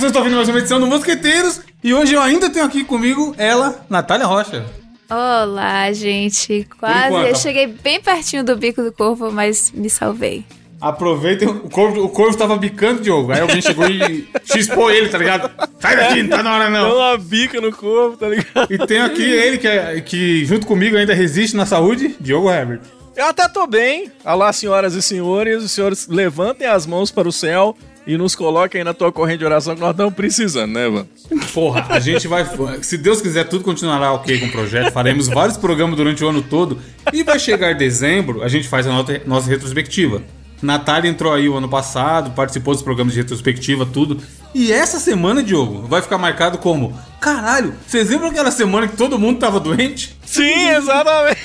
vocês 0.00 0.12
estão 0.12 0.22
ouvindo 0.22 0.36
mais 0.36 0.48
uma 0.48 0.58
edição 0.58 0.80
do 0.80 0.86
Mosqueteiros. 0.86 1.60
E 1.84 1.92
hoje 1.92 2.14
eu 2.14 2.22
ainda 2.22 2.48
tenho 2.48 2.64
aqui 2.64 2.82
comigo 2.84 3.34
ela, 3.36 3.84
Natália 3.90 4.24
Rocha. 4.24 4.64
Olá, 5.10 5.92
gente. 5.92 6.66
Quase. 6.78 7.14
Eu 7.28 7.34
cheguei 7.36 7.66
bem 7.66 8.00
pertinho 8.00 8.42
do 8.42 8.56
bico 8.56 8.82
do 8.82 8.90
corvo, 8.92 9.30
mas 9.30 9.70
me 9.72 9.90
salvei. 9.90 10.42
Aproveitem, 10.80 11.46
o 11.46 11.68
corvo, 11.68 12.02
o 12.02 12.08
corvo 12.08 12.38
tava 12.38 12.56
bicando, 12.56 13.02
Diogo. 13.02 13.30
Aí 13.30 13.40
alguém 13.40 13.60
chegou 13.60 13.86
e 13.86 14.26
chispou 14.44 14.90
ele, 14.90 15.10
tá 15.10 15.18
ligado? 15.18 15.50
Sai 15.78 15.94
daqui, 15.94 16.22
não 16.22 16.30
tá 16.30 16.42
na 16.42 16.54
hora 16.54 16.70
não. 16.70 16.88
Deu 16.88 16.96
uma 16.96 17.18
bica 17.18 17.60
no 17.60 17.70
corvo, 17.70 18.16
tá 18.16 18.26
ligado? 18.26 18.72
E 18.72 18.78
tem 18.86 19.02
aqui 19.02 19.22
ele 19.22 19.58
que, 19.58 19.68
é, 19.68 20.00
que 20.00 20.46
junto 20.46 20.66
comigo 20.66 20.96
ainda 20.96 21.12
resiste 21.12 21.54
na 21.54 21.66
saúde, 21.66 22.16
Diogo 22.18 22.50
Herbert. 22.50 22.80
Eu 23.14 23.26
até 23.26 23.46
tô 23.48 23.66
bem. 23.66 24.10
Olá, 24.24 24.50
senhoras 24.50 24.94
e 24.94 25.02
senhores. 25.02 25.62
Os 25.62 25.72
senhores 25.72 26.08
levantem 26.08 26.66
as 26.66 26.86
mãos 26.86 27.10
para 27.10 27.28
o 27.28 27.32
céu 27.32 27.76
e 28.06 28.16
nos 28.16 28.34
coloquem 28.34 28.80
aí 28.80 28.84
na 28.84 28.94
tua 28.94 29.12
corrente 29.12 29.38
de 29.38 29.44
oração 29.44 29.74
que 29.74 29.80
nós 29.80 29.90
estamos 29.90 30.14
precisando, 30.14 30.72
né, 30.72 30.88
mano? 30.88 31.08
Porra, 31.52 31.86
a 31.88 32.00
gente 32.00 32.26
vai. 32.26 32.46
Se 32.82 32.96
Deus 32.96 33.20
quiser, 33.20 33.44
tudo 33.44 33.62
continuará 33.64 34.12
ok 34.12 34.38
com 34.40 34.46
o 34.46 34.50
projeto. 34.50 34.92
Faremos 34.92 35.28
vários 35.28 35.56
programas 35.56 35.96
durante 35.96 36.24
o 36.24 36.28
ano 36.28 36.42
todo. 36.42 36.78
E 37.12 37.22
vai 37.22 37.38
chegar 37.38 37.74
dezembro, 37.74 38.42
a 38.42 38.48
gente 38.48 38.68
faz 38.68 38.86
a 38.86 38.92
nossa 39.26 39.48
retrospectiva. 39.48 40.22
Natália 40.62 41.08
entrou 41.08 41.32
aí 41.32 41.48
o 41.48 41.56
ano 41.56 41.68
passado, 41.68 42.30
participou 42.32 42.74
dos 42.74 42.82
programas 42.82 43.14
de 43.14 43.20
retrospectiva, 43.20 43.86
tudo. 43.86 44.18
E 44.54 44.72
essa 44.72 44.98
semana, 44.98 45.42
Diogo, 45.42 45.86
vai 45.86 46.02
ficar 46.02 46.18
marcado 46.18 46.58
como: 46.58 46.98
caralho, 47.20 47.74
vocês 47.86 48.10
lembram 48.10 48.28
aquela 48.28 48.50
semana 48.50 48.88
que 48.88 48.96
todo 48.96 49.18
mundo 49.18 49.38
tava 49.38 49.60
doente? 49.60 50.16
Sim, 50.24 50.70
exatamente. 50.70 51.40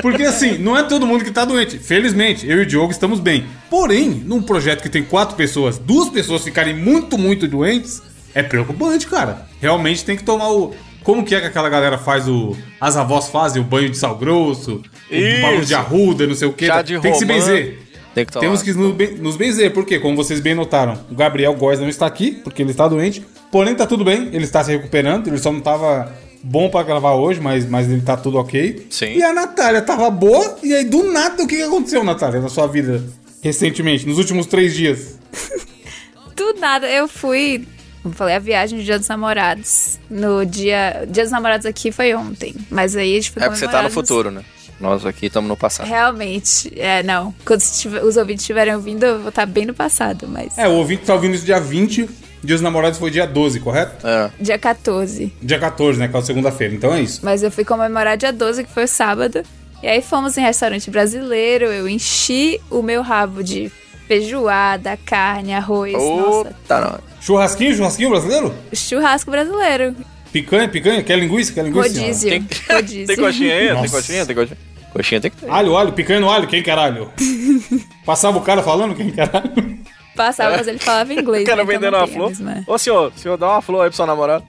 Porque 0.00 0.22
assim, 0.22 0.58
não 0.58 0.76
é 0.76 0.82
todo 0.82 1.06
mundo 1.06 1.24
que 1.24 1.30
tá 1.30 1.44
doente. 1.44 1.78
Felizmente, 1.78 2.46
eu 2.46 2.58
e 2.58 2.62
o 2.62 2.66
Diogo 2.66 2.92
estamos 2.92 3.20
bem. 3.20 3.46
Porém, 3.68 4.10
num 4.10 4.40
projeto 4.40 4.82
que 4.82 4.88
tem 4.88 5.02
quatro 5.02 5.36
pessoas, 5.36 5.78
duas 5.78 6.08
pessoas 6.08 6.42
ficarem 6.42 6.74
muito, 6.74 7.18
muito 7.18 7.48
doentes, 7.48 8.02
é 8.34 8.42
preocupante, 8.42 9.06
cara. 9.06 9.46
Realmente 9.60 10.04
tem 10.04 10.16
que 10.16 10.24
tomar 10.24 10.50
o. 10.50 10.74
Como 11.02 11.24
que 11.24 11.34
é 11.34 11.40
que 11.40 11.46
aquela 11.46 11.68
galera 11.68 11.98
faz 11.98 12.28
o. 12.28 12.56
As 12.80 12.96
avós 12.96 13.28
fazem 13.28 13.60
o 13.60 13.64
banho 13.64 13.90
de 13.90 13.96
sal 13.96 14.16
grosso, 14.16 14.82
o 15.10 15.42
bagulho 15.42 15.64
de 15.64 15.74
arruda, 15.74 16.26
não 16.26 16.34
sei 16.34 16.48
o 16.48 16.52
quê. 16.52 16.66
Chá 16.66 16.82
de 16.82 17.00
tem 17.00 17.12
que 17.12 17.18
se 17.18 17.24
benzer. 17.24 17.87
Tem 18.14 18.24
que 18.24 18.32
tomar. 18.32 18.44
Temos 18.46 18.62
que 18.62 18.72
nos, 18.72 18.94
ben- 18.94 19.14
nos 19.18 19.36
benzer, 19.36 19.72
porque, 19.72 19.98
como 19.98 20.16
vocês 20.16 20.40
bem 20.40 20.54
notaram, 20.54 20.98
o 21.10 21.14
Gabriel 21.14 21.54
Góes 21.54 21.78
não 21.80 21.88
está 21.88 22.06
aqui, 22.06 22.32
porque 22.32 22.62
ele 22.62 22.70
está 22.72 22.88
doente. 22.88 23.24
Porém, 23.50 23.74
tá 23.74 23.86
tudo 23.86 24.04
bem, 24.04 24.28
ele 24.32 24.44
está 24.44 24.62
se 24.64 24.70
recuperando, 24.72 25.28
ele 25.28 25.38
só 25.38 25.50
não 25.52 25.60
tava 25.60 26.12
bom 26.42 26.68
pra 26.68 26.82
gravar 26.82 27.14
hoje, 27.14 27.40
mas, 27.40 27.68
mas 27.68 27.88
ele 27.90 28.00
tá 28.02 28.16
tudo 28.16 28.38
ok. 28.38 28.86
Sim. 28.90 29.16
E 29.16 29.22
a 29.22 29.32
Natália 29.32 29.82
tava 29.82 30.10
boa, 30.10 30.56
e 30.62 30.74
aí 30.74 30.84
do 30.84 31.04
nada, 31.12 31.42
o 31.42 31.46
que 31.46 31.62
aconteceu, 31.62 32.02
Natália, 32.04 32.40
na 32.40 32.48
sua 32.48 32.66
vida 32.66 33.02
recentemente, 33.42 34.06
nos 34.06 34.18
últimos 34.18 34.46
três 34.46 34.74
dias? 34.74 35.18
Do 36.36 36.54
nada, 36.60 36.88
eu 36.88 37.08
fui. 37.08 37.66
Como 38.02 38.14
falei, 38.14 38.36
a 38.36 38.38
viagem 38.38 38.78
do 38.78 38.84
Dia 38.84 38.96
dos 38.98 39.08
Namorados. 39.08 39.98
No 40.08 40.46
dia. 40.46 41.04
Dia 41.10 41.24
dos 41.24 41.32
Namorados 41.32 41.66
aqui 41.66 41.90
foi 41.90 42.14
ontem. 42.14 42.54
Mas 42.70 42.94
aí 42.94 43.12
a 43.12 43.14
gente 43.16 43.30
foi 43.32 43.42
É 43.42 43.46
porque 43.46 43.58
você 43.58 43.66
tá 43.68 43.82
no 43.82 43.90
futuro, 43.90 44.30
né? 44.30 44.42
Nós 44.80 45.04
aqui 45.04 45.26
estamos 45.26 45.48
no 45.48 45.56
passado. 45.56 45.86
Realmente. 45.86 46.72
É, 46.76 47.02
não. 47.02 47.34
Quando 47.44 47.60
os 47.60 48.16
ouvintes 48.16 48.42
estiverem 48.42 48.74
ouvindo, 48.74 49.04
eu 49.04 49.18
vou 49.20 49.28
estar 49.30 49.46
bem 49.46 49.66
no 49.66 49.74
passado, 49.74 50.26
mas. 50.28 50.56
É, 50.56 50.68
o 50.68 50.72
ouvinte 50.72 51.04
tá 51.04 51.14
ouvindo 51.14 51.34
isso 51.34 51.44
dia 51.44 51.58
20, 51.60 52.08
Dia 52.42 52.54
dos 52.54 52.62
Namorados 52.62 52.98
foi 52.98 53.10
dia 53.10 53.26
12, 53.26 53.58
correto? 53.60 54.06
É. 54.06 54.30
Dia 54.40 54.58
14. 54.58 55.32
Dia 55.42 55.58
14, 55.58 55.98
né, 55.98 56.06
que 56.08 56.16
é 56.16 56.22
segunda-feira, 56.22 56.72
então 56.74 56.94
é 56.94 57.00
isso. 57.00 57.20
Mas 57.24 57.42
eu 57.42 57.50
fui 57.50 57.64
comemorar 57.64 58.16
dia 58.16 58.32
12, 58.32 58.64
que 58.64 58.70
foi 58.72 58.84
o 58.84 58.88
sábado. 58.88 59.42
E 59.82 59.86
aí 59.88 60.00
fomos 60.02 60.36
em 60.38 60.40
restaurante 60.40 60.90
brasileiro. 60.90 61.66
Eu 61.66 61.88
enchi 61.88 62.60
o 62.70 62.82
meu 62.82 63.02
rabo 63.02 63.42
de 63.42 63.72
feijoada, 64.06 64.96
carne, 65.04 65.52
arroz. 65.52 65.92
Nossa, 65.92 66.54
Tá, 66.66 66.80
não. 66.80 66.98
Churrasquinho, 67.20 67.74
churrasquinho 67.74 68.10
brasileiro? 68.10 68.54
churrasco 68.72 69.30
brasileiro. 69.30 69.94
Picanha, 70.32 70.68
picanha, 70.68 71.02
quer 71.02 71.18
linguiça? 71.18 71.52
Quer 71.52 71.64
linguiça? 71.64 71.88
Rodízio. 71.88 72.30
Tem, 72.30 72.46
Rodízio. 72.76 73.06
tem 73.06 73.16
coxinha 73.16 73.54
aí? 73.54 73.66
Tem 73.68 73.74
Nossa. 73.74 73.96
coxinha? 73.96 74.26
Tem 74.26 74.36
coxinha? 74.36 74.58
Coxinha 74.92 75.20
tem 75.20 75.30
que 75.30 75.36
ter. 75.38 75.50
Alho, 75.50 75.76
alho, 75.76 75.92
picanha 75.92 76.20
no 76.20 76.30
alho, 76.30 76.46
quem 76.46 76.62
quer 76.62 76.78
alho? 76.78 77.10
Passava 78.04 78.38
o 78.38 78.42
cara 78.42 78.62
falando 78.62 78.94
quem 78.94 79.10
quer 79.10 79.30
alho? 79.34 79.78
Passava, 80.16 80.56
mas 80.56 80.66
ele 80.66 80.78
falava 80.78 81.12
inglês. 81.14 81.44
O 81.44 81.46
cara 81.46 81.58
né? 81.58 81.62
Então 81.62 81.80
vendendo 81.80 81.96
uma 81.96 82.06
tem 82.06 82.14
flor. 82.14 82.28
mesma- 82.28 82.64
Ô, 82.66 82.76
senhor, 82.78 83.12
senhor, 83.16 83.36
dá 83.38 83.48
uma 83.48 83.62
flor 83.62 83.82
aí 83.84 83.88
pro 83.88 83.96
seu 83.96 84.06
namorado. 84.06 84.44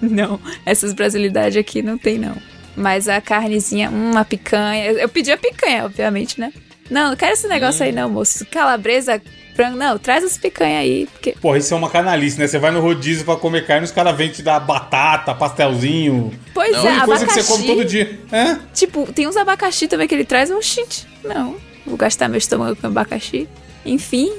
Não, 0.00 0.40
essas 0.66 0.92
brasilidades 0.92 1.56
aqui 1.56 1.82
não 1.82 1.96
tem, 1.98 2.18
não. 2.18 2.36
Mas 2.76 3.08
a 3.08 3.20
carnezinha, 3.20 3.90
hum, 3.90 4.16
a 4.16 4.24
picanha. 4.24 4.86
Eu, 4.86 4.98
eu 4.98 5.08
pedi 5.08 5.30
a 5.30 5.36
picanha, 5.36 5.84
obviamente, 5.84 6.40
né? 6.40 6.52
Não, 6.90 7.10
não 7.10 7.16
quero 7.16 7.32
esse 7.32 7.46
negócio 7.48 7.82
Hum. 7.82 7.86
aí, 7.86 7.92
não, 7.92 8.10
moço. 8.10 8.44
Calabresa, 8.46 9.20
frango. 9.54 9.76
Não, 9.76 9.98
traz 9.98 10.22
as 10.24 10.36
picanha 10.36 10.78
aí. 10.80 11.06
Porque, 11.06 11.34
Porra, 11.40 11.58
isso 11.58 11.72
é 11.72 11.76
uma 11.76 11.88
canalice, 11.90 12.38
né? 12.38 12.46
Você 12.46 12.58
vai 12.58 12.70
no 12.70 12.80
rodízio 12.80 13.24
pra 13.24 13.36
comer 13.36 13.66
carne, 13.66 13.84
os 13.84 13.92
caras 13.92 14.16
vêm 14.16 14.28
te 14.30 14.42
dar 14.42 14.58
batata, 14.60 15.34
pastelzinho. 15.34 16.32
pois 16.52 16.72
Não. 16.72 16.86
é, 16.86 16.92
Uma 16.92 17.04
coisa 17.06 17.24
que 17.24 17.30
abacaxi. 17.32 17.42
você 17.42 17.52
come 17.52 17.66
todo 17.66 17.84
dia. 17.84 18.18
É? 18.32 18.56
Tipo, 18.74 19.12
tem 19.12 19.26
uns 19.28 19.36
abacaxi 19.36 19.86
também 19.88 20.06
que 20.08 20.14
ele 20.14 20.24
traz. 20.24 20.50
Oxente, 20.50 21.06
não. 21.24 21.56
Vou 21.86 21.96
gastar 21.96 22.28
meu 22.28 22.38
estômago 22.38 22.76
com 22.76 22.86
abacaxi. 22.86 23.48
Enfim, 23.84 24.32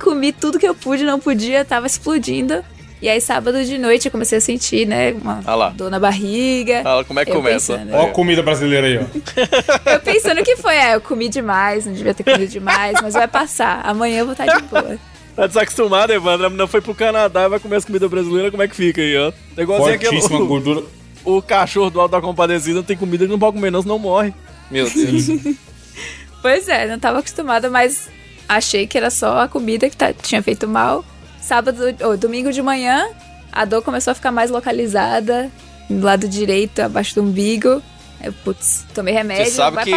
comi 0.00 0.32
tudo 0.32 0.58
que 0.58 0.66
eu 0.66 0.74
pude, 0.74 1.04
não 1.04 1.18
podia, 1.18 1.64
tava 1.64 1.86
explodindo. 1.86 2.64
E 3.02 3.08
aí, 3.08 3.20
sábado 3.20 3.64
de 3.64 3.76
noite, 3.78 4.06
eu 4.06 4.12
comecei 4.12 4.38
a 4.38 4.40
sentir, 4.40 4.86
né, 4.86 5.12
uma 5.12 5.40
Ah 5.44 5.56
lá. 5.56 5.68
dor 5.70 5.90
na 5.90 5.98
barriga. 5.98 6.82
Fala 6.84 7.04
como 7.04 7.18
é 7.18 7.24
que 7.24 7.32
Eu 7.32 7.36
começa. 7.36 7.76
pensando. 7.76 7.92
Ó 7.94 8.06
a 8.06 8.10
comida 8.10 8.42
brasileira 8.44 8.86
aí, 8.86 8.98
ó. 8.98 9.02
Eu 9.90 10.00
pensando 10.00 10.40
que 10.44 10.54
foi, 10.56 10.76
é, 10.76 10.94
eu 10.94 11.00
comi 11.00 11.28
demais, 11.28 11.84
não 11.84 11.92
devia 11.92 12.14
ter 12.14 12.22
comido 12.22 12.46
demais, 12.48 12.96
mas 13.02 13.14
vai 13.14 13.26
passar. 13.26 13.80
Amanhã 13.84 14.20
eu 14.20 14.24
vou 14.26 14.32
estar 14.32 14.46
de 14.46 14.62
boa. 14.66 14.96
Tá 15.34 15.46
desacostumado, 15.48 16.12
Evandro? 16.12 16.46
A 16.46 16.48
menina 16.50 16.66
foi 16.68 16.80
pro 16.80 16.94
Canadá 16.94 17.42
e 17.44 17.48
vai 17.48 17.58
comer 17.58 17.76
as 17.76 17.84
comidas 17.84 18.08
brasileiras, 18.08 18.50
como 18.52 18.62
é 18.62 18.68
que 18.68 18.76
fica 18.76 19.00
aí, 19.00 19.16
ó? 19.16 19.32
É 19.56 19.62
aquele, 19.62 19.76
Fortíssima 19.98 20.38
o, 20.40 20.46
gordura. 20.46 20.82
o 21.24 21.42
cachorro 21.42 21.90
do 21.90 22.00
Alto 22.00 22.12
da 22.12 22.20
Compadecida 22.20 22.76
não 22.76 22.82
tem 22.84 22.96
comida 22.96 23.24
que 23.24 23.30
não 23.32 23.38
pode 23.38 23.56
comer 23.56 23.70
não, 23.72 23.82
senão 23.82 23.98
morre. 23.98 24.32
Meu 24.70 24.88
Deus. 24.88 25.26
Pois 26.42 26.68
é, 26.68 26.88
não 26.88 26.98
tava 26.98 27.20
acostumada, 27.20 27.70
mas 27.70 28.08
achei 28.48 28.84
que 28.86 28.98
era 28.98 29.10
só 29.10 29.42
a 29.42 29.48
comida 29.48 29.88
que 29.88 29.96
tá- 29.96 30.12
tinha 30.12 30.42
feito 30.42 30.66
mal. 30.66 31.04
Sábado, 31.42 31.82
ou 32.02 32.16
domingo 32.16 32.52
de 32.52 32.62
manhã, 32.62 33.08
a 33.50 33.64
dor 33.64 33.82
começou 33.82 34.12
a 34.12 34.14
ficar 34.14 34.32
mais 34.32 34.50
localizada, 34.50 35.50
do 35.90 36.04
lado 36.04 36.28
direito, 36.28 36.80
abaixo 36.80 37.14
do 37.14 37.22
umbigo. 37.22 37.82
Eu, 38.22 38.32
putz, 38.44 38.86
tomei 38.94 39.12
remédio, 39.12 39.46
Você 39.46 39.50
sabe 39.50 39.76
vai 39.76 39.84
que 39.84 39.92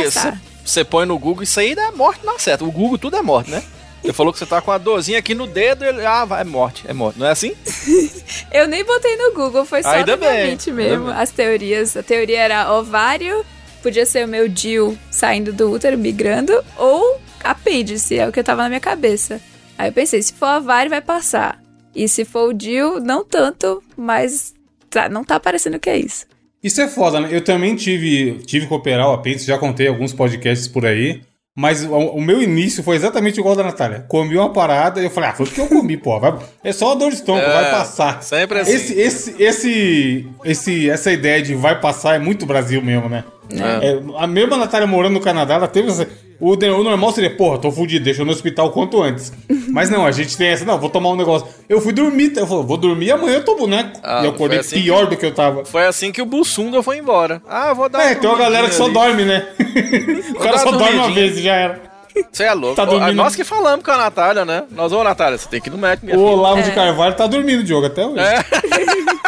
você 0.65 0.83
põe 0.83 1.05
no 1.05 1.17
Google, 1.19 1.43
isso 1.43 1.59
aí 1.59 1.73
é 1.73 1.91
morte 1.91 2.25
na 2.25 2.39
certa. 2.39 2.65
O 2.65 2.71
Google 2.71 2.97
tudo 2.97 3.15
é 3.15 3.21
morte, 3.21 3.51
né? 3.51 3.63
Você 4.01 4.13
falou 4.13 4.33
que 4.33 4.39
você 4.39 4.45
tá 4.45 4.61
com 4.61 4.71
a 4.71 4.77
dorzinha 4.77 5.19
aqui 5.19 5.33
no 5.33 5.47
dedo, 5.47 5.85
ele, 5.85 6.05
ah, 6.05 6.25
vai, 6.25 6.41
é 6.41 6.43
morte, 6.43 6.83
é 6.87 6.93
morte. 6.93 7.19
Não 7.19 7.27
é 7.27 7.31
assim? 7.31 7.53
Eu 8.51 8.67
nem 8.67 8.83
botei 8.83 9.15
no 9.15 9.33
Google, 9.33 9.65
foi 9.65 9.83
só 9.83 9.89
Ainda 9.89 10.17
na 10.17 10.31
mente 10.31 10.71
mesmo, 10.71 11.09
as 11.09 11.29
teorias. 11.29 11.95
A 11.95 12.03
teoria 12.03 12.39
era 12.39 12.73
ovário, 12.73 13.45
podia 13.81 14.05
ser 14.05 14.25
o 14.25 14.27
meu 14.27 14.49
DIL 14.49 14.97
saindo 15.09 15.53
do 15.53 15.71
útero, 15.71 15.97
migrando, 15.97 16.63
ou 16.77 17.19
apêndice, 17.43 18.17
é 18.17 18.27
o 18.27 18.31
que 18.31 18.43
tava 18.43 18.63
na 18.63 18.69
minha 18.69 18.81
cabeça. 18.81 19.39
Aí 19.77 19.89
eu 19.89 19.93
pensei, 19.93 20.21
se 20.21 20.33
for 20.33 20.57
ovário, 20.57 20.89
vai 20.89 21.01
passar. 21.01 21.61
E 21.95 22.07
se 22.07 22.25
for 22.25 22.49
o 22.49 22.53
DIL, 22.53 22.99
não 22.99 23.23
tanto, 23.23 23.81
mas 23.97 24.53
tá- 24.89 25.09
não 25.09 25.23
tá 25.23 25.39
parecendo 25.39 25.79
que 25.79 25.89
é 25.89 25.97
isso. 25.97 26.25
Isso 26.63 26.81
é 26.81 26.87
foda, 26.87 27.19
né? 27.19 27.29
Eu 27.31 27.41
também 27.43 27.75
tive, 27.75 28.39
tive 28.45 28.67
que 28.67 28.73
operar 28.73 29.09
o 29.09 29.13
apêndice, 29.13 29.45
já 29.45 29.57
contei 29.57 29.87
alguns 29.87 30.11
podcasts 30.13 30.67
por 30.67 30.85
aí. 30.85 31.21
Mas 31.57 31.85
o, 31.85 31.93
o 31.95 32.21
meu 32.21 32.41
início 32.41 32.83
foi 32.83 32.97
exatamente 32.97 33.37
igual 33.39 33.51
ao 33.53 33.55
da 33.57 33.63
Natália. 33.63 34.03
Comi 34.09 34.35
uma 34.35 34.51
parada 34.51 34.99
e 34.99 35.05
eu 35.05 35.09
falei, 35.09 35.29
ah, 35.29 35.33
foi 35.33 35.45
porque 35.45 35.61
eu 35.61 35.67
comi, 35.67 35.95
pô. 35.95 36.19
Vai, 36.19 36.37
é 36.61 36.73
só 36.73 36.87
uma 36.87 36.97
dor 36.97 37.09
de 37.11 37.15
estômago, 37.15 37.45
É, 37.47 37.53
vai 37.53 37.71
passar. 37.71 38.21
sempre 38.21 38.59
assim. 38.59 38.73
Esse, 38.73 38.99
esse, 38.99 39.35
esse, 39.41 40.27
esse, 40.43 40.89
essa 40.89 41.11
ideia 41.13 41.41
de 41.41 41.55
vai 41.55 41.79
passar 41.79 42.15
é 42.15 42.19
muito 42.19 42.45
Brasil 42.45 42.81
mesmo, 42.81 43.07
né? 43.07 43.23
É, 43.53 44.01
a 44.17 44.27
mesma 44.27 44.57
Natália 44.57 44.85
morando 44.85 45.13
no 45.13 45.21
Canadá, 45.21 45.53
ela 45.53 45.67
teve 45.67 45.87
essa. 45.89 46.05
O, 46.39 46.51
o 46.53 46.83
normal 46.83 47.11
seria, 47.11 47.35
porra, 47.35 47.57
tô 47.57 47.71
fudido, 47.71 48.03
deixa 48.03 48.21
eu 48.21 48.25
no 48.25 48.31
hospital 48.31 48.67
o 48.67 48.71
quanto 48.71 49.01
antes. 49.01 49.31
Mas 49.71 49.89
não, 49.89 50.05
a 50.05 50.11
gente 50.11 50.35
tem 50.37 50.47
essa, 50.49 50.65
não, 50.65 50.79
vou 50.79 50.89
tomar 50.89 51.09
um 51.09 51.15
negócio. 51.15 51.47
Eu 51.67 51.81
fui 51.81 51.91
dormir, 51.93 52.33
eu 52.35 52.45
falei, 52.47 52.63
vou 52.65 52.77
dormir 52.77 53.11
amanhã 53.11 53.35
eu 53.35 53.45
tô 53.45 53.55
boneco. 53.55 53.99
Ah, 54.03 54.21
e 54.21 54.25
eu 54.25 54.31
acordei 54.31 54.59
assim 54.59 54.81
pior 54.81 55.07
do 55.07 55.17
que 55.17 55.25
eu 55.25 55.33
tava. 55.33 55.65
Foi 55.65 55.85
assim 55.85 56.11
que 56.11 56.21
o 56.21 56.25
Bussunda 56.25 56.83
foi 56.83 56.97
embora. 56.97 57.41
Ah, 57.47 57.73
vou 57.73 57.89
dar 57.89 58.01
É, 58.03 58.15
tem 58.15 58.29
uma 58.29 58.37
galera 58.37 58.67
que 58.67 58.75
só 58.75 58.87
dorme. 58.89 59.23
dorme, 59.23 59.25
né? 59.25 59.47
o 60.35 60.39
cara 60.39 60.57
só 60.59 60.71
dorme 60.71 60.97
uma 60.97 61.11
vez 61.11 61.37
e 61.37 61.41
já 61.41 61.55
era. 61.55 61.95
Você 62.31 62.43
é 62.43 62.53
louco. 62.53 62.77
Tá 62.77 62.85
dormindo. 62.85 63.13
Nós 63.15 63.35
que 63.35 63.43
falamos 63.43 63.83
com 63.83 63.91
a 63.91 63.97
Natália, 63.97 64.45
né? 64.45 64.63
Nós, 64.71 64.93
ô 64.93 65.03
Natália, 65.03 65.37
você 65.37 65.49
tem 65.49 65.59
que 65.59 65.67
ir 65.67 65.71
no 65.71 65.77
médico, 65.77 66.05
minha 66.05 66.17
O. 66.17 66.21
Olavo 66.21 66.59
É. 66.59 66.61
de 66.61 66.71
Carvalho 66.71 67.13
tá 67.13 67.27
dormindo, 67.27 67.61
Diogo, 67.61 67.87
até 67.87 68.05
hoje. 68.05 68.19
É. 68.19 68.41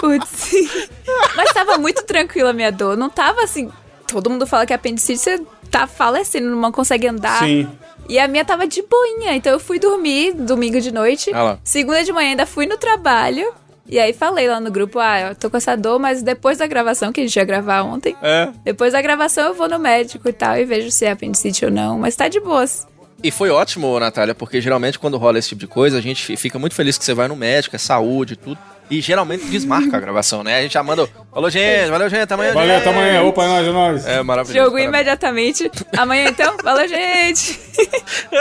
Putz. 0.00 0.50
Mas 1.34 1.50
tava 1.52 1.78
muito 1.78 2.02
tranquila 2.04 2.50
a 2.50 2.52
minha 2.52 2.70
dor. 2.70 2.96
Não 2.96 3.08
tava 3.08 3.42
assim. 3.42 3.70
Todo 4.06 4.30
mundo 4.30 4.46
fala 4.46 4.66
que 4.66 4.72
apendicite 4.72 5.18
você 5.18 5.42
tá 5.70 5.86
falecendo, 5.86 6.54
não 6.54 6.70
consegue 6.72 7.06
andar. 7.08 7.40
Sim. 7.40 7.68
E 8.08 8.18
a 8.18 8.28
minha 8.28 8.44
tava 8.44 8.66
de 8.66 8.82
boinha. 8.82 9.34
Então 9.34 9.52
eu 9.52 9.58
fui 9.60 9.78
dormir 9.78 10.32
domingo 10.34 10.80
de 10.80 10.92
noite. 10.92 11.30
Ah. 11.34 11.58
Segunda 11.64 12.04
de 12.04 12.12
manhã 12.12 12.30
ainda 12.30 12.46
fui 12.46 12.66
no 12.66 12.76
trabalho. 12.76 13.52
E 13.86 13.98
aí 13.98 14.12
falei 14.14 14.48
lá 14.48 14.60
no 14.60 14.70
grupo, 14.70 14.98
ah, 14.98 15.20
eu 15.20 15.34
tô 15.34 15.50
com 15.50 15.56
essa 15.58 15.76
dor, 15.76 15.98
mas 15.98 16.22
depois 16.22 16.56
da 16.58 16.66
gravação, 16.66 17.12
que 17.12 17.20
a 17.20 17.24
gente 17.24 17.36
ia 17.36 17.44
gravar 17.44 17.82
ontem, 17.82 18.16
É. 18.22 18.48
depois 18.64 18.94
da 18.94 19.02
gravação 19.02 19.48
eu 19.48 19.54
vou 19.54 19.68
no 19.68 19.78
médico 19.78 20.26
e 20.26 20.32
tal, 20.32 20.56
e 20.56 20.64
vejo 20.64 20.90
se 20.90 21.04
é 21.04 21.10
apendicite 21.10 21.66
ou 21.66 21.70
não, 21.70 21.98
mas 21.98 22.16
tá 22.16 22.26
de 22.26 22.40
boas. 22.40 22.86
E 23.22 23.30
foi 23.30 23.50
ótimo, 23.50 23.98
Natália, 24.00 24.34
porque 24.34 24.58
geralmente 24.58 24.98
quando 24.98 25.18
rola 25.18 25.38
esse 25.38 25.50
tipo 25.50 25.60
de 25.60 25.66
coisa, 25.66 25.98
a 25.98 26.00
gente 26.00 26.34
fica 26.36 26.58
muito 26.58 26.74
feliz 26.74 26.96
que 26.96 27.04
você 27.04 27.12
vai 27.12 27.28
no 27.28 27.36
médico, 27.36 27.76
é 27.76 27.78
saúde 27.78 28.32
e 28.32 28.36
tudo. 28.36 28.58
E 28.90 29.00
geralmente 29.00 29.46
desmarca 29.46 29.96
a 29.96 30.00
gravação, 30.00 30.44
né? 30.44 30.58
A 30.58 30.62
gente 30.62 30.72
já 30.72 30.82
manda. 30.82 31.08
Falou, 31.32 31.50
gente, 31.50 31.90
valeu, 31.90 32.08
gente, 32.08 32.32
amanhã. 32.32 32.52
Valeu, 32.52 32.74
gente. 32.74 32.80
até 32.80 32.90
amanhã. 32.90 33.22
Opa, 33.22 33.44
é 33.44 33.48
nóis, 33.48 33.66
é 33.66 33.72
nóis. 33.72 34.06
É 34.06 34.22
maravilhoso. 34.22 34.58
Jogo 34.58 34.76
parabéns. 34.76 34.94
imediatamente. 34.94 35.70
Amanhã 35.96 36.28
então, 36.28 36.56
valeu, 36.62 36.86
gente! 36.86 37.58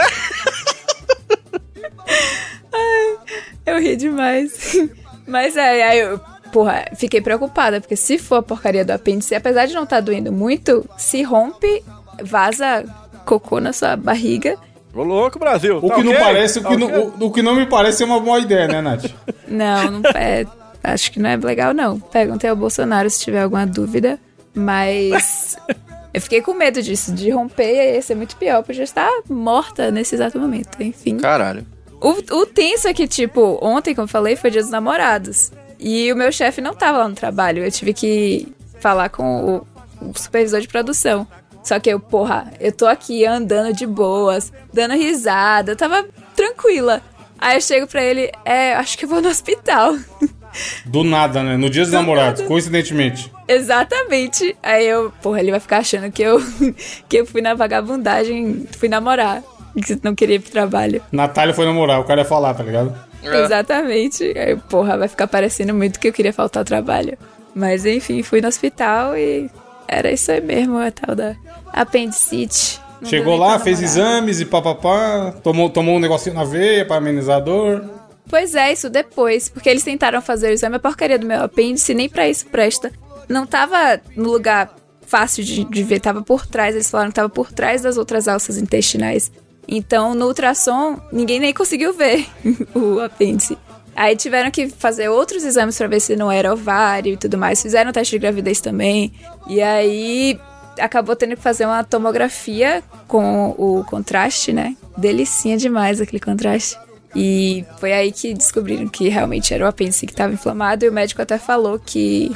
Ai, 2.74 3.18
eu 3.66 3.80
ri 3.80 3.96
demais. 3.96 4.78
Mas 5.26 5.56
é, 5.56 5.84
aí 5.84 6.00
eu, 6.00 6.20
porra, 6.52 6.86
fiquei 6.96 7.22
preocupada, 7.22 7.80
porque 7.80 7.96
se 7.96 8.18
for 8.18 8.36
a 8.36 8.44
porcaria 8.44 8.84
do 8.84 8.92
apêndice, 8.92 9.36
apesar 9.36 9.66
de 9.66 9.74
não 9.74 9.84
estar 9.84 10.02
doendo 10.02 10.32
muito, 10.32 10.88
se 10.98 11.24
rompe, 11.24 11.84
vaza 12.22 12.84
cocô 13.26 13.60
na 13.60 13.72
sua 13.72 13.96
barriga. 13.96 14.58
Ô, 14.94 15.04
louco, 15.04 15.40
Brasil. 15.40 15.78
O 15.78 15.88
tá 15.88 15.96
que 15.96 16.04
não 16.04 16.12
ok? 16.12 16.24
parece, 16.24 16.60
o 16.60 16.62
Tá 16.62 16.70
que, 16.70 16.78
não, 16.78 16.88
o, 16.88 17.26
o 17.26 17.32
que 17.32 17.42
não 17.42 17.56
me 17.56 17.66
parece 17.66 18.04
é 18.04 18.06
uma 18.06 18.20
boa 18.20 18.40
ideia, 18.40 18.68
né, 18.68 18.82
Nath? 18.82 19.06
Não, 19.48 19.92
não 19.92 20.10
é. 20.16 20.46
Acho 20.84 21.12
que 21.12 21.20
não 21.20 21.30
é 21.30 21.38
legal, 21.38 21.74
não. 21.74 22.00
Perguntei 22.00 22.50
ao 22.50 22.56
Bolsonaro 22.56 23.10
se 23.10 23.22
tiver 23.22 23.42
alguma 23.42 23.66
dúvida. 23.66 24.20
Mas 24.54 25.56
eu 26.14 26.20
fiquei 26.22 26.42
com 26.42 26.54
medo 26.54 26.82
disso, 26.82 27.14
de 27.14 27.30
romper 27.30 27.94
ia 27.94 28.02
ser 28.02 28.16
muito 28.16 28.36
pior. 28.36 28.58
Eu 28.58 28.64
podia 28.64 28.84
estar 28.84 29.10
morta 29.30 29.92
nesse 29.92 30.16
exato 30.16 30.40
momento. 30.40 30.82
Enfim. 30.82 31.18
Caralho. 31.18 31.66
O, 32.02 32.10
o 32.36 32.46
tenso 32.46 32.88
é 32.88 32.94
que, 32.94 33.08
tipo, 33.08 33.58
ontem, 33.62 33.96
como 33.96 34.06
eu 34.06 34.10
falei, 34.10 34.36
foi 34.36 34.50
dia 34.52 34.62
dos 34.62 34.72
namorados. 34.72 35.52
E 35.80 36.12
o 36.12 36.16
meu 36.16 36.32
chefe 36.32 36.60
não 36.60 36.74
tava 36.74 36.98
lá 36.98 37.08
no 37.08 37.16
trabalho. 37.16 37.64
Eu 37.64 37.72
tive 37.72 37.94
que 37.94 38.48
falar 38.80 39.10
com 39.10 39.64
o, 40.02 40.08
o 40.10 40.20
supervisor 40.20 40.60
de 40.60 40.68
produção. 40.68 41.26
Só 41.64 41.80
que 41.80 41.90
eu, 41.90 42.00
porra, 42.00 42.52
eu 42.60 42.72
tô 42.72 42.86
aqui 42.86 43.26
andando 43.26 43.74
de 43.74 43.86
boas, 43.88 44.52
dando 44.74 44.94
risada, 44.96 45.72
eu 45.72 45.76
tava 45.76 46.06
tranquila. 46.36 47.02
Aí 47.40 47.58
eu 47.58 47.62
chego 47.62 47.88
pra 47.88 48.04
ele, 48.04 48.32
é, 48.46 48.74
acho 48.74 48.98
que 48.98 49.06
eu 49.06 49.10
vou 49.10 49.22
no 49.22 49.30
hospital. 49.30 49.96
Do 50.86 51.04
nada, 51.04 51.42
né? 51.42 51.58
No 51.58 51.68
dia 51.68 51.82
dos 51.82 51.90
Do 51.92 51.96
namorados, 51.96 52.42
nada. 52.42 52.48
coincidentemente. 52.48 53.32
Exatamente. 53.48 54.56
Aí 54.62 54.88
eu, 54.88 55.12
porra, 55.22 55.40
ele 55.40 55.52
vai 55.52 55.60
ficar 55.60 55.80
achando 55.80 56.12
que 56.12 56.22
eu, 56.22 56.40
que 57.10 57.18
eu 57.18 57.26
fui 57.26 57.42
na 57.42 57.54
vagabundagem, 57.56 58.68
fui 58.78 58.88
namorar. 58.88 59.42
Que 59.84 59.98
não 60.04 60.14
queria 60.14 60.36
ir 60.36 60.40
pro 60.40 60.52
trabalho. 60.52 61.02
Natália 61.12 61.54
foi 61.56 61.66
namorar, 61.66 62.00
o 62.00 62.04
cara 62.04 62.22
ia 62.22 62.26
falar, 62.26 62.54
tá 62.54 62.62
ligado? 62.64 62.96
É. 63.24 63.44
Exatamente. 63.44 64.24
Aí, 64.38 64.56
porra, 64.70 64.96
vai 64.98 65.08
ficar 65.08 65.28
parecendo 65.28 65.74
muito 65.74 66.00
que 66.00 66.08
eu 66.08 66.14
queria 66.14 66.32
faltar 66.32 66.62
ao 66.62 66.66
trabalho. 66.66 67.18
Mas 67.56 67.84
enfim, 67.86 68.22
fui 68.22 68.40
no 68.40 68.48
hospital 68.48 69.18
e 69.18 69.50
era 69.94 70.12
isso 70.12 70.32
aí 70.32 70.42
mesmo, 70.42 70.78
a 70.78 70.92
tal 70.92 71.16
da 71.16 71.36
apendicite. 71.72 72.80
Não 73.02 73.10
Chegou 73.10 73.36
lá, 73.36 73.60
fez 73.60 73.82
exames 73.82 74.40
e 74.40 74.46
papapá, 74.46 75.34
tomou, 75.44 75.70
tomou 75.70 75.96
um 75.96 76.00
negocinho 76.00 76.36
na 76.36 76.44
veia 76.44 76.86
pra 76.86 76.98
amenizar 76.98 77.38
a 77.38 77.40
dor. 77.40 77.84
Pois 78.30 78.56
é, 78.56 78.72
isso 78.72 78.90
depois, 78.90 79.50
porque 79.50 79.70
eles 79.70 79.84
tentaram 79.84 80.22
fazer 80.22 80.48
o 80.48 80.54
exame, 80.54 80.78
a 80.78 80.80
porcaria 80.80 81.20
do 81.20 81.28
meu 81.28 81.44
apêndice 81.44 81.94
nem 81.94 82.08
pra 82.08 82.30
isso 82.30 82.46
presta. 82.48 82.92
Não 83.28 83.46
tava 83.46 84.00
no 84.16 84.32
lugar 84.32 84.74
fácil 85.06 85.44
de, 85.44 85.64
de 85.66 85.84
ver, 85.84 86.00
tava 86.00 86.22
por 86.22 86.46
trás, 86.48 86.74
eles 86.74 86.90
falaram 86.90 87.12
que 87.12 87.16
tava 87.16 87.30
por 87.30 87.52
trás 87.52 87.82
das 87.82 87.98
outras 87.98 88.28
alças 88.28 88.58
intestinais. 88.58 89.32
Então, 89.68 90.14
no 90.14 90.28
ultrassom, 90.28 91.00
ninguém 91.12 91.40
nem 91.40 91.54
conseguiu 91.54 91.94
ver 91.94 92.26
o 92.74 93.00
apêndice. 93.00 93.58
Aí 93.96 94.16
tiveram 94.16 94.50
que 94.50 94.68
fazer 94.68 95.10
outros 95.10 95.44
exames 95.44 95.78
pra 95.78 95.88
ver 95.88 96.00
se 96.00 96.16
não 96.16 96.32
era 96.32 96.52
ovário 96.52 97.14
e 97.14 97.18
tudo 97.18 97.38
mais. 97.38 97.62
Fizeram 97.62 97.92
teste 97.92 98.12
de 98.12 98.20
gravidez 98.20 98.60
também. 98.60 99.14
E 99.48 99.62
aí 99.62 100.40
acabou 100.80 101.16
tendo 101.16 101.36
que 101.36 101.42
fazer 101.42 101.66
uma 101.66 101.84
tomografia 101.84 102.84
com 103.08 103.50
o 103.58 103.84
contraste, 103.86 104.52
né? 104.52 104.76
Delicinha 104.98 105.58
demais 105.58 106.02
aquele 106.02 106.20
contraste. 106.20 106.78
E 107.16 107.64
foi 107.80 107.94
aí 107.94 108.12
que 108.12 108.34
descobriram 108.34 108.88
que 108.88 109.08
realmente 109.08 109.54
era 109.54 109.66
o 109.66 109.68
apêndice 109.68 110.06
que 110.08 110.14
estava 110.14 110.34
inflamado. 110.34 110.84
E 110.86 110.90
o 110.90 110.92
médico 110.92 111.22
até 111.22 111.38
falou 111.38 111.78
que 111.80 112.32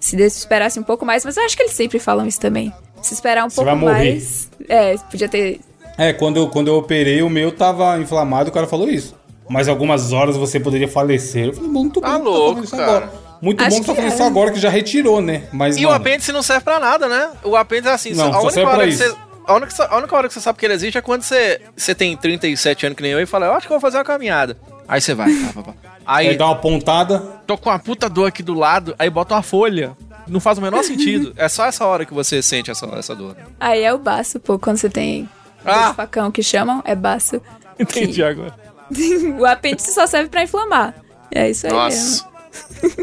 se 0.00 0.16
esperasse 0.16 0.80
um 0.80 0.82
pouco 0.82 1.04
mais, 1.04 1.24
mas 1.24 1.36
eu 1.36 1.44
acho 1.44 1.56
que 1.56 1.62
eles 1.62 1.74
sempre 1.74 1.98
falam 1.98 2.26
isso 2.26 2.40
também. 2.40 2.72
Se 3.02 3.12
esperar 3.14 3.44
um 3.44 3.50
Você 3.50 3.56
pouco 3.56 3.70
vai 3.70 3.78
morrer. 3.78 4.12
mais. 4.12 4.48
É, 4.68 4.96
podia 4.96 5.28
ter. 5.28 5.60
É, 5.98 6.12
quando 6.12 6.38
eu, 6.38 6.48
quando 6.48 6.68
eu 6.68 6.76
operei, 6.76 7.22
o 7.22 7.28
meu 7.28 7.52
tava 7.52 7.98
inflamado, 8.00 8.48
o 8.48 8.52
cara 8.52 8.66
falou 8.66 8.88
isso. 8.88 9.14
Mas 9.52 9.68
algumas 9.68 10.12
horas 10.12 10.36
você 10.36 10.58
poderia 10.58 10.88
falecer. 10.88 11.48
Eu 11.48 11.52
falei, 11.52 11.68
muito 11.70 12.00
bom 12.00 12.06
Tá 12.06 12.12
que 12.18 12.18
tá 12.24 12.30
louco, 12.30 12.64
isso 12.64 12.76
cara. 12.76 12.90
agora. 12.90 13.12
Muito 13.42 13.60
Acho 13.60 13.70
bom 13.70 13.80
que 13.80 13.86
tá 13.86 13.92
que 13.92 13.96
falando 13.98 14.12
é. 14.12 14.14
isso 14.14 14.22
agora, 14.24 14.50
que 14.52 14.58
já 14.60 14.70
retirou, 14.70 15.20
né? 15.20 15.42
Mas, 15.52 15.76
E 15.76 15.80
o 15.80 15.88
mano, 15.90 15.96
apêndice 16.00 16.32
não 16.32 16.42
serve 16.42 16.62
pra 16.64 16.78
nada, 16.80 17.08
né? 17.08 17.30
O 17.44 17.56
apêndice 17.56 17.88
é 17.88 17.92
assim, 17.92 18.14
Não, 18.14 18.28
a 18.28 18.32
só 18.32 18.38
única 18.38 18.52
serve 18.52 18.68
hora 18.68 18.76
pra 18.78 18.86
que 18.86 18.92
isso. 18.94 19.04
você. 19.04 19.16
A 19.44 19.54
única, 19.56 19.84
a 19.84 19.96
única 19.98 20.16
hora 20.16 20.28
que 20.28 20.34
você 20.34 20.40
sabe 20.40 20.58
que 20.58 20.64
ele 20.64 20.74
existe 20.74 20.96
é 20.96 21.00
quando 21.02 21.22
você, 21.22 21.60
você 21.76 21.94
tem 21.94 22.16
37 22.16 22.86
anos 22.86 22.96
que 22.96 23.02
nem 23.02 23.10
eu 23.12 23.20
e 23.20 23.26
fala, 23.26 23.46
eu 23.46 23.52
acho 23.54 23.66
que 23.66 23.72
eu 23.72 23.76
vou 23.78 23.80
fazer 23.80 23.98
uma 23.98 24.04
caminhada. 24.04 24.56
Aí 24.88 25.00
você 25.00 25.12
vai, 25.14 25.28
pá, 25.34 25.52
pá, 25.54 25.62
pá. 25.64 25.72
aí 26.06 26.28
Aí 26.28 26.36
dá 26.36 26.46
uma 26.46 26.54
pontada. 26.56 27.18
tô 27.46 27.58
com 27.58 27.68
uma 27.68 27.78
puta 27.80 28.08
dor 28.08 28.26
aqui 28.28 28.42
do 28.42 28.54
lado, 28.54 28.94
aí 28.98 29.10
bota 29.10 29.34
uma 29.34 29.42
folha. 29.42 29.96
Não 30.28 30.38
faz 30.38 30.56
o 30.58 30.62
menor 30.62 30.84
sentido. 30.84 31.32
É 31.36 31.48
só 31.48 31.66
essa 31.66 31.84
hora 31.84 32.06
que 32.06 32.14
você 32.14 32.40
sente 32.40 32.70
essa, 32.70 32.86
essa 32.96 33.14
dor. 33.16 33.36
Aí 33.58 33.82
é 33.82 33.92
o 33.92 33.98
baço, 33.98 34.38
pô, 34.38 34.56
quando 34.58 34.76
você 34.78 34.88
tem. 34.88 35.28
Ah! 35.64 35.92
Facão 35.92 36.30
que 36.30 36.42
chamam, 36.44 36.80
é 36.84 36.94
baço. 36.94 37.42
Entendi 37.78 38.22
agora. 38.22 38.54
o 39.38 39.46
apêndice 39.46 39.92
só 39.92 40.06
serve 40.06 40.28
pra 40.28 40.42
inflamar. 40.42 40.94
É 41.30 41.50
isso 41.50 41.66
aí 41.66 41.72
Nossa. 41.72 41.96
mesmo. 41.96 42.32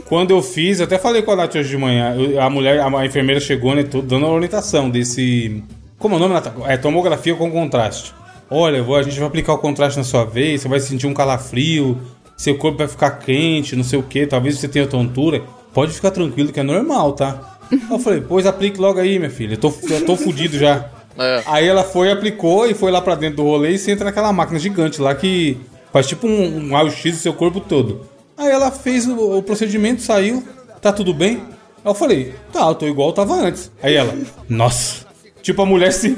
Quando 0.06 0.32
eu 0.32 0.42
fiz, 0.42 0.80
eu 0.80 0.86
até 0.86 0.98
falei 0.98 1.22
com 1.22 1.32
a 1.32 1.36
Nath 1.36 1.56
hoje 1.56 1.70
de 1.70 1.78
manhã. 1.78 2.16
a 2.40 2.50
mulher, 2.50 2.80
a, 2.80 3.06
enfermeira 3.06 3.40
chegou, 3.40 3.74
né, 3.74 3.84
tudo, 3.84 4.08
dando 4.08 4.26
a 4.26 4.30
orientação 4.30 4.90
desse. 4.90 5.64
Como 5.98 6.16
é 6.16 6.18
o 6.18 6.20
nome, 6.20 6.34
Nath? 6.34 6.54
É 6.68 6.78
tomografia 6.78 7.36
com 7.36 7.50
contraste. 7.52 8.14
Olha, 8.50 8.84
a 8.84 9.04
gente 9.04 9.20
vai 9.20 9.28
aplicar 9.28 9.54
o 9.54 9.58
contraste 9.58 9.98
na 9.98 10.04
sua 10.04 10.26
veia, 10.26 10.58
você 10.58 10.68
vai 10.68 10.80
sentir 10.80 11.06
um 11.06 11.14
calafrio, 11.14 12.00
seu 12.36 12.58
corpo 12.58 12.80
vai 12.80 12.88
ficar 12.88 13.12
quente, 13.12 13.76
não 13.76 13.84
sei 13.84 14.00
o 14.00 14.04
que, 14.04 14.26
talvez 14.26 14.58
você 14.58 14.68
tenha 14.68 14.88
tontura. 14.88 15.44
Pode 15.74 15.94
ficar 15.94 16.12
tranquilo 16.12 16.52
que 16.52 16.60
é 16.60 16.64
normal, 16.64 17.14
tá? 17.14 17.58
eu 17.92 18.00
falei, 18.00 18.22
pois 18.22 18.48
aplique 18.48 18.80
logo 18.80 19.00
aí, 19.00 19.20
minha 19.20 19.30
filha. 19.30 19.54
Eu 19.54 19.58
tô, 19.60 19.74
eu 19.90 20.06
tô 20.06 20.16
fudido 20.16 20.58
já. 20.58 20.90
É. 21.18 21.44
Aí 21.46 21.68
ela 21.68 21.84
foi, 21.84 22.12
aplicou 22.12 22.66
e 22.66 22.74
foi 22.74 22.92
lá 22.92 23.02
pra 23.02 23.14
dentro 23.14 23.38
do 23.38 23.44
rolê 23.44 23.72
e 23.72 23.78
você 23.78 23.92
entra 23.92 24.06
naquela 24.06 24.32
máquina 24.32 24.58
gigante 24.58 25.02
lá 25.02 25.14
que 25.14 25.58
faz 25.92 26.08
tipo 26.08 26.28
um, 26.28 26.58
um 26.68 26.72
raio-x 26.74 27.16
do 27.18 27.22
seu 27.22 27.34
corpo 27.34 27.60
todo. 27.60 28.02
Aí 28.38 28.50
ela 28.50 28.72
fez 28.72 29.08
o, 29.08 29.38
o 29.38 29.44
procedimento, 29.44 30.02
saiu, 30.02 30.44
tá 30.82 30.92
tudo 30.94 31.14
bem? 31.14 31.42
Aí 31.84 31.92
eu 31.92 31.94
falei, 31.94 32.34
tá, 32.52 32.68
eu 32.68 32.76
tô 32.76 32.88
igual 32.88 33.10
eu 33.10 33.14
tava 33.14 33.36
antes. 33.36 33.72
Aí 33.82 33.96
ela, 33.96 34.14
nossa. 34.48 35.08
Tipo 35.42 35.62
a 35.62 35.66
mulher 35.66 35.92
se. 35.94 36.18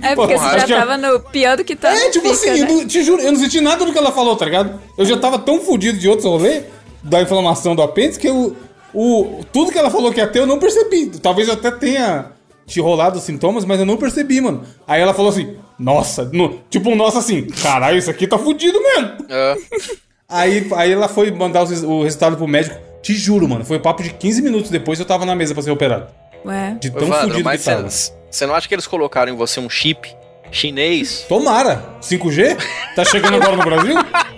É 0.00 0.14
porque 0.14 0.38
você 0.38 0.60
já 0.66 0.80
tava 0.80 0.96
no 0.96 1.18
pior 1.20 1.56
do 1.56 1.64
que 1.64 1.74
tá. 1.74 1.92
É, 1.92 2.10
tipo 2.10 2.32
fica, 2.32 2.52
assim, 2.52 2.60
eu 2.60 2.66
né? 2.66 2.72
não- 2.72 2.86
te 2.86 3.02
juro, 3.02 3.20
eu 3.20 3.32
não 3.32 3.40
senti 3.40 3.60
nada 3.60 3.84
do 3.84 3.92
que 3.92 3.98
ela 3.98 4.12
falou, 4.12 4.36
tá 4.36 4.44
ligado? 4.44 4.80
Eu 4.96 5.04
já 5.04 5.16
tava 5.18 5.38
tão 5.40 5.60
fudido 5.60 5.98
de 5.98 6.08
outros 6.08 6.24
rolê, 6.26 6.62
da 7.02 7.20
inflamação 7.20 7.74
do 7.74 7.82
apêndice, 7.82 8.18
que 8.18 8.28
eu, 8.28 8.56
o, 8.94 9.40
tudo 9.52 9.72
que 9.72 9.78
ela 9.78 9.90
falou 9.90 10.12
que 10.12 10.20
ia 10.20 10.26
ter, 10.26 10.38
eu 10.38 10.46
não 10.46 10.58
percebi. 10.58 11.06
Talvez 11.20 11.48
eu 11.48 11.54
até 11.54 11.70
tenha 11.70 12.26
te 12.70 12.80
rolado 12.80 13.18
os 13.18 13.24
sintomas, 13.24 13.64
mas 13.64 13.80
eu 13.80 13.86
não 13.86 13.96
percebi, 13.96 14.40
mano. 14.40 14.62
Aí 14.86 15.00
ela 15.02 15.12
falou 15.12 15.30
assim, 15.30 15.56
nossa, 15.78 16.24
no- 16.32 16.60
tipo 16.70 16.90
um 16.90 16.94
nossa 16.96 17.18
assim, 17.18 17.42
caralho, 17.62 17.98
isso 17.98 18.10
aqui 18.10 18.26
tá 18.26 18.38
fudido 18.38 18.80
mesmo. 18.80 19.10
É. 19.28 19.56
Aí, 20.28 20.66
aí 20.76 20.92
ela 20.92 21.08
foi 21.08 21.30
mandar 21.30 21.64
os- 21.64 21.82
o 21.82 22.02
resultado 22.02 22.36
pro 22.36 22.46
médico. 22.46 22.76
Te 23.02 23.14
juro, 23.14 23.48
mano, 23.48 23.64
foi 23.64 23.78
papo 23.78 24.02
de 24.02 24.10
15 24.10 24.40
minutos 24.42 24.70
depois 24.70 24.98
eu 25.00 25.06
tava 25.06 25.24
na 25.26 25.34
mesa 25.34 25.54
pra 25.54 25.62
ser 25.62 25.70
operado. 25.70 26.06
Ué. 26.44 26.76
De 26.80 26.90
tão 26.90 27.02
Evandro, 27.08 27.28
fudido 27.30 27.44
mas 27.44 27.60
que 27.62 27.70
tava. 27.70 27.88
você 27.88 28.46
não 28.46 28.54
acha 28.54 28.68
que 28.68 28.74
eles 28.74 28.86
colocaram 28.86 29.32
em 29.32 29.36
você 29.36 29.58
um 29.58 29.68
chip 29.68 30.14
chinês? 30.52 31.24
Tomara! 31.28 31.82
5G? 32.00 32.56
Tá 32.94 33.04
chegando 33.04 33.36
agora 33.36 33.56
no 33.56 33.62
Brasil? 33.64 33.94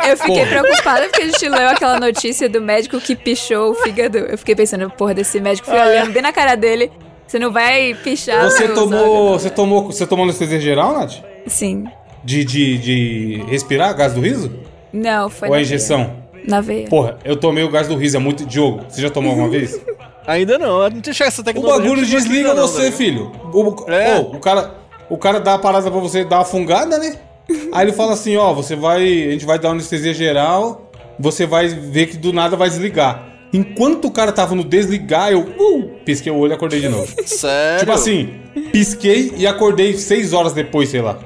Eu 0.08 0.16
fiquei 0.16 0.34
Porra. 0.44 0.46
preocupada 0.62 1.02
porque 1.08 1.22
a 1.22 1.26
gente 1.26 1.48
leu 1.48 1.68
aquela 1.68 1.98
notícia 2.00 2.48
do 2.48 2.60
médico 2.60 3.00
que 3.00 3.14
pichou 3.16 3.70
o 3.72 3.74
fígado. 3.74 4.18
Eu 4.18 4.36
fiquei 4.38 4.54
pensando, 4.54 4.88
porra, 4.90 5.14
desse 5.14 5.40
médico 5.40 5.68
fui 5.68 5.78
olhando 5.78 6.12
bem 6.12 6.22
na 6.22 6.32
cara 6.32 6.54
dele. 6.54 6.90
Você 7.32 7.38
não 7.38 7.50
vai 7.50 7.94
pichar 7.94 8.44
Você 8.44 8.64
os 8.64 8.74
tomou, 8.74 8.98
órgãos, 8.98 9.40
você 9.40 9.48
tomou, 9.48 9.84
você 9.86 10.06
tomou 10.06 10.24
anestesia 10.26 10.60
geral, 10.60 10.92
Nath? 10.92 11.14
Sim. 11.46 11.84
De, 12.22 12.44
de, 12.44 12.76
de 12.76 13.44
respirar 13.48 13.96
gás 13.96 14.12
do 14.12 14.20
riso? 14.20 14.52
Não, 14.92 15.30
foi 15.30 15.48
Ou 15.48 15.54
na 15.54 15.58
a 15.58 15.62
injeção? 15.62 16.12
veia. 16.32 16.44
Na 16.46 16.60
veia. 16.60 16.88
Porra, 16.88 17.16
eu 17.24 17.34
tomei 17.34 17.64
o 17.64 17.70
gás 17.70 17.88
do 17.88 17.96
riso, 17.96 18.18
é 18.18 18.20
muito. 18.20 18.44
Diogo, 18.44 18.84
você 18.86 19.00
já 19.00 19.08
tomou 19.08 19.30
alguma 19.30 19.48
vez? 19.48 19.80
Ainda 20.28 20.58
não, 20.58 20.80
não 20.90 21.00
tinha 21.00 21.26
essa 21.26 21.40
O 21.40 21.44
tecnologia. 21.44 21.78
bagulho 21.78 22.02
não 22.02 22.04
chegou 22.04 22.18
aqui 22.18 22.28
desliga 22.28 22.48
ainda 22.50 22.60
não, 22.60 22.68
você, 22.68 22.90
tá 22.90 22.96
filho. 22.98 23.32
O, 23.50 23.90
É. 23.90 24.18
Ô, 24.18 24.20
o 24.36 24.38
cara, 24.38 24.74
o 25.08 25.16
cara 25.16 25.40
dá 25.40 25.54
a 25.54 25.58
parada 25.58 25.90
pra 25.90 26.00
você 26.00 26.26
dar 26.26 26.36
uma 26.40 26.44
fungada, 26.44 26.98
né? 26.98 27.16
Aí 27.72 27.86
ele 27.86 27.92
fala 27.92 28.12
assim, 28.12 28.36
ó, 28.36 28.52
você 28.52 28.76
vai, 28.76 29.00
a 29.00 29.30
gente 29.30 29.46
vai 29.46 29.58
dar 29.58 29.68
uma 29.68 29.76
anestesia 29.76 30.12
geral, 30.12 30.92
você 31.18 31.46
vai 31.46 31.66
ver 31.68 32.08
que 32.08 32.18
do 32.18 32.30
nada 32.30 32.58
vai 32.58 32.68
desligar. 32.68 33.31
Enquanto 33.52 34.06
o 34.06 34.10
cara 34.10 34.32
tava 34.32 34.54
no 34.54 34.64
desligar, 34.64 35.30
eu 35.30 35.40
uh, 35.40 35.82
pisquei 36.04 36.32
o 36.32 36.36
olho 36.36 36.52
e 36.52 36.54
acordei 36.54 36.80
de 36.80 36.88
novo. 36.88 37.12
Sério? 37.26 37.80
tipo 37.80 37.92
assim, 37.92 38.30
pisquei 38.72 39.32
e 39.36 39.46
acordei 39.46 39.94
seis 39.94 40.32
horas 40.32 40.54
depois, 40.54 40.88
sei 40.88 41.02
lá. 41.02 41.18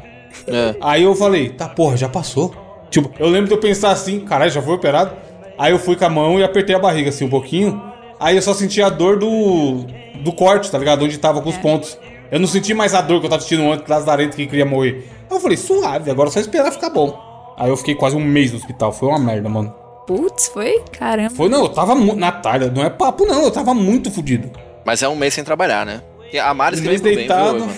É. 0.47 0.75
Aí 0.80 1.04
eu 1.04 1.14
falei, 1.14 1.50
tá 1.50 1.68
porra, 1.68 1.97
já 1.97 2.09
passou. 2.09 2.54
Tipo, 2.90 3.11
eu 3.18 3.28
lembro 3.28 3.49
de 3.49 3.54
eu 3.54 3.59
pensar 3.59 3.90
assim, 3.90 4.21
caralho, 4.21 4.50
já 4.50 4.61
foi 4.61 4.75
operado. 4.75 5.12
Aí 5.56 5.73
eu 5.73 5.78
fui 5.78 5.97
com 5.97 6.04
a 6.04 6.11
mão 6.11 6.38
e 6.38 6.45
apertei 6.45 6.75
a 6.75 6.78
barriga 6.78 7.11
assim 7.11 7.25
um 7.25 7.30
pouquinho. 7.30 7.80
Aí 8.18 8.37
eu 8.37 8.42
só 8.42 8.54
senti 8.54 8.83
a 8.83 8.88
dor 8.88 9.18
do, 9.18 9.85
do 10.23 10.33
corte, 10.33 10.71
tá 10.71 10.78
ligado? 10.78 11.04
Onde 11.04 11.18
tava 11.18 11.40
com 11.40 11.49
os 11.49 11.56
pontos. 11.56 11.97
Eu 12.30 12.40
não 12.40 12.47
senti 12.47 12.75
mais 12.75 12.92
a 12.92 13.00
dor 13.00 13.21
que 13.21 13.26
eu 13.26 13.30
tava 13.30 13.42
sentindo 13.42 13.71
antes 13.71 13.87
das 13.87 14.00
Lazarento 14.00 14.37
que 14.37 14.47
queria 14.47 14.66
morrer. 14.66 15.09
Aí 15.30 15.37
eu 15.37 15.40
falei, 15.40 15.56
suave, 15.56 16.11
agora 16.11 16.28
é 16.28 16.33
só 16.33 16.40
esperar 16.40 16.73
ficar 16.73 16.90
bom. 16.90 17.18
Aí 17.56 17.71
eu 17.71 17.76
fiquei 17.76 17.95
quase 17.95 18.16
um 18.16 18.25
mês 18.25 18.50
no 18.50 18.59
hospital. 18.59 18.92
Foi 18.92 19.09
uma 19.09 19.18
merda, 19.18 19.49
mano. 19.49 19.86
Putz, 20.07 20.49
foi? 20.49 20.83
Caramba. 20.99 21.31
Foi, 21.35 21.49
não, 21.49 21.63
eu 21.63 21.69
tava 21.69 21.95
muito. 21.95 22.17
Natália, 22.17 22.71
não 22.71 22.85
é 22.85 22.91
papo, 22.91 23.27
não. 23.27 23.43
Eu 23.45 23.51
tava 23.51 23.75
muito 23.75 24.11
fudido. 24.11 24.51
Mas 24.85 25.03
é 25.03 25.09
um 25.09 25.17
mês 25.17 25.35
sem 25.35 25.43
trabalhar, 25.43 25.85
né? 25.85 26.01
E 26.33 26.39
a 26.39 26.53
Mari 26.55 26.77
Um 26.77 26.79
escreveu 26.79 27.03
bem, 27.05 27.17
deitado. 27.17 27.59
viu, 27.59 27.67
mano? 27.67 27.73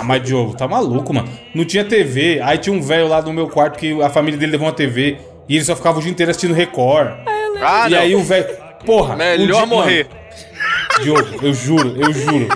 ah, 0.00 0.04
mas 0.04 0.22
Diogo, 0.22 0.56
tá 0.56 0.66
maluco, 0.68 1.12
mano. 1.14 1.28
Não 1.54 1.64
tinha 1.64 1.84
TV. 1.84 2.40
Aí 2.42 2.58
tinha 2.58 2.74
um 2.74 2.80
velho 2.82 3.08
lá 3.08 3.20
no 3.22 3.32
meu 3.32 3.48
quarto 3.48 3.78
que 3.78 4.00
a 4.02 4.10
família 4.10 4.38
dele 4.38 4.52
levou 4.52 4.66
uma 4.66 4.72
TV. 4.74 5.18
E 5.48 5.56
ele 5.56 5.64
só 5.64 5.74
ficava 5.76 5.98
o 5.98 6.02
dia 6.02 6.10
inteiro 6.10 6.30
assistindo 6.30 6.54
Record. 6.54 7.08
Ah, 7.62 7.86
e 7.88 7.90
não. 7.92 7.98
aí 7.98 8.14
o 8.14 8.22
velho. 8.22 8.46
Porra. 8.84 9.16
Melhor 9.16 9.62
um 9.64 9.66
dia- 9.66 9.66
morrer. 9.66 10.06
Mano, 10.08 11.02
Diogo, 11.02 11.46
eu 11.46 11.52
juro, 11.54 11.94
eu 12.00 12.12
juro. 12.12 12.48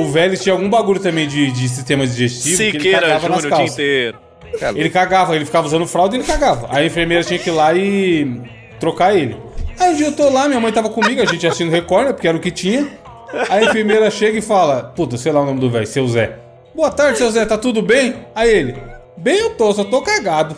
O 0.00 0.04
velho 0.06 0.36
tinha 0.36 0.52
algum 0.54 0.68
bagulho 0.70 1.00
também 1.00 1.26
de, 1.26 1.50
de 1.50 1.68
sistema 1.68 2.06
digestivo. 2.06 2.56
que 2.56 2.62
ele 2.62 2.72
Siqueira 2.78 3.00
cagava 3.00 3.28
nas 3.28 3.44
o 3.44 3.50
dia 3.50 3.64
inteiro. 3.64 4.18
Ele 4.74 4.90
cagava, 4.90 5.36
ele 5.36 5.44
ficava 5.44 5.66
usando 5.66 5.86
fralda 5.86 6.16
e 6.16 6.18
ele 6.18 6.26
cagava. 6.26 6.66
Aí 6.70 6.84
a 6.84 6.86
enfermeira 6.86 7.24
tinha 7.24 7.38
que 7.38 7.48
ir 7.48 7.52
lá 7.52 7.74
e 7.74 8.40
trocar 8.80 9.14
ele. 9.14 9.36
Aí 9.78 9.92
um 9.92 9.96
dia 9.96 10.06
eu 10.06 10.12
tô 10.12 10.28
lá, 10.28 10.48
minha 10.48 10.60
mãe 10.60 10.72
tava 10.72 10.88
comigo, 10.88 11.22
a 11.22 11.24
gente 11.24 11.46
assistindo 11.46 11.70
Record, 11.70 12.06
né? 12.06 12.12
Porque 12.12 12.26
era 12.26 12.36
o 12.36 12.40
que 12.40 12.50
tinha. 12.50 12.88
Aí 13.48 13.64
a 13.64 13.70
enfermeira 13.70 14.10
chega 14.10 14.38
e 14.38 14.42
fala: 14.42 14.92
Puta, 14.96 15.16
sei 15.16 15.30
lá 15.32 15.40
o 15.40 15.46
nome 15.46 15.60
do 15.60 15.70
velho, 15.70 15.86
seu 15.86 16.06
Zé. 16.08 16.36
Boa 16.74 16.90
tarde, 16.90 17.18
seu 17.18 17.30
Zé, 17.30 17.44
tá 17.44 17.56
tudo 17.56 17.82
bem? 17.82 18.14
Aí 18.34 18.50
ele: 18.50 18.76
Bem, 19.16 19.38
eu 19.38 19.50
tô, 19.50 19.72
só 19.72 19.84
tô 19.84 20.02
cagado. 20.02 20.56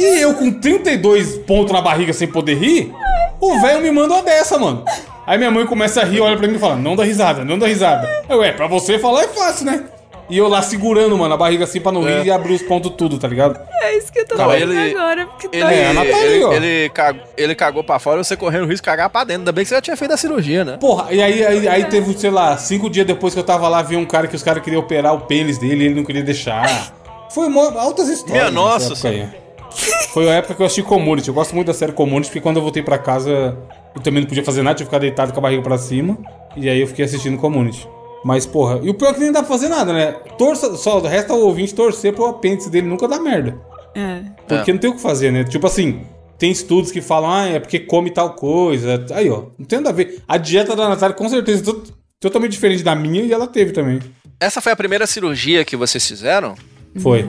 E 0.00 0.20
eu 0.20 0.34
com 0.34 0.52
32 0.52 1.38
pontos 1.38 1.72
na 1.72 1.80
barriga 1.80 2.12
sem 2.12 2.26
poder 2.28 2.54
rir, 2.54 2.92
o 3.40 3.60
velho 3.60 3.82
me 3.82 3.90
manda 3.90 4.14
uma 4.14 4.22
dessa, 4.22 4.58
mano. 4.58 4.84
Aí 5.26 5.36
minha 5.36 5.50
mãe 5.50 5.66
começa 5.66 6.00
a 6.00 6.04
rir, 6.04 6.20
olha 6.20 6.36
pra 6.36 6.46
mim 6.46 6.56
e 6.56 6.58
fala: 6.58 6.76
Não 6.76 6.94
dá 6.94 7.04
risada, 7.04 7.44
não 7.44 7.58
dá 7.58 7.66
risada. 7.66 8.08
Eu, 8.28 8.42
é, 8.42 8.52
pra 8.52 8.66
você 8.66 8.98
falar 8.98 9.24
é 9.24 9.28
fácil, 9.28 9.66
né? 9.66 9.84
E 10.28 10.36
eu 10.38 10.48
lá 10.48 10.60
segurando, 10.60 11.16
mano, 11.16 11.32
a 11.32 11.36
barriga 11.36 11.64
assim 11.64 11.80
pra 11.80 11.92
não 11.92 12.02
rir 12.02 12.26
e 12.26 12.30
abrir 12.32 12.54
os 12.54 12.62
pontos 12.62 12.92
tudo, 12.96 13.16
tá 13.18 13.28
ligado? 13.28 13.60
É 13.80 13.96
isso 13.96 14.12
que 14.12 14.18
eu 14.20 14.26
tô 14.26 14.36
fazendo 14.36 14.72
ele- 14.72 14.90
agora. 14.96 15.26
Porque 15.26 15.46
Ele, 15.56 15.62
tá 15.64 15.72
É, 15.72 16.24
ele, 16.26 16.44
ó. 16.44 16.52
ele, 16.52 16.88
cagou, 16.90 17.22
ele 17.36 17.54
cagou 17.54 17.84
pra 17.84 17.98
fora 18.00 18.20
e 18.20 18.24
você 18.24 18.36
correndo 18.36 18.62
o 18.64 18.66
risco 18.66 18.76
de 18.76 18.82
cagar 18.82 19.08
pra 19.08 19.22
dentro. 19.22 19.42
Ainda 19.42 19.52
bem 19.52 19.62
que 19.64 19.68
você 19.68 19.76
já 19.76 19.80
tinha 19.80 19.96
feito 19.96 20.12
a 20.12 20.16
cirurgia, 20.16 20.64
né? 20.64 20.78
Porra, 20.80 21.12
e 21.12 21.22
aí, 21.22 21.44
aí, 21.46 21.68
aí 21.68 21.84
teve, 21.84 22.12
sei 22.18 22.30
lá, 22.30 22.56
cinco 22.56 22.90
dias 22.90 23.06
depois 23.06 23.34
que 23.34 23.38
eu 23.40 23.44
tava 23.44 23.68
lá, 23.68 23.82
vi 23.82 23.96
um 23.96 24.04
cara 24.04 24.26
que 24.26 24.34
os 24.34 24.42
caras 24.42 24.62
queriam 24.64 24.80
operar 24.80 25.14
o 25.14 25.20
pênis 25.20 25.58
dele 25.58 25.84
e 25.84 25.86
ele 25.86 25.94
não 25.94 26.04
queria 26.04 26.22
deixar. 26.24 26.92
Foi 27.30 27.48
mó- 27.48 27.78
altas 27.78 28.08
histórias. 28.08 28.38
Minha 28.38 28.50
nossa 28.50 28.92
época 28.94 29.08
aí. 29.08 29.28
Foi 30.12 30.28
a 30.30 30.34
época 30.34 30.54
que 30.54 30.62
eu 30.62 30.66
assisti 30.66 30.82
Community. 30.82 31.28
Eu 31.28 31.34
gosto 31.34 31.54
muito 31.54 31.66
da 31.66 31.74
série 31.74 31.92
Community, 31.92 32.28
porque 32.28 32.40
quando 32.40 32.56
eu 32.56 32.62
voltei 32.62 32.82
pra 32.82 32.96
casa, 32.98 33.56
eu 33.94 34.00
também 34.02 34.22
não 34.22 34.28
podia 34.28 34.42
fazer 34.42 34.62
nada, 34.62 34.74
tinha 34.74 34.86
que 34.86 34.90
ficar 34.90 34.98
deitado 34.98 35.32
com 35.32 35.38
a 35.38 35.42
barriga 35.42 35.62
pra 35.62 35.76
cima. 35.76 36.16
E 36.56 36.68
aí 36.68 36.80
eu 36.80 36.86
fiquei 36.86 37.04
assistindo 37.04 37.36
Community. 37.36 37.86
Mas, 38.26 38.44
porra, 38.44 38.80
e 38.82 38.90
o 38.90 38.94
pior 38.94 39.10
é 39.10 39.14
que 39.14 39.20
nem 39.20 39.30
dá 39.30 39.38
pra 39.38 39.48
fazer 39.48 39.68
nada, 39.68 39.92
né? 39.92 40.10
Torça, 40.36 40.74
só 40.74 40.98
resta 40.98 41.32
o 41.32 41.44
ouvinte 41.46 41.72
torcer 41.72 42.12
pro 42.12 42.26
apêndice 42.26 42.68
dele 42.68 42.88
nunca 42.88 43.06
dar 43.06 43.20
merda. 43.20 43.56
É. 43.94 44.22
Porque 44.48 44.72
não 44.72 44.80
tem 44.80 44.90
o 44.90 44.94
que 44.96 45.00
fazer, 45.00 45.30
né? 45.30 45.44
Tipo 45.44 45.68
assim, 45.68 46.04
tem 46.36 46.50
estudos 46.50 46.90
que 46.90 47.00
falam, 47.00 47.30
ah, 47.30 47.46
é 47.46 47.60
porque 47.60 47.78
come 47.78 48.10
tal 48.10 48.34
coisa. 48.34 49.06
Aí, 49.14 49.30
ó, 49.30 49.44
não 49.56 49.64
tem 49.64 49.78
nada 49.78 49.90
a 49.90 49.92
ver. 49.92 50.20
A 50.26 50.36
dieta 50.38 50.74
da 50.74 50.88
Natália, 50.88 51.14
com 51.14 51.28
certeza, 51.28 51.60
é 51.62 51.64
to- 51.64 51.84
totalmente 52.18 52.50
diferente 52.50 52.82
da 52.82 52.96
minha 52.96 53.22
e 53.22 53.32
ela 53.32 53.46
teve 53.46 53.70
também. 53.70 54.00
Essa 54.40 54.60
foi 54.60 54.72
a 54.72 54.76
primeira 54.76 55.06
cirurgia 55.06 55.64
que 55.64 55.76
vocês 55.76 56.04
fizeram? 56.04 56.56
Foi. 56.98 57.28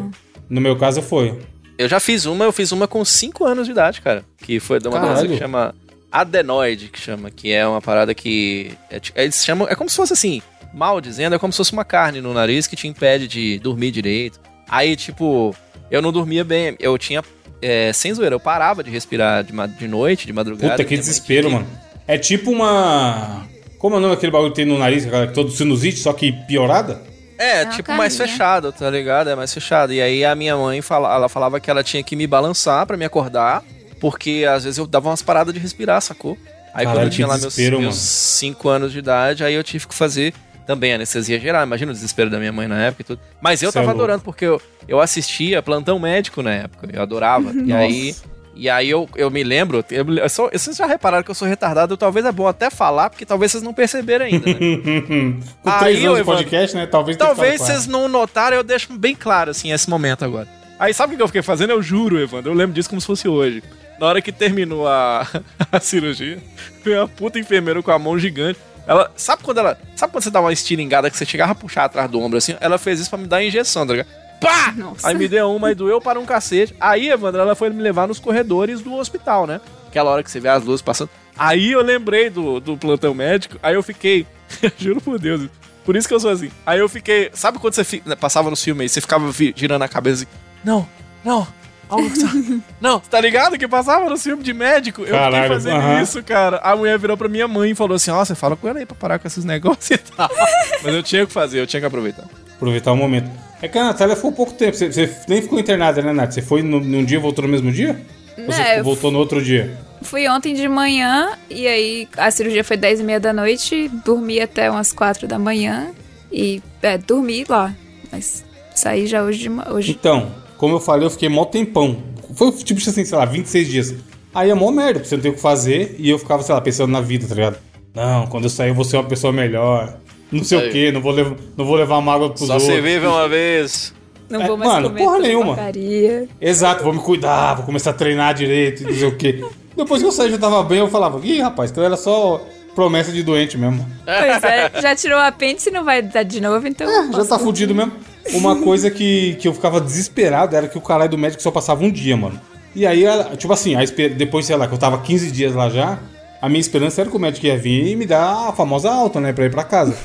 No 0.49 0.59
meu 0.59 0.75
caso, 0.77 1.03
foi. 1.03 1.37
Eu 1.77 1.87
já 1.87 1.99
fiz 1.99 2.25
uma, 2.25 2.43
eu 2.45 2.51
fiz 2.51 2.71
uma 2.71 2.87
com 2.87 3.05
5 3.05 3.45
anos 3.45 3.67
de 3.67 3.71
idade, 3.71 4.01
cara. 4.01 4.25
Que 4.39 4.59
foi 4.59 4.79
de 4.79 4.87
uma 4.87 4.97
doença 4.97 5.13
Caralho. 5.13 5.29
que 5.29 5.37
chama 5.37 5.75
adenoide, 6.11 6.87
que 6.89 6.99
chama, 6.99 7.29
que 7.29 7.51
é 7.51 7.67
uma 7.67 7.81
parada 7.81 8.15
que. 8.15 8.71
É, 8.89 8.99
eles 9.23 9.45
chamam. 9.45 9.67
É 9.69 9.75
como 9.75 9.89
se 9.89 9.95
fosse 9.95 10.11
assim, 10.13 10.41
mal 10.73 10.99
dizendo, 11.01 11.35
é 11.35 11.39
como 11.39 11.51
se 11.53 11.57
fosse 11.57 11.73
uma 11.73 11.85
carne 11.85 12.21
no 12.21 12.33
nariz 12.33 12.67
que 12.67 12.75
te 12.75 12.87
impede 12.87 13.27
de 13.27 13.59
dormir 13.59 13.91
direito. 13.91 14.39
Aí, 14.69 14.95
tipo, 14.95 15.55
eu 15.89 16.01
não 16.01 16.11
dormia 16.11 16.43
bem. 16.43 16.75
Eu 16.79 16.97
tinha. 16.97 17.23
É, 17.61 17.91
sem 17.91 18.13
zoeira, 18.13 18.35
eu 18.35 18.39
parava 18.39 18.83
de 18.83 18.91
respirar 18.91 19.43
de, 19.43 19.51
de 19.77 19.87
noite, 19.87 20.27
de 20.27 20.33
madrugada. 20.33 20.73
Puta, 20.73 20.83
que 20.83 20.95
desespero, 20.95 21.49
mano. 21.49 21.67
É 22.07 22.17
tipo 22.17 22.51
uma. 22.51 23.45
Como 23.79 23.95
é 23.95 23.97
o 23.97 24.01
nome 24.01 24.15
daquele 24.15 24.31
bagulho 24.31 24.51
que 24.51 24.55
tem 24.55 24.65
no 24.65 24.77
nariz, 24.77 25.05
cara, 25.05 25.27
todo 25.27 25.51
sinusite, 25.51 25.99
só 25.99 26.13
que 26.13 26.31
piorada? 26.31 27.01
É, 27.37 27.61
É 27.61 27.65
tipo 27.67 27.91
mais 27.93 28.17
fechado, 28.17 28.71
tá 28.71 28.89
ligado? 28.89 29.29
É 29.29 29.35
mais 29.35 29.53
fechado. 29.53 29.93
E 29.93 30.01
aí 30.01 30.25
a 30.25 30.33
minha 30.35 30.55
mãe 30.57 30.81
fala, 30.81 31.13
ela 31.13 31.29
falava 31.29 31.59
que 31.59 31.69
ela 31.69 31.83
tinha 31.83 32.01
que 32.01 32.15
me 32.15 32.25
balançar 32.25 32.85
pra 32.87 32.97
me 32.97 33.05
acordar, 33.05 33.63
porque 33.99 34.45
às 34.49 34.63
vezes 34.63 34.77
eu 34.77 34.87
dava 34.87 35.09
umas 35.09 35.21
paradas 35.21 35.53
de 35.53 35.59
respirar, 35.59 36.01
sacou? 36.01 36.37
Aí 36.73 36.85
quando 36.85 36.95
Caralho, 36.95 37.07
eu 37.07 37.11
tinha 37.11 37.27
lá 37.27 37.33
meus 37.33 37.43
desespero, 37.45 37.79
meus 37.79 37.95
mano. 37.95 38.05
5 38.05 38.69
anos 38.69 38.91
de 38.91 38.99
idade, 38.99 39.43
aí 39.43 39.53
eu 39.53 39.63
tive 39.63 39.87
que 39.87 39.93
fazer 39.93 40.33
também 40.67 40.93
anestesia 40.93 41.39
geral. 41.39 41.63
Imagina 41.63 41.91
o 41.91 41.93
desespero 41.95 42.29
da 42.29 42.37
minha 42.37 42.51
mãe 42.51 42.67
na 42.67 42.79
época 42.83 43.01
e 43.01 43.05
tudo. 43.05 43.21
Mas 43.41 43.63
eu 43.63 43.71
Cê 43.71 43.79
é 43.79 43.81
tava 43.81 43.91
adorando, 43.93 44.21
porque 44.21 44.45
eu, 44.45 44.61
eu 44.87 44.99
assistia 44.99 45.63
plantão 45.63 45.97
médico 45.97 46.43
na 46.43 46.51
época. 46.53 46.89
Eu 46.91 47.01
adorava. 47.01 47.51
e 47.65 47.73
aí. 47.73 48.15
E 48.59 48.69
aí 48.71 48.89
eu, 48.89 49.07
eu 49.15 49.29
me 49.29 49.43
lembro, 49.43 49.85
eu, 49.91 50.15
eu 50.15 50.27
sou- 50.29 50.49
vocês 50.51 50.75
já 50.75 50.87
repararam 50.87 51.23
que 51.23 51.29
eu 51.29 51.35
sou 51.35 51.47
retardado, 51.47 51.95
talvez 51.95 52.25
é 52.25 52.31
bom 52.31 52.47
até 52.47 52.71
falar, 52.71 53.07
porque 53.11 53.23
talvez 53.23 53.51
vocês 53.51 53.63
não 53.63 53.71
perceberam 53.71 54.25
ainda, 54.25 54.47
né? 54.47 54.55
Com 55.61 55.69
Aí, 55.69 55.79
três 55.79 56.03
anos 56.03 56.17
de 56.17 56.23
podcast, 56.23 56.75
né? 56.75 56.87
Talvez 56.87 57.15
Talvez 57.17 57.57
claro. 57.57 57.71
vocês 57.71 57.85
não 57.85 58.07
notaram, 58.07 58.57
eu 58.57 58.63
deixo 58.63 58.91
bem 58.97 59.13
claro, 59.13 59.51
assim, 59.51 59.71
esse 59.71 59.87
momento 59.87 60.25
agora. 60.25 60.47
Aí 60.79 60.91
sabe 60.91 61.13
o 61.13 61.17
que 61.17 61.21
eu 61.21 61.27
fiquei 61.27 61.43
fazendo? 61.43 61.69
Eu 61.69 61.83
juro, 61.83 62.19
Evandro, 62.19 62.51
eu 62.51 62.55
lembro 62.55 62.73
disso 62.73 62.89
como 62.89 62.99
se 62.99 63.05
fosse 63.05 63.27
hoje. 63.27 63.61
Na 63.99 64.07
hora 64.07 64.21
que 64.23 64.31
terminou 64.31 64.87
a, 64.87 65.27
a 65.71 65.79
cirurgia, 65.79 66.39
veio 66.83 66.97
uma 67.01 67.07
puta 67.07 67.37
enfermeira 67.37 67.83
com 67.83 67.91
a 67.91 67.99
mão 67.99 68.17
gigante. 68.17 68.59
Ela, 68.87 69.11
sabe 69.15 69.43
quando 69.43 69.57
ela, 69.59 69.77
sabe 69.95 70.11
quando 70.13 70.23
você 70.23 70.31
dá 70.31 70.39
uma 70.39 70.53
estilingada 70.53 71.09
que 71.11 71.17
você 71.17 71.25
chegava 71.25 71.51
a 71.51 71.55
puxar 71.55 71.83
atrás 71.85 72.09
do 72.09 72.19
ombro 72.21 72.37
assim? 72.37 72.55
Ela 72.61 72.77
fez 72.77 72.99
isso 72.99 73.09
pra 73.09 73.19
me 73.19 73.27
dar 73.27 73.43
injeção, 73.43 73.85
tá 73.85 73.91
ligado? 73.93 74.07
Pá! 74.39 74.71
Nossa. 74.75 75.07
Aí 75.09 75.15
me 75.15 75.27
deu 75.27 75.51
uma 75.53 75.71
e 75.71 75.75
doeu 75.75 75.99
para 75.99 76.19
um 76.19 76.25
cacete. 76.25 76.73
Aí, 76.79 77.09
Evandro, 77.09 77.41
ela 77.41 77.55
foi 77.55 77.69
me 77.69 77.81
levar 77.81 78.07
nos 78.07 78.19
corredores 78.19 78.81
do 78.81 78.93
hospital, 78.95 79.45
né? 79.47 79.59
Aquela 79.87 80.11
hora 80.11 80.23
que 80.23 80.29
você 80.31 80.39
vê 80.39 80.47
as 80.47 80.63
luzes 80.63 80.81
passando. 80.81 81.09
Aí 81.37 81.71
eu 81.71 81.81
lembrei 81.81 82.29
do, 82.29 82.59
do 82.59 82.77
plantão 82.77 83.13
médico, 83.13 83.57
aí 83.61 83.73
eu 83.75 83.83
fiquei, 83.83 84.25
juro 84.77 85.01
por 85.01 85.19
Deus, 85.19 85.49
por 85.85 85.95
isso 85.95 86.07
que 86.07 86.13
eu 86.13 86.19
sou 86.19 86.31
assim. 86.31 86.49
Aí 86.65 86.79
eu 86.79 86.87
fiquei, 86.89 87.29
sabe 87.33 87.59
quando 87.59 87.73
você 87.73 87.83
fi- 87.83 88.01
né, 88.05 88.15
passava 88.15 88.49
no 88.49 88.55
filme 88.55 88.83
aí, 88.83 88.89
você 88.89 89.01
ficava 89.01 89.31
girando 89.55 89.81
a 89.83 89.87
cabeça 89.87 90.23
assim, 90.23 90.31
não, 90.63 90.87
não, 91.23 91.47
algo 91.89 92.09
que 92.09 92.19
tá- 92.19 92.59
não, 92.81 92.99
tá 92.99 93.19
ligado 93.21 93.57
que 93.57 93.67
passava 93.67 94.09
no 94.09 94.17
filme 94.17 94.43
de 94.43 94.53
médico? 94.53 95.01
Eu 95.03 95.11
Caralho, 95.11 95.35
fiquei 95.35 95.49
fazendo 95.49 95.77
aham. 95.77 96.01
isso, 96.01 96.23
cara. 96.23 96.57
A 96.63 96.75
mulher 96.75 96.97
virou 96.97 97.17
pra 97.17 97.27
minha 97.27 97.47
mãe 97.47 97.71
e 97.71 97.75
falou 97.75 97.95
assim, 97.95 98.11
ó, 98.11 98.23
você 98.23 98.35
fala 98.35 98.55
com 98.55 98.67
ela 98.67 98.79
aí 98.79 98.85
pra 98.85 98.95
parar 98.95 99.19
com 99.19 99.27
esses 99.27 99.43
negócios 99.45 99.89
e 99.91 99.97
tal. 99.97 100.29
Mas 100.83 100.93
eu 100.93 101.03
tinha 101.03 101.25
que 101.25 101.31
fazer, 101.33 101.59
eu 101.59 101.67
tinha 101.67 101.79
que 101.79 101.85
aproveitar. 101.87 102.25
Aproveitar 102.55 102.91
o 102.91 102.95
momento. 102.95 103.29
É 103.61 103.67
que 103.67 103.77
a 103.77 103.83
Natália 103.85 104.15
foi 104.15 104.31
pouco 104.31 104.53
tempo. 104.53 104.75
Você, 104.75 104.91
você 104.91 105.11
nem 105.27 105.41
ficou 105.41 105.59
internada, 105.59 106.01
né, 106.01 106.11
Nath? 106.13 106.31
Você 106.33 106.41
foi 106.41 106.61
no- 106.61 106.79
num 106.79 107.03
dia 107.03 107.17
e 107.17 107.21
voltou 107.21 107.43
no 107.43 107.49
mesmo 107.49 107.71
dia? 107.71 107.99
Ou 108.37 108.45
você 108.45 108.61
É, 108.61 108.79
eu 108.79 108.83
voltou 108.83 109.11
no 109.11 109.17
outro 109.17 109.41
dia? 109.43 109.75
Fui 110.03 110.27
ontem 110.29 110.53
de 110.53 110.67
manhã 110.69 111.31
e 111.49 111.65
aí 111.67 112.07
a 112.17 112.29
cirurgia 112.29 112.63
foi 112.63 112.77
10 112.77 112.99
e 112.99 113.03
meia 113.03 113.19
da 113.19 113.33
noite, 113.33 113.89
dormi 114.05 114.39
até 114.39 114.69
umas 114.69 114.91
4 114.91 115.27
da 115.27 115.39
manhã 115.39 115.87
e 116.31 116.61
é, 116.83 116.99
dormi 116.99 117.43
lá. 117.49 117.73
Mas 118.11 118.45
saí 118.75 119.07
já 119.07 119.23
hoje 119.23 119.39
de 119.39 119.49
hoje. 119.71 119.91
Então, 119.99 120.31
como 120.57 120.75
eu 120.75 120.79
falei, 120.79 121.05
eu 121.05 121.11
fiquei 121.11 121.29
mó 121.29 121.45
tempão. 121.45 121.97
Foi 122.35 122.51
tipo 122.51 122.79
assim, 122.79 123.03
sei 123.05 123.17
lá, 123.17 123.25
26 123.25 123.67
dias. 123.67 123.95
Aí 124.33 124.49
é 124.49 124.53
mó 124.53 124.69
merda, 124.71 124.93
porque 124.99 125.07
você 125.09 125.15
não 125.15 125.21
tem 125.23 125.31
o 125.31 125.35
que 125.35 125.41
fazer. 125.41 125.95
E 125.97 126.09
eu 126.09 126.19
ficava, 126.19 126.43
sei 126.43 126.53
lá, 126.53 126.61
pensando 126.61 126.91
na 126.91 127.01
vida, 127.01 127.27
tá 127.27 127.33
ligado? 127.35 127.57
Não, 127.95 128.27
quando 128.27 128.43
eu 128.43 128.49
sair 128.49 128.69
eu 128.69 128.75
vou 128.75 128.85
ser 128.85 128.97
uma 128.97 129.03
pessoa 129.05 129.33
melhor. 129.33 129.97
Não 130.31 130.43
sei 130.43 130.59
Aí. 130.59 130.67
o 130.67 130.71
que, 130.71 130.91
não 130.91 131.01
vou, 131.01 131.11
levar, 131.13 131.35
não 131.55 131.65
vou 131.65 131.75
levar 131.75 132.01
mágoa 132.01 132.29
pros 132.29 132.45
Só 132.45 132.53
outros. 132.55 132.71
se 132.71 132.81
vive 132.81 133.05
uma 133.07 133.27
vez. 133.29 133.93
Não 134.29 134.41
É, 134.41 134.47
vou 134.47 134.57
mais 134.57 134.69
mano, 134.71 134.89
comer 134.89 135.01
porra 135.03 135.19
nenhuma. 135.19 135.55
porcaria. 135.55 136.27
Exato, 136.41 136.83
vou 136.83 136.93
me 136.93 136.99
cuidar, 136.99 137.55
vou 137.55 137.65
começar 137.65 137.91
a 137.91 137.93
treinar 137.93 138.33
direito 138.33 138.83
e 138.83 138.85
não 138.87 138.93
sei 138.93 139.07
o 139.07 139.15
que. 139.15 139.43
Depois 139.75 140.01
que 140.01 140.07
eu 140.07 140.11
saí 140.11 140.29
já 140.29 140.37
tava 140.37 140.61
bem, 140.63 140.79
eu 140.79 140.89
falava, 140.89 141.25
ih, 141.25 141.39
rapaz, 141.39 141.71
então 141.71 141.81
era 141.83 141.95
só 141.95 142.45
promessa 142.75 143.11
de 143.11 143.23
doente 143.23 143.57
mesmo. 143.57 143.87
Pois 144.05 144.43
é, 144.43 144.71
já 144.81 144.95
tirou 144.95 145.17
o 145.17 145.21
apêndice 145.21 145.69
e 145.69 145.71
não 145.71 145.85
vai 145.85 146.01
dar 146.01 146.23
de 146.23 146.41
novo, 146.41 146.67
então. 146.67 146.87
É, 146.89 147.11
já 147.13 147.25
tá 147.25 147.39
fudido 147.39 147.73
mesmo. 147.73 147.93
Uma 148.33 148.55
coisa 148.57 148.89
que, 148.91 149.35
que 149.35 149.47
eu 149.47 149.53
ficava 149.53 149.79
desesperado 149.81 150.55
era 150.55 150.67
que 150.67 150.77
o 150.77 150.81
caralho 150.81 151.11
do 151.11 151.17
médico 151.17 151.41
só 151.41 151.51
passava 151.51 151.83
um 151.83 151.91
dia, 151.91 152.15
mano. 152.17 152.39
E 152.75 152.85
aí, 152.85 153.05
a- 153.07 153.35
tipo 153.35 153.51
assim, 153.53 153.73
depois, 154.15 154.45
sei 154.45 154.55
lá, 154.55 154.67
que 154.67 154.73
eu 154.73 154.77
tava 154.77 154.99
15 154.99 155.31
dias 155.31 155.53
lá 155.55 155.69
já, 155.69 155.97
a 156.41 156.47
minha 156.47 156.59
esperança 156.59 157.01
era 157.01 157.09
que 157.09 157.15
o 157.15 157.19
médico 157.19 157.45
ia 157.47 157.57
vir 157.57 157.87
e 157.87 157.95
me 157.95 158.05
dar 158.05 158.49
a 158.49 158.53
famosa 158.53 158.91
alta, 158.91 159.19
né, 159.19 159.33
pra 159.33 159.45
ir 159.45 159.51
pra 159.51 159.63
casa. 159.63 159.95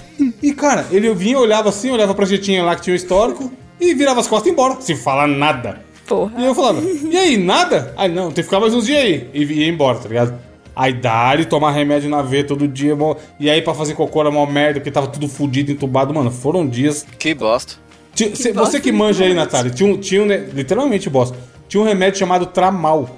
E, 0.42 0.52
cara, 0.52 0.86
ele 0.90 1.12
vinha, 1.14 1.38
olhava 1.38 1.68
assim, 1.68 1.90
olhava 1.90 2.14
pra 2.14 2.24
jetinha 2.24 2.62
lá 2.62 2.74
que 2.74 2.82
tinha 2.82 2.94
o 2.94 2.96
histórico 2.96 3.52
e 3.80 3.94
virava 3.94 4.20
as 4.20 4.26
costas 4.26 4.46
e 4.46 4.50
ia 4.50 4.52
embora, 4.54 4.80
sem 4.80 4.96
falar 4.96 5.26
nada. 5.26 5.80
Porra. 6.06 6.32
E 6.40 6.44
eu 6.46 6.54
falava, 6.54 6.80
e 6.82 7.16
aí, 7.16 7.36
nada? 7.36 7.92
Aí, 7.96 8.08
não, 8.10 8.26
tem 8.26 8.36
que 8.36 8.42
ficar 8.44 8.60
mais 8.60 8.74
uns 8.74 8.86
dias 8.86 8.98
aí. 9.00 9.28
E 9.34 9.44
ia 9.44 9.68
embora, 9.68 9.98
tá 9.98 10.08
ligado? 10.08 10.34
Aí 10.74 10.94
dá-lhe 10.94 11.44
tomar 11.44 11.70
remédio 11.72 12.08
na 12.08 12.22
veia 12.22 12.44
todo 12.44 12.66
dia, 12.66 12.96
mó- 12.96 13.14
e 13.38 13.50
aí 13.50 13.60
pra 13.60 13.74
fazer 13.74 13.92
cocô 13.94 14.20
era 14.22 14.30
mó 14.30 14.46
merda, 14.46 14.80
porque 14.80 14.90
tava 14.90 15.06
tudo 15.06 15.28
fudido, 15.28 15.70
entubado. 15.70 16.14
Mano, 16.14 16.30
foram 16.30 16.66
dias 16.66 17.04
Que 17.18 17.34
bosta. 17.34 17.74
Ti- 18.14 18.36
cê- 18.36 18.52
você 18.52 18.78
que 18.80 18.92
manja 18.92 19.24
aí, 19.24 19.34
Natália, 19.34 19.70
tinha 19.70 19.92
um, 19.92 19.96
tinha 19.96 20.22
um 20.22 20.26
literalmente 20.26 21.08
bosta. 21.08 21.36
Tinha 21.68 21.82
um 21.82 21.86
remédio 21.86 22.18
chamado 22.18 22.46
Tramal, 22.46 23.08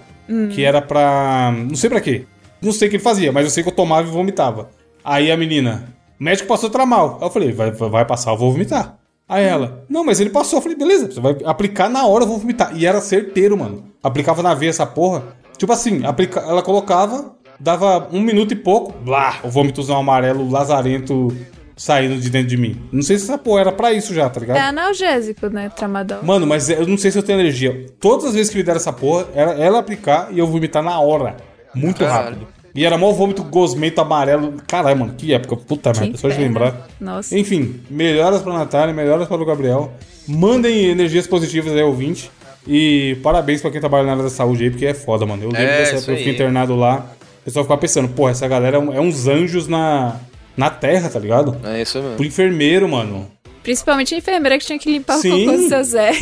que 0.54 0.62
era 0.64 0.80
pra. 0.80 1.52
Não 1.68 1.74
sei 1.74 1.90
pra 1.90 2.00
quê. 2.00 2.24
Não 2.62 2.72
sei 2.72 2.86
o 2.88 2.90
que 2.90 2.96
ele 2.96 3.02
fazia, 3.02 3.32
mas 3.32 3.44
eu 3.44 3.50
sei 3.50 3.62
que 3.62 3.68
eu 3.68 3.74
tomava 3.74 4.06
e 4.08 4.10
vomitava. 4.10 4.70
Aí 5.04 5.30
a 5.30 5.36
menina, 5.36 5.84
O 6.18 6.24
médico 6.24 6.48
passou 6.48 6.70
tramal. 6.70 7.18
Aí 7.20 7.26
eu 7.26 7.30
falei, 7.30 7.52
vai, 7.52 7.70
vai 7.72 8.04
passar, 8.06 8.30
eu 8.30 8.36
vou 8.38 8.50
vomitar. 8.52 8.96
Aí 9.28 9.44
ela, 9.44 9.84
não, 9.88 10.04
mas 10.04 10.20
ele 10.20 10.30
passou. 10.30 10.58
Eu 10.58 10.62
falei, 10.62 10.76
beleza, 10.78 11.10
você 11.10 11.20
vai 11.20 11.36
aplicar 11.44 11.90
na 11.90 12.06
hora, 12.06 12.24
eu 12.24 12.28
vou 12.28 12.38
vomitar. 12.38 12.74
E 12.76 12.86
era 12.86 13.00
certeiro, 13.00 13.56
mano. 13.58 13.84
Aplicava 14.02 14.42
na 14.42 14.54
veia 14.54 14.70
essa 14.70 14.86
porra. 14.86 15.24
Tipo 15.58 15.72
assim, 15.72 16.04
aplica... 16.06 16.40
ela 16.40 16.62
colocava, 16.62 17.34
dava 17.60 18.08
um 18.12 18.20
minuto 18.20 18.52
e 18.52 18.56
pouco, 18.56 18.92
blá, 19.04 19.40
o 19.44 19.48
vômitozão 19.50 19.98
amarelo 19.98 20.48
lazarento 20.50 21.28
saindo 21.76 22.20
de 22.20 22.30
dentro 22.30 22.48
de 22.48 22.56
mim. 22.56 22.80
Não 22.92 23.02
sei 23.02 23.18
se 23.18 23.24
essa 23.24 23.38
porra 23.38 23.62
era 23.62 23.72
pra 23.72 23.92
isso 23.92 24.14
já, 24.14 24.28
tá 24.28 24.40
ligado? 24.40 24.56
É 24.56 24.60
analgésico, 24.60 25.48
né? 25.48 25.68
Tramadol. 25.74 26.22
Mano, 26.22 26.46
mas 26.46 26.68
eu 26.70 26.86
não 26.86 26.96
sei 26.98 27.10
se 27.10 27.18
eu 27.18 27.22
tenho 27.22 27.38
alergia. 27.38 27.86
Todas 28.00 28.26
as 28.26 28.34
vezes 28.34 28.50
que 28.50 28.56
me 28.58 28.62
deram 28.62 28.76
essa 28.76 28.92
porra, 28.92 29.26
era 29.34 29.52
ela 29.52 29.78
aplicar 29.78 30.28
e 30.32 30.38
eu 30.38 30.46
vomitar 30.46 30.82
na 30.82 30.98
hora. 31.00 31.36
Muito 31.74 31.98
Caralho. 32.04 32.24
rápido. 32.36 32.46
E 32.76 32.84
era 32.84 32.98
mó 32.98 33.12
vômito 33.12 33.42
gosmento 33.44 34.00
amarelo. 34.00 34.54
Caralho, 34.66 34.98
mano, 34.98 35.14
que 35.16 35.32
época. 35.32 35.56
Puta 35.56 35.92
Que 35.92 36.00
merda, 36.00 36.18
só 36.18 36.28
de 36.28 36.38
lembrar. 36.38 36.88
Nossa. 37.00 37.36
Enfim, 37.38 37.80
melhoras 37.88 38.42
pra 38.42 38.52
Natália, 38.52 38.92
melhoras 38.92 39.28
para 39.28 39.40
o 39.40 39.44
Gabriel. 39.44 39.92
Mandem 40.26 40.86
energias 40.86 41.26
positivas 41.26 41.72
aí, 41.72 41.82
ouvinte. 41.82 42.30
E 42.66 43.16
parabéns 43.22 43.60
pra 43.60 43.70
quem 43.70 43.78
trabalha 43.78 44.04
na 44.04 44.12
área 44.12 44.24
da 44.24 44.30
saúde 44.30 44.64
aí, 44.64 44.70
porque 44.70 44.86
é 44.86 44.94
foda, 44.94 45.24
mano. 45.26 45.42
Eu 45.44 45.48
lembro 45.50 45.62
É, 45.66 45.78
dessa 45.78 45.96
época, 45.96 46.10
eu 46.10 46.14
aí. 46.14 46.18
fiquei 46.18 46.34
internado 46.34 46.74
lá. 46.74 47.06
O 47.42 47.44
pessoal 47.44 47.64
ficava 47.64 47.80
pensando, 47.80 48.08
porra, 48.08 48.30
essa 48.32 48.48
galera 48.48 48.78
é 48.78 48.96
é 48.96 49.00
uns 49.00 49.28
anjos 49.28 49.68
na, 49.68 50.16
na 50.56 50.70
terra, 50.70 51.08
tá 51.08 51.18
ligado? 51.18 51.56
É 51.64 51.82
isso 51.82 52.00
mesmo. 52.00 52.16
Pro 52.16 52.24
enfermeiro, 52.24 52.88
mano. 52.88 53.30
Principalmente 53.62 54.14
a 54.14 54.18
enfermeira 54.18 54.58
que 54.58 54.66
tinha 54.66 54.78
que 54.78 54.90
limpar 54.90 55.16
Sim. 55.18 55.32
o 55.32 55.46
cocô 55.46 55.56
do 55.56 55.68
seu 55.68 55.84
Zé. 55.84 56.12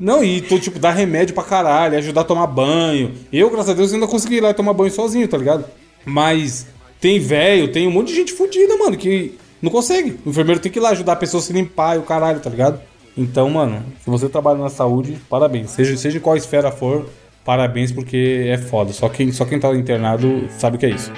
Não, 0.00 0.24
e 0.24 0.40
tô, 0.40 0.58
tipo, 0.58 0.78
dar 0.78 0.92
remédio 0.92 1.34
pra 1.34 1.44
caralho, 1.44 1.96
ajudar 1.98 2.22
a 2.22 2.24
tomar 2.24 2.46
banho. 2.46 3.12
Eu, 3.32 3.50
graças 3.50 3.70
a 3.70 3.74
Deus, 3.74 3.92
ainda 3.92 4.06
consegui 4.06 4.36
ir 4.36 4.40
lá 4.40 4.52
tomar 4.52 4.72
banho 4.72 4.90
sozinho, 4.90 5.28
tá 5.28 5.36
ligado? 5.36 5.64
Mas 6.04 6.66
tem 7.00 7.18
velho, 7.20 7.68
tem 7.68 7.86
um 7.86 7.90
monte 7.90 8.08
de 8.08 8.14
gente 8.14 8.32
fodida, 8.32 8.76
mano, 8.76 8.96
que 8.96 9.38
não 9.60 9.70
consegue. 9.70 10.18
O 10.24 10.30
enfermeiro 10.30 10.60
tem 10.60 10.72
que 10.72 10.78
ir 10.78 10.82
lá 10.82 10.90
ajudar 10.90 11.12
a 11.12 11.16
pessoa 11.16 11.40
a 11.40 11.44
se 11.44 11.52
limpar 11.52 11.96
e 11.96 11.98
o 11.98 12.02
caralho, 12.02 12.40
tá 12.40 12.50
ligado? 12.50 12.80
Então, 13.16 13.48
mano, 13.50 13.84
se 14.02 14.08
você 14.08 14.28
trabalha 14.28 14.58
na 14.58 14.70
saúde, 14.70 15.18
parabéns. 15.28 15.70
Seja, 15.70 15.96
seja 15.96 16.18
em 16.18 16.20
qual 16.20 16.36
esfera 16.36 16.72
for, 16.72 17.08
parabéns, 17.44 17.92
porque 17.92 18.46
é 18.48 18.58
foda. 18.58 18.92
Só 18.92 19.08
quem, 19.08 19.30
só 19.30 19.44
quem 19.44 19.60
tá 19.60 19.68
internado 19.74 20.48
sabe 20.58 20.76
o 20.76 20.80
que 20.80 20.86
é 20.86 20.90
isso. 20.90 21.12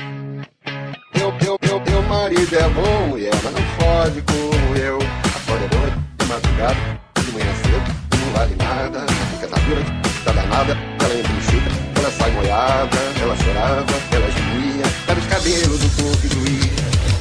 Marido 2.35 2.57
é 2.57 2.69
bom, 2.71 3.07
mulher, 3.09 3.33
mas 3.45 3.53
não 3.53 3.62
fode 3.79 4.23
como 4.23 4.76
eu. 4.76 4.99
Acorda 4.99 5.79
noite, 5.79 5.97
de 6.19 6.26
madrugada, 6.26 7.00
de 7.25 7.33
manhã 7.33 7.55
cedo, 7.62 8.21
não 8.21 8.33
vale 8.33 8.57
nada. 8.57 9.07
Fica 9.31 9.49
na 9.49 9.57
dura, 9.62 9.85
tá 10.25 10.33
danada, 10.33 10.73
ela 10.73 11.14
entra 11.14 11.33
no 11.33 11.41
chute, 11.41 11.69
ela 11.97 12.11
sai 12.11 12.31
molhada, 12.33 12.97
ela 13.23 13.37
chorava, 13.37 13.87
ela 14.11 14.31
gemia, 14.31 14.85
era 15.09 15.19
os 15.19 15.26
cabelos 15.26 15.79
do 15.79 16.03
corpo 16.03 16.19
que 16.19 16.29
doía. 16.35 16.73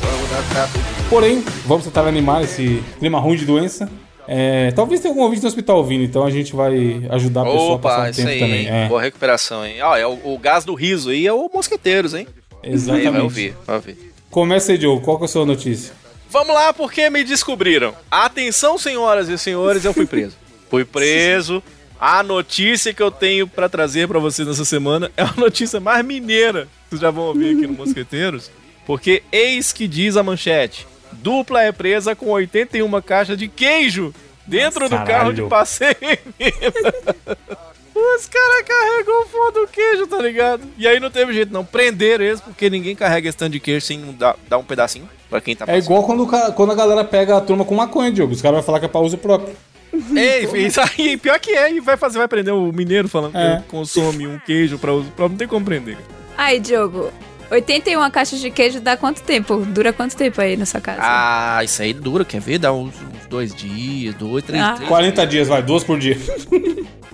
Vamos 0.01 0.29
dar 0.29 0.43
trato 0.50 0.79
Porém, 1.10 1.43
vamos 1.65 1.86
tentar 1.86 2.08
animar 2.08 2.43
esse 2.43 2.84
clima 2.98 3.20
ruim 3.20 3.38
de 3.38 3.46
doença. 3.46 3.89
É, 4.27 4.72
talvez 4.72 5.01
tenha 5.01 5.12
algum 5.12 5.22
ouvinte 5.22 5.43
no 5.43 5.50
hospital 5.50 5.77
ouvindo, 5.77 6.03
então 6.03 6.24
a 6.25 6.32
gente 6.32 6.55
vai 6.55 7.05
ajudar 7.12 7.41
a 7.41 7.46
pessoa 7.46 7.75
a 7.75 7.79
passar 7.79 7.98
Opa, 7.98 8.08
um 8.08 8.10
isso 8.10 8.20
tempo 8.22 8.32
aí, 8.32 8.39
também. 8.39 8.67
É, 8.67 8.88
Boa 8.88 9.01
recuperação, 9.01 9.65
hein? 9.65 9.75
Ó, 9.82 9.96
é 9.96 10.08
o, 10.08 10.17
o 10.24 10.39
gás 10.39 10.65
do 10.65 10.74
riso 10.74 11.10
aí 11.10 11.27
é 11.27 11.34
o 11.34 11.51
Mosqueteiros, 11.53 12.13
hein? 12.13 12.25
Aí 12.63 12.72
exatamente. 12.72 13.10
vai 13.12 13.22
ouvir, 13.22 13.55
vai 13.67 13.75
ouvir. 13.75 14.12
Começa 14.33 14.71
aí, 14.71 14.79
Diogo. 14.79 14.99
Qual 14.99 15.17
que 15.17 15.25
é 15.25 15.25
a 15.25 15.27
sua 15.27 15.45
notícia? 15.45 15.93
Vamos 16.27 16.55
lá, 16.55 16.73
porque 16.73 17.07
me 17.07 17.23
descobriram. 17.23 17.93
Atenção, 18.09 18.79
senhoras 18.79 19.29
e 19.29 19.37
senhores, 19.37 19.85
eu 19.85 19.93
fui 19.93 20.07
preso. 20.07 20.35
Fui 20.71 20.83
preso. 20.83 21.61
A 21.99 22.23
notícia 22.23 22.91
que 22.95 23.03
eu 23.03 23.11
tenho 23.11 23.47
pra 23.47 23.69
trazer 23.69 24.07
pra 24.07 24.17
vocês 24.17 24.47
nessa 24.47 24.65
semana 24.65 25.11
é 25.15 25.21
a 25.21 25.33
notícia 25.37 25.79
mais 25.79 26.03
mineira 26.03 26.63
que 26.63 26.89
vocês 26.89 27.01
já 27.01 27.11
vão 27.11 27.25
ouvir 27.25 27.55
aqui 27.55 27.67
no 27.67 27.73
Mosqueteiros. 27.73 28.49
Porque 28.87 29.21
eis 29.31 29.71
que 29.71 29.87
diz 29.87 30.17
a 30.17 30.23
manchete: 30.23 30.87
dupla 31.11 31.61
é 31.61 31.71
presa 31.71 32.15
com 32.15 32.31
81 32.31 33.01
caixas 33.03 33.37
de 33.37 33.47
queijo 33.47 34.11
dentro 34.47 34.89
do 34.89 34.95
Nossa, 34.95 35.05
carro 35.05 35.31
caralho. 35.31 35.35
de 35.35 35.43
passeio. 35.43 35.95
Os 37.95 38.27
caras 38.27 38.63
carregou 38.67 39.25
foda 39.27 39.62
o 39.63 39.67
queijo, 39.67 40.07
tá 40.07 40.17
ligado? 40.17 40.63
E 40.77 40.88
aí 40.88 40.99
não 40.99 41.12
teve 41.12 41.32
jeito, 41.34 41.53
não. 41.53 41.63
Prenderam 41.63 42.23
eles, 42.25 42.41
porque 42.41 42.69
ninguém 42.69 42.95
carrega 42.95 43.29
esse 43.29 43.38
tanto 43.38 43.51
de 43.51 43.60
queijo 43.60 43.86
sem 43.86 43.99
dar, 44.13 44.36
dar 44.47 44.58
um 44.58 44.63
pedacinho 44.63 45.08
pra 45.29 45.39
quem 45.39 45.56
tá 45.56 45.65
É 45.67 45.77
igual 45.77 46.03
quando, 46.03 46.23
o 46.23 46.53
quando 46.53 46.71
a 46.71 46.75
galera 46.75 47.03
pega 47.03 47.38
a 47.38 47.41
turma 47.41 47.63
com 47.63 47.75
maconha, 47.75 48.12
Diogo. 48.12 48.34
Os 48.34 48.41
caras 48.41 48.58
vão 48.58 48.63
falar 48.63 48.79
que 48.79 48.86
é 48.86 48.89
pra 48.89 49.01
uso 49.01 49.17
próprio. 49.17 49.56
Ei, 50.15 50.45
isso 50.65 50.82
aí, 50.82 51.17
pior 51.17 51.39
que 51.39 51.51
é, 51.51 51.71
e 51.71 51.79
vai 51.79 51.95
fazer, 51.95 52.17
vai 52.17 52.27
prender 52.27 52.51
o 52.53 52.71
mineiro 52.73 53.08
falando 53.08 53.38
É. 53.38 53.58
que 53.58 53.67
consome 53.67 54.25
um 54.25 54.39
queijo 54.39 54.79
pra 54.79 54.91
uso 54.91 55.06
próprio, 55.12 55.29
não 55.34 55.38
tem 55.38 55.47
como 55.47 55.63
prender. 55.63 55.97
Aí, 56.36 56.60
Diogo, 56.60 57.12
81 57.53 58.09
caixas 58.11 58.39
de 58.39 58.49
queijo 58.49 58.79
dá 58.81 58.97
quanto 58.97 59.21
tempo? 59.21 59.57
Dura 59.65 59.93
quanto 59.93 60.15
tempo 60.15 60.41
aí 60.41 60.57
na 60.57 60.65
sua 60.65 60.81
casa? 60.81 60.99
Ah, 61.01 61.63
isso 61.63 61.81
aí 61.81 61.93
dura, 61.93 62.25
quer 62.25 62.41
ver? 62.41 62.57
Dá 62.57 62.73
uns, 62.73 62.93
uns 62.95 63.27
dois 63.29 63.53
dias, 63.53 64.15
dois, 64.15 64.43
três, 64.43 64.61
Ah. 64.63 64.73
três 64.73 64.87
40 64.89 65.25
dias, 65.27 65.47
vai, 65.47 65.61
duas 65.61 65.83
por 65.83 65.99
dia. 65.99 66.17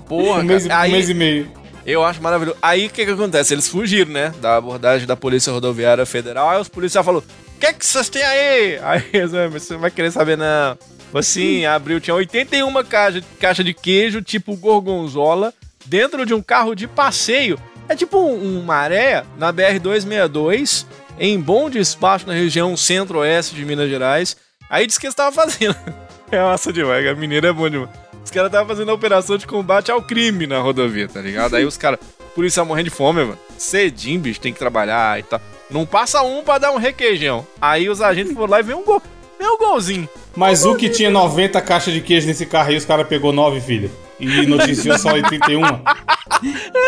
Porra, 0.08 0.40
um, 0.40 0.44
mês, 0.44 0.66
cara, 0.66 0.80
um 0.80 0.84
aí, 0.84 0.92
mês 0.92 1.10
e 1.10 1.14
meio. 1.14 1.52
eu 1.86 2.04
acho 2.04 2.22
maravilhoso. 2.22 2.58
Aí 2.62 2.88
o 2.88 2.90
que 2.90 3.06
que 3.06 3.12
acontece? 3.12 3.54
Eles 3.54 3.68
fugiram, 3.68 4.12
né, 4.12 4.34
da 4.42 4.56
abordagem 4.58 5.06
da 5.06 5.16
Polícia 5.16 5.52
Rodoviária 5.52 6.06
Federal, 6.06 6.50
aí 6.50 6.62
os 6.62 6.70
policiais 6.70 7.06
falaram, 7.06 7.24
o 7.26 7.60
que 7.60 7.74
que 7.74 7.86
vocês 7.86 8.10
têm 8.10 8.24
aí? 8.24 8.80
Aí 8.82 9.04
eles, 9.14 9.34
"Ah, 9.34 9.50
mas 9.52 9.64
você 9.64 9.74
não 9.74 9.82
vai 9.82 9.92
querer 9.92 10.12
saber 10.12 10.38
não. 10.38 10.78
Assim, 11.14 11.66
abriu, 11.66 12.00
tinha 12.00 12.16
81 12.16 12.84
caixa, 12.84 13.22
caixa 13.40 13.64
de 13.64 13.74
queijo, 13.74 14.22
tipo 14.22 14.56
gorgonzola, 14.56 15.54
dentro 15.86 16.26
de 16.26 16.34
um 16.34 16.42
carro 16.42 16.76
de 16.76 16.88
passeio. 16.88 17.60
É 17.90 17.96
tipo 17.96 18.20
um, 18.20 18.60
um 18.60 18.62
maré 18.62 19.24
na 19.36 19.52
BR-262, 19.52 20.86
em 21.20 21.40
bom 21.40 21.72
despacho 21.72 22.28
na 22.28 22.34
região 22.34 22.78
centro-oeste 22.78 23.56
de 23.56 23.66
Minas 23.66 23.90
Gerais. 23.90 24.38
Aí 24.70 24.86
disse 24.86 25.00
que 25.00 25.08
eles 25.08 25.14
estavam 25.14 25.34
fazendo. 25.34 25.76
É 26.32 26.40
massa 26.40 26.72
demais, 26.72 27.08
a 27.08 27.16
mineira 27.16 27.48
é 27.48 27.52
bom 27.52 27.68
demais. 27.68 27.90
Os 28.24 28.30
caras 28.30 28.50
estavam 28.50 28.68
fazendo 28.68 28.92
a 28.92 28.94
operação 28.94 29.36
de 29.36 29.48
combate 29.48 29.90
ao 29.90 30.00
crime 30.00 30.46
na 30.46 30.60
rodovia, 30.60 31.08
tá 31.08 31.20
ligado? 31.20 31.56
Aí 31.56 31.66
os 31.66 31.76
caras, 31.76 32.00
polícia 32.36 32.64
morrendo 32.64 32.92
de 32.92 32.96
fome, 32.96 33.24
mano. 33.24 33.40
Cedinho, 33.58 34.20
bicho, 34.20 34.40
tem 34.40 34.54
que 34.54 34.60
trabalhar 34.60 35.20
e 35.20 35.24
tal. 35.24 35.42
Não 35.72 35.88
passa 35.88 36.22
um 36.22 36.44
pra 36.44 36.60
dar 36.60 36.72
um 36.72 36.78
requeijão. 36.78 37.48
Aí 37.60 37.90
os 37.90 38.00
agentes 38.00 38.32
foram 38.34 38.52
lá 38.52 38.60
e 38.60 38.64
veio 38.64 38.78
um 38.78 38.84
gol. 38.84 39.02
Veio 39.40 39.54
um 39.54 39.58
golzinho. 39.58 40.08
Mas 40.36 40.64
o 40.66 40.76
que 40.76 40.88
tinha 40.88 41.10
90 41.10 41.60
caixas 41.62 41.96
de 41.96 42.02
queijo 42.02 42.28
nesse 42.28 42.46
carro 42.46 42.70
aí, 42.70 42.78
os 42.78 42.86
caras 42.86 43.08
pegou 43.08 43.34
9, 43.34 43.60
filho. 43.60 43.90
E 44.20 44.46
noticiou 44.46 44.98
só 44.98 45.14
81. 45.14 45.62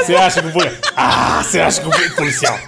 Você 0.01 0.15
acha 0.15 0.41
que 0.41 0.51
foi. 0.51 0.71
Ah, 0.95 1.41
você 1.43 1.59
acha 1.59 1.81
que 1.81 1.91
foi 1.91 2.09
policial? 2.11 2.59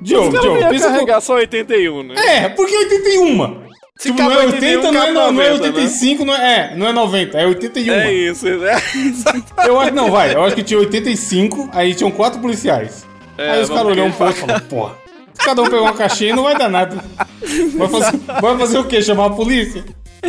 Diogo, 0.00 0.38
Diogo, 0.38 0.68
pensa 0.68 0.88
carregar 0.88 1.20
só 1.20 1.34
81, 1.34 2.02
né? 2.02 2.14
É, 2.16 2.48
por 2.48 2.66
que 2.66 2.74
81? 2.74 3.70
Se 3.98 4.08
Tipo, 4.08 4.22
não 4.22 4.32
é 4.32 4.36
cabe 4.36 4.46
80, 4.54 4.88
81, 4.88 4.92
não 4.92 5.02
é, 5.02 5.02
cabe 5.02 5.12
não, 5.12 5.32
não 5.32 5.42
é 5.42 5.50
90, 5.50 5.64
85, 5.66 6.24
não 6.24 6.34
é, 6.34 6.56
é, 6.72 6.74
não 6.74 6.86
é 6.86 6.92
90, 6.92 7.38
é 7.38 7.46
81. 7.46 7.92
É 7.92 8.12
isso, 8.12 8.46
né? 8.46 8.82
Eu 9.66 9.78
acho, 9.78 9.94
não, 9.94 10.10
vai, 10.10 10.34
eu 10.34 10.42
acho 10.42 10.56
que 10.56 10.62
tinha 10.62 10.80
85, 10.80 11.68
aí 11.72 11.94
tinham 11.94 12.10
quatro 12.10 12.40
policiais. 12.40 13.06
É, 13.36 13.50
aí 13.50 13.60
os 13.60 13.68
caras 13.68 13.84
olharam 13.84 14.08
um 14.08 14.12
pouco 14.12 14.32
e 14.32 14.36
falaram, 14.36 14.60
porra, 14.66 14.94
cada 15.36 15.60
um 15.60 15.66
pegar 15.66 15.82
uma 15.82 15.92
caixinha 15.92 16.34
não 16.34 16.44
vai 16.44 16.56
dar 16.56 16.70
nada. 16.70 17.04
Vai 17.76 17.88
fazer, 17.88 18.16
vai 18.40 18.58
fazer 18.58 18.78
o 18.78 18.84
quê? 18.84 19.02
Chamar 19.02 19.26
a 19.26 19.30
polícia? 19.30 19.84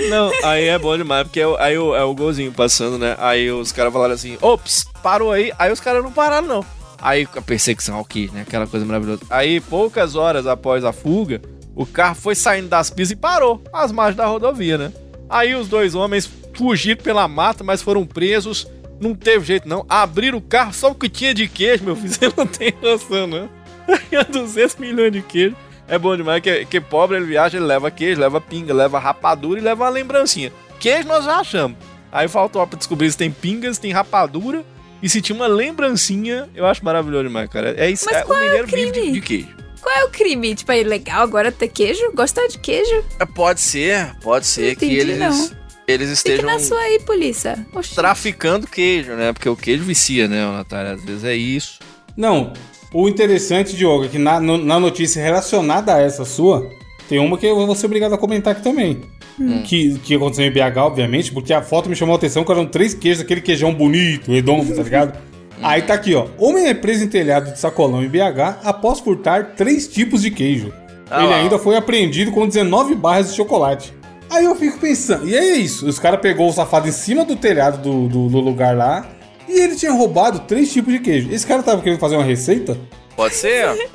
Não, 0.09 0.31
aí 0.43 0.67
é 0.67 0.79
bom 0.79 0.97
demais, 0.97 1.23
porque 1.23 1.41
é 1.41 1.45
aí 1.59 1.75
é 1.75 2.03
o 2.03 2.13
golzinho 2.13 2.51
passando, 2.51 2.97
né? 2.97 3.15
Aí 3.19 3.51
os 3.51 3.71
caras 3.71 3.91
falaram 3.91 4.13
assim, 4.13 4.37
ops, 4.41 4.85
parou 5.03 5.31
aí. 5.31 5.51
Aí 5.59 5.71
os 5.71 5.79
caras 5.79 6.03
não 6.03 6.11
pararam, 6.11 6.47
não. 6.47 6.65
Aí 7.01 7.27
a 7.35 7.41
perseguição 7.41 8.03
queijo, 8.03 8.33
né? 8.33 8.41
Aquela 8.41 8.67
coisa 8.67 8.85
maravilhosa. 8.85 9.23
Aí, 9.29 9.59
poucas 9.59 10.15
horas 10.15 10.45
após 10.45 10.85
a 10.85 10.93
fuga, 10.93 11.41
o 11.75 11.85
carro 11.85 12.15
foi 12.15 12.35
saindo 12.35 12.69
das 12.69 12.89
pistas 12.89 13.11
e 13.11 13.15
parou 13.15 13.61
às 13.73 13.91
margens 13.91 14.17
da 14.17 14.27
rodovia, 14.27 14.77
né? 14.77 14.93
Aí 15.27 15.55
os 15.55 15.67
dois 15.67 15.95
homens 15.95 16.29
fugiram 16.53 17.01
pela 17.01 17.27
mata, 17.27 17.63
mas 17.63 17.81
foram 17.81 18.05
presos. 18.05 18.67
Não 18.99 19.15
teve 19.15 19.45
jeito, 19.45 19.67
não. 19.67 19.83
Abriram 19.89 20.37
o 20.37 20.41
carro, 20.41 20.73
só 20.73 20.91
o 20.91 20.95
que 20.95 21.09
tinha 21.09 21.33
de 21.33 21.47
queijo, 21.47 21.83
meu 21.83 21.95
filho. 21.95 22.09
Você 22.13 22.31
não 22.37 22.45
tem 22.45 22.73
noção, 22.81 23.25
né? 23.25 23.49
Tinha 24.09 24.23
200 24.23 24.75
milhões 24.75 25.11
de 25.11 25.21
queijo. 25.23 25.55
É 25.91 25.99
bom 25.99 26.15
demais, 26.15 26.41
que, 26.41 26.65
que 26.67 26.79
pobre 26.79 27.17
ele 27.17 27.25
viaja, 27.25 27.57
ele 27.57 27.65
leva 27.65 27.91
queijo, 27.91 28.21
leva 28.21 28.39
pinga, 28.39 28.73
leva 28.73 28.97
rapadura 28.97 29.59
e 29.59 29.63
leva 29.63 29.83
uma 29.83 29.89
lembrancinha. 29.89 30.49
Queijo 30.79 31.05
nós 31.05 31.25
já 31.25 31.35
achamos. 31.41 31.77
Aí 32.09 32.29
faltou 32.29 32.65
pra 32.65 32.77
descobrir 32.77 33.11
se 33.11 33.17
tem 33.17 33.29
pingas, 33.29 33.75
se 33.75 33.81
tem 33.81 33.91
rapadura 33.91 34.63
e 35.03 35.09
se 35.09 35.21
tinha 35.21 35.35
uma 35.35 35.47
lembrancinha. 35.47 36.47
Eu 36.55 36.65
acho 36.65 36.83
maravilhoso 36.85 37.25
demais, 37.27 37.49
cara. 37.49 37.75
É 37.77 37.89
isso. 37.89 38.05
Mas 38.09 38.15
é, 38.19 38.21
qual 38.23 38.39
o 38.39 38.41
é 38.41 38.45
o 38.45 38.47
mineiro 38.47 38.67
vive 38.67 38.85
de, 38.85 38.91
crime? 38.91 39.11
de 39.11 39.21
queijo. 39.21 39.55
Qual 39.81 39.93
é 39.97 40.03
o 40.05 40.09
crime? 40.09 40.55
Tipo, 40.55 40.71
é 40.71 40.83
legal 40.83 41.23
agora 41.23 41.51
ter 41.51 41.67
queijo? 41.67 42.09
Gostar 42.13 42.47
de 42.47 42.57
queijo? 42.57 43.03
É, 43.19 43.25
Pode 43.25 43.59
ser, 43.59 44.15
pode 44.21 44.45
ser 44.45 44.77
que 44.77 44.85
Entendi, 44.85 44.99
eles, 45.01 45.17
não. 45.17 45.51
eles 45.87 46.19
Fica 46.19 46.33
estejam 46.35 46.45
na 46.45 46.59
sua 46.59 46.79
aí, 46.79 46.99
polícia. 47.01 47.65
Oxi. 47.75 47.95
traficando 47.95 48.65
queijo, 48.65 49.11
né? 49.13 49.33
Porque 49.33 49.49
o 49.49 49.57
queijo 49.57 49.83
vicia, 49.83 50.27
né, 50.29 50.45
Natália? 50.51 50.93
Às 50.93 51.03
vezes 51.03 51.23
é 51.25 51.35
isso. 51.35 51.79
Não, 52.15 52.53
o 52.93 53.07
interessante, 53.07 53.75
Diogo, 53.75 54.05
é 54.05 54.07
que 54.07 54.17
na, 54.19 54.39
no- 54.39 54.57
na 54.57 54.79
notícia 54.79 55.21
relacionada 55.23 55.95
a 55.95 56.01
essa 56.01 56.25
sua, 56.25 56.69
tem 57.07 57.19
uma 57.19 57.37
que 57.37 57.45
eu 57.45 57.55
vou 57.65 57.75
ser 57.75 57.85
obrigado 57.87 58.13
a 58.13 58.17
comentar 58.17 58.53
aqui 58.53 58.61
também. 58.63 59.01
Que, 59.65 59.97
que 59.99 60.13
aconteceu 60.15 60.45
em 60.45 60.51
BH, 60.51 60.77
obviamente, 60.77 61.31
porque 61.31 61.53
a 61.53 61.61
foto 61.61 61.89
me 61.89 61.95
chamou 61.95 62.13
a 62.13 62.17
atenção 62.17 62.43
que 62.43 62.51
eram 62.51 62.65
três 62.65 62.93
queijos, 62.93 63.23
aquele 63.23 63.41
queijão 63.41 63.73
bonito, 63.73 64.31
redondo, 64.31 64.75
tá 64.75 64.83
ligado? 64.83 65.17
Aí 65.63 65.81
tá 65.81 65.93
aqui, 65.95 66.13
ó. 66.13 66.27
Homem 66.37 66.67
é 66.67 66.73
preso 66.73 67.03
em 67.05 67.07
telhado 67.07 67.51
de 67.51 67.57
sacolão 67.59 68.03
em 68.03 68.07
BH 68.09 68.59
após 68.63 68.99
furtar 68.99 69.53
três 69.55 69.87
tipos 69.87 70.21
de 70.21 70.29
queijo. 70.31 70.71
Ah 71.09 71.23
ele 71.23 71.33
ainda 71.33 71.57
foi 71.59 71.75
apreendido 71.75 72.31
com 72.31 72.47
19 72.47 72.93
barras 72.95 73.29
de 73.31 73.35
chocolate. 73.35 73.93
Aí 74.29 74.45
eu 74.45 74.55
fico 74.55 74.79
pensando, 74.79 75.27
e 75.27 75.35
é 75.35 75.55
isso, 75.55 75.87
os 75.87 75.99
caras 75.99 76.21
pegou 76.21 76.47
o 76.47 76.53
safado 76.53 76.87
em 76.87 76.91
cima 76.91 77.25
do 77.25 77.35
telhado 77.35 77.81
do, 77.81 78.07
do, 78.07 78.29
do 78.29 78.39
lugar 78.39 78.75
lá, 78.77 79.05
e 79.47 79.59
ele 79.59 79.75
tinha 79.75 79.91
roubado 79.91 80.39
três 80.41 80.71
tipos 80.71 80.93
de 80.93 80.99
queijo. 80.99 81.31
Esse 81.31 81.45
cara 81.45 81.63
tava 81.63 81.81
querendo 81.81 81.99
fazer 81.99 82.15
uma 82.15 82.23
receita, 82.23 82.77
Pode 83.15 83.35
ser? 83.35 83.89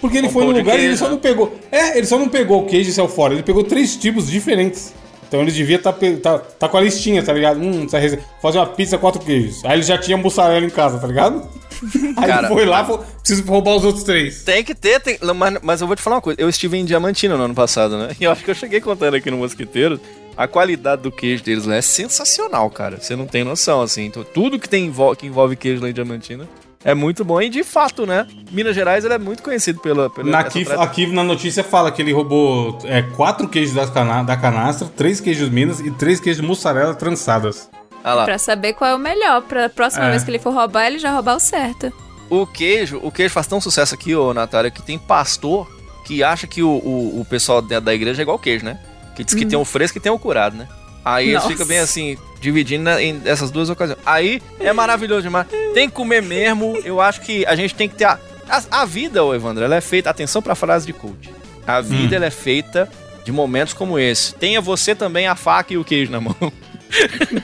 porque 0.00 0.18
ele 0.18 0.28
Um 0.28 0.30
foi 0.30 0.44
no 0.44 0.52
lugar 0.52 0.78
e 0.78 0.84
ele 0.84 0.96
só 0.96 1.08
não 1.08 1.18
pegou. 1.18 1.54
É, 1.70 1.96
ele 1.96 2.06
só 2.06 2.18
não 2.18 2.28
pegou 2.28 2.62
o 2.62 2.66
queijo 2.66 2.90
e 2.90 2.92
saiu 2.92 3.08
fora, 3.08 3.34
ele 3.34 3.42
pegou 3.42 3.64
três 3.64 3.96
tipos 3.96 4.30
diferentes. 4.30 4.92
Então 5.28 5.40
ele 5.40 5.50
devia 5.50 5.76
estar 5.76 5.92
tá, 5.92 5.98
tá, 6.22 6.38
tá 6.38 6.68
com 6.68 6.76
a 6.76 6.80
listinha, 6.80 7.22
tá 7.22 7.32
ligado? 7.32 7.58
Hum, 7.58 7.84
essa 7.84 7.98
receita, 7.98 8.24
fazer 8.40 8.58
uma 8.58 8.66
pizza 8.66 8.96
quatro 8.96 9.20
queijos. 9.20 9.64
Aí 9.64 9.72
ele 9.72 9.82
já 9.82 9.98
tinha 9.98 10.16
mussarela 10.16 10.64
em 10.64 10.70
casa, 10.70 10.98
tá 10.98 11.06
ligado? 11.06 11.48
Aí 12.16 12.26
Cara, 12.26 12.48
foi 12.48 12.64
lá, 12.64 12.84
falou, 12.84 13.04
preciso 13.20 13.44
roubar 13.44 13.74
os 13.76 13.84
outros 13.84 14.04
três. 14.04 14.44
Tem 14.44 14.62
que 14.62 14.74
ter, 14.74 15.00
tem... 15.00 15.18
mas, 15.34 15.58
mas 15.62 15.80
eu 15.80 15.86
vou 15.86 15.96
te 15.96 16.02
falar 16.02 16.16
uma 16.16 16.22
coisa. 16.22 16.40
Eu 16.40 16.48
estive 16.48 16.76
em 16.76 16.84
Diamantina 16.84 17.36
no 17.36 17.42
ano 17.42 17.54
passado, 17.54 17.98
né? 17.98 18.10
E 18.20 18.24
eu 18.24 18.30
acho 18.30 18.44
que 18.44 18.50
eu 18.50 18.54
cheguei 18.54 18.80
contando 18.80 19.14
aqui 19.14 19.30
no 19.30 19.38
Mosquiteiro. 19.38 20.00
A 20.36 20.46
qualidade 20.46 21.02
do 21.02 21.10
queijo 21.10 21.42
deles 21.42 21.64
lá 21.64 21.76
é 21.76 21.82
sensacional, 21.82 22.68
cara. 22.70 22.98
Você 23.00 23.16
não 23.16 23.26
tem 23.26 23.42
noção, 23.42 23.80
assim. 23.80 24.04
Então, 24.04 24.22
tudo 24.22 24.58
que, 24.58 24.68
tem, 24.68 24.92
que 25.16 25.26
envolve 25.26 25.56
queijo 25.56 25.82
lá 25.82 25.88
em 25.88 25.92
Diamantina 25.92 26.46
é 26.84 26.94
muito 26.94 27.24
bom. 27.24 27.40
E 27.40 27.48
de 27.48 27.64
fato, 27.64 28.06
né? 28.06 28.26
Minas 28.52 28.74
Gerais 28.74 29.04
ele 29.04 29.14
é 29.14 29.18
muito 29.18 29.42
conhecido 29.42 29.80
pela. 29.80 30.08
pela 30.10 30.30
Na 30.30 30.38
aqui, 30.38 31.06
na 31.06 31.24
notícia 31.24 31.64
fala 31.64 31.90
que 31.90 32.00
ele 32.00 32.12
roubou 32.12 32.78
é, 32.84 33.02
quatro 33.02 33.48
queijos 33.48 33.74
das 33.74 33.90
cana 33.90 34.22
da 34.22 34.36
canastra, 34.36 34.86
três 34.96 35.20
queijos 35.20 35.48
Minas 35.48 35.80
e 35.80 35.90
três 35.90 36.20
queijos 36.20 36.44
mussarela 36.44 36.94
trançadas. 36.94 37.68
Ah. 38.04 38.24
Pra 38.24 38.38
saber 38.38 38.74
qual 38.74 38.90
é 38.90 38.94
o 38.94 38.98
melhor. 38.98 39.42
Pra 39.42 39.68
próxima 39.68 40.04
É. 40.06 40.10
vez 40.10 40.22
que 40.22 40.30
ele 40.30 40.38
for 40.38 40.52
roubar, 40.54 40.86
ele 40.86 40.98
já 40.98 41.10
roubar 41.10 41.36
o 41.36 41.40
certo. 41.40 41.92
O 42.30 42.46
queijo, 42.46 43.00
o 43.02 43.10
queijo 43.10 43.34
faz 43.34 43.46
tão 43.46 43.60
sucesso 43.60 43.94
aqui, 43.94 44.14
ô 44.14 44.32
Natália, 44.32 44.70
que 44.70 44.82
tem 44.82 44.98
pastor 44.98 45.66
que 46.04 46.22
acha 46.22 46.46
que 46.46 46.62
o, 46.62 46.68
o, 46.68 47.20
o 47.20 47.24
pessoal 47.24 47.60
da, 47.60 47.80
da 47.80 47.92
igreja 47.92 48.20
é 48.20 48.24
igual 48.24 48.38
queijo, 48.38 48.64
né? 48.64 48.78
Que 49.16 49.24
diz 49.24 49.34
que 49.34 49.44
tem 49.46 49.58
o 49.58 49.64
fresco 49.64 49.98
e 49.98 50.00
tem 50.00 50.12
o 50.12 50.18
curado, 50.18 50.56
né? 50.56 50.68
Aí 51.04 51.26
eles 51.28 51.36
Nossa. 51.36 51.48
ficam 51.48 51.66
bem 51.66 51.78
assim, 51.78 52.16
dividindo 52.40 52.84
na- 52.84 53.00
em 53.02 53.22
essas 53.24 53.50
duas 53.50 53.70
ocasiões. 53.70 54.00
Aí 54.04 54.42
é 54.60 54.72
maravilhoso 54.72 55.22
demais. 55.22 55.46
Tem 55.72 55.88
que 55.88 55.94
comer 55.94 56.20
mesmo. 56.22 56.76
Eu 56.84 57.00
acho 57.00 57.20
que 57.22 57.46
a 57.46 57.54
gente 57.56 57.74
tem 57.74 57.88
que 57.88 57.94
ter. 57.94 58.04
A, 58.04 58.18
a, 58.48 58.62
a 58.82 58.84
vida, 58.84 59.22
ô 59.24 59.34
Evandro, 59.34 59.64
ela 59.64 59.76
é 59.76 59.80
feita. 59.80 60.10
Atenção 60.10 60.42
pra 60.42 60.54
frase 60.54 60.84
de 60.86 60.92
coach. 60.92 61.30
A 61.66 61.80
vida 61.80 62.16
ela 62.16 62.26
é 62.26 62.30
feita 62.30 62.88
de 63.24 63.30
momentos 63.32 63.72
como 63.72 63.98
esse. 63.98 64.34
Tenha 64.34 64.60
você 64.60 64.94
também 64.94 65.26
a 65.28 65.34
faca 65.36 65.72
e 65.72 65.76
o 65.76 65.84
queijo 65.84 66.10
na 66.12 66.20
mão. 66.20 66.36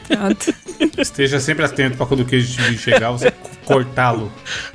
Pronto. 0.08 0.54
Esteja 0.98 1.40
sempre 1.40 1.64
atento 1.64 1.96
pra 1.96 2.06
quando 2.06 2.20
o 2.20 2.24
queijo 2.24 2.52
chegar, 2.78 3.10
você 3.10 3.32
cortá-lo. 3.64 4.30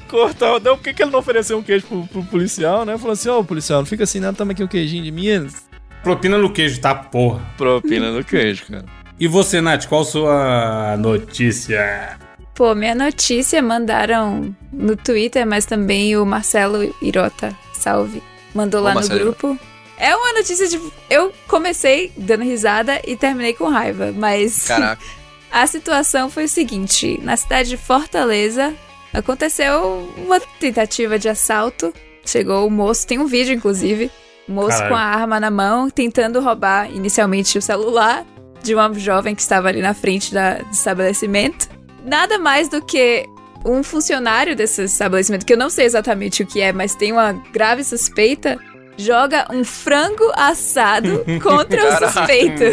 Cortar. 0.08 0.60
Não, 0.62 0.78
por 0.78 0.84
que, 0.84 0.94
que 0.94 1.04
ele 1.04 1.12
não 1.12 1.20
ofereceu 1.20 1.58
um 1.58 1.64
queijo 1.64 1.86
pro, 1.88 2.08
pro 2.08 2.24
policial, 2.24 2.86
né? 2.86 2.98
Falou 2.98 3.14
assim, 3.14 3.30
ô 3.30 3.44
policial, 3.44 3.80
não 3.80 3.86
fica 3.86 4.04
assim, 4.04 4.20
não, 4.20 4.34
toma 4.34 4.52
aqui 4.54 4.64
um 4.64 4.68
queijinho 4.68 5.04
de 5.04 5.12
Minas. 5.12 5.67
Propina 6.04 6.38
no 6.38 6.52
queijo, 6.52 6.80
tá 6.80 6.96
porra. 6.96 7.42
Propina 7.58 8.12
do 8.12 8.24
queijo, 8.24 8.66
cara. 8.68 8.86
E 9.20 9.28
você, 9.28 9.60
Nath, 9.60 9.88
qual 9.88 10.06
sua 10.06 10.96
notícia? 10.98 12.18
Pô, 12.54 12.74
minha 12.76 12.96
notícia 12.96 13.62
mandaram 13.62 14.56
no 14.72 14.96
Twitter, 14.96 15.46
mas 15.46 15.66
também 15.66 16.16
o 16.18 16.26
Marcelo 16.26 16.96
Irota, 17.02 17.56
salve, 17.74 18.22
mandou 18.54 18.82
Ô, 18.82 18.84
lá 18.84 18.90
no 18.92 18.96
Marcelo 18.96 19.20
grupo. 19.20 19.60
É 19.98 20.16
uma 20.16 20.34
notícia 20.34 20.68
de. 20.68 20.80
Eu 21.10 21.34
comecei 21.48 22.12
dando 22.16 22.44
risada 22.44 23.02
e 23.06 23.16
terminei 23.16 23.54
com 23.54 23.68
raiva, 23.68 24.14
mas. 24.16 24.68
Caraca. 24.68 25.02
A 25.52 25.66
situação 25.66 26.30
foi 26.30 26.44
o 26.44 26.50
seguinte: 26.50 27.20
na 27.24 27.36
cidade 27.36 27.70
de 27.70 27.78
Fortaleza 27.78 28.76
aconteceu 29.14 30.12
uma 30.18 30.40
tentativa 30.60 31.18
de 31.18 31.30
assalto. 31.30 31.94
Chegou 32.24 32.68
o 32.68 32.72
moço, 32.72 33.08
tem 33.08 33.18
um 33.18 33.26
vídeo 33.26 33.54
inclusive. 33.54 34.12
Moço 34.48 34.70
Caralho. 34.70 34.90
com 34.90 34.96
a 34.96 35.02
arma 35.02 35.40
na 35.40 35.52
mão, 35.52 35.90
tentando 35.90 36.40
roubar 36.40 36.90
inicialmente 36.92 37.58
o 37.58 37.62
celular 37.62 38.26
de 38.64 38.74
uma 38.74 38.92
jovem 38.94 39.36
que 39.36 39.42
estava 39.42 39.68
ali 39.68 39.82
na 39.82 39.94
frente 39.94 40.34
da, 40.34 40.56
do 40.56 40.72
estabelecimento. 40.72 41.70
Nada 42.06 42.38
mais 42.40 42.70
do 42.70 42.82
que 42.82 43.26
um 43.66 43.84
funcionário 43.84 44.56
desse 44.56 44.84
estabelecimento, 44.84 45.46
que 45.46 45.54
eu 45.54 45.58
não 45.58 45.70
sei 45.70 45.86
exatamente 45.86 46.44
o 46.44 46.46
que 46.46 46.62
é, 46.62 46.72
mas 46.72 46.96
tem 46.96 47.12
uma 47.12 47.34
grave 47.52 47.84
suspeita, 47.84 48.58
joga 48.98 49.46
um 49.52 49.64
frango 49.64 50.32
assado 50.36 51.24
contra 51.44 51.86
o 51.86 52.08
suspeito. 52.08 52.64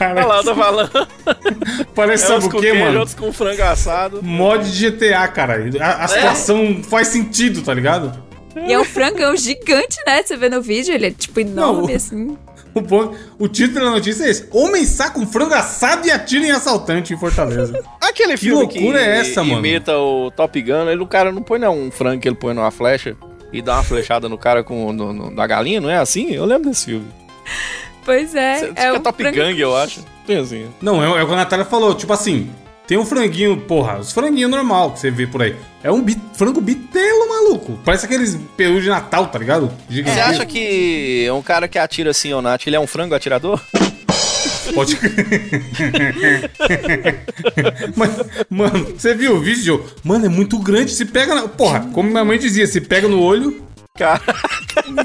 Olha 0.00 0.26
lá, 0.26 0.36
eu 0.38 0.44
tô 0.44 0.54
falando. 0.54 1.08
Parece, 1.94 2.24
É 2.24 2.26
sabe 2.26 2.44
o 2.46 2.50
queijo, 2.60 2.78
mano? 2.80 2.98
outros 2.98 3.14
com 3.14 3.32
frango 3.32 3.62
assado. 3.62 4.20
Mod 4.22 4.70
de 4.70 4.90
GTA, 4.90 5.28
cara. 5.28 5.64
A, 5.80 6.04
a 6.04 6.08
situação 6.08 6.82
faz 6.82 7.08
sentido, 7.08 7.62
tá 7.62 7.72
ligado? 7.72 8.29
E 8.66 8.72
é 8.72 8.78
um 8.78 8.84
frangão 8.84 9.36
gigante, 9.36 9.96
né? 10.06 10.22
Você 10.22 10.36
vê 10.36 10.48
no 10.48 10.60
vídeo, 10.62 10.92
ele 10.94 11.06
é 11.06 11.10
tipo 11.10 11.40
enorme, 11.40 11.88
Não. 11.88 11.94
assim. 11.94 12.38
O, 12.72 12.80
bom- 12.80 13.12
o 13.36 13.48
título 13.48 13.84
da 13.84 13.90
notícia 13.90 14.22
é 14.24 14.30
esse: 14.30 14.46
Homem 14.52 14.84
saca 14.84 15.18
um 15.18 15.26
frango 15.26 15.52
assado 15.54 16.06
e 16.06 16.10
atira 16.12 16.46
em 16.46 16.52
assaltante 16.52 17.12
em 17.12 17.16
Fortaleza. 17.18 17.82
Aquele 18.00 18.34
Que 18.34 18.38
filme 18.44 18.60
loucura 18.62 19.00
é 19.00 19.18
essa, 19.18 19.42
mano? 19.42 19.58
imita 19.66 19.98
o 19.98 20.30
Top 20.30 20.62
Gun, 20.62 20.88
ele, 20.88 21.02
o 21.02 21.06
cara 21.06 21.32
não 21.32 21.42
põe 21.42 21.58
não, 21.58 21.76
um 21.76 21.90
frango 21.90 22.20
que 22.20 22.28
ele 22.28 22.36
põe 22.36 22.54
numa 22.54 22.70
flecha 22.70 23.16
e 23.52 23.60
dá 23.60 23.74
uma 23.74 23.82
flechada 23.82 24.28
no 24.28 24.38
cara 24.38 24.62
com 24.62 24.92
no, 24.92 25.12
no- 25.12 25.34
da 25.34 25.48
galinha, 25.48 25.80
não 25.80 25.90
é 25.90 25.96
assim? 25.96 26.30
Eu 26.32 26.44
lembro 26.44 26.68
desse 26.70 26.84
filme. 26.84 27.08
Pois 28.04 28.36
é. 28.36 28.68
Que 28.72 28.80
é 28.80 28.84
é 28.84 28.92
um 28.92 29.00
Top 29.00 29.20
frango- 29.20 29.36
Gang, 29.36 29.60
eu 29.60 29.76
acho. 29.76 30.04
Tem 30.24 30.36
assim. 30.38 30.68
Não, 30.80 31.02
é, 31.02 31.18
é 31.20 31.22
o 31.24 31.26
que 31.26 31.32
a 31.32 31.36
Natália 31.36 31.64
falou. 31.64 31.92
Tipo 31.96 32.12
assim, 32.12 32.48
tem 32.90 32.98
um 32.98 33.06
franguinho, 33.06 33.56
porra, 33.56 34.00
os 34.00 34.10
franguinhos 34.10 34.50
normal 34.50 34.90
que 34.90 34.98
você 34.98 35.12
vê 35.12 35.24
por 35.24 35.40
aí. 35.40 35.54
É 35.80 35.92
um 35.92 36.02
bi- 36.02 36.20
frango 36.34 36.60
bitelo, 36.60 37.28
maluco. 37.28 37.78
Parece 37.84 38.04
aqueles 38.04 38.36
peru 38.56 38.80
de 38.80 38.88
Natal, 38.88 39.28
tá 39.28 39.38
ligado? 39.38 39.68
Você 39.88 39.94
Gigantesco. 39.94 40.28
acha 40.28 40.44
que 40.44 41.28
um 41.32 41.40
cara 41.40 41.68
que 41.68 41.78
atira 41.78 42.10
assim, 42.10 42.32
ô 42.34 42.42
Nath, 42.42 42.66
ele 42.66 42.74
é 42.74 42.80
um 42.80 42.88
frango 42.88 43.14
atirador? 43.14 43.60
Pode 44.74 44.98
Mas, 47.96 48.10
mano, 48.48 48.86
você 48.96 49.14
viu 49.14 49.36
o 49.36 49.40
vídeo? 49.40 49.84
Mano, 50.02 50.26
é 50.26 50.28
muito 50.28 50.58
grande. 50.58 50.90
Se 50.92 51.04
pega 51.04 51.32
na. 51.34 51.46
Porra, 51.48 51.80
como 51.92 52.10
minha 52.10 52.24
mãe 52.24 52.38
dizia, 52.40 52.66
se 52.66 52.80
pega 52.80 53.06
no 53.08 53.20
olho. 53.22 53.62
Cara, 53.96 54.20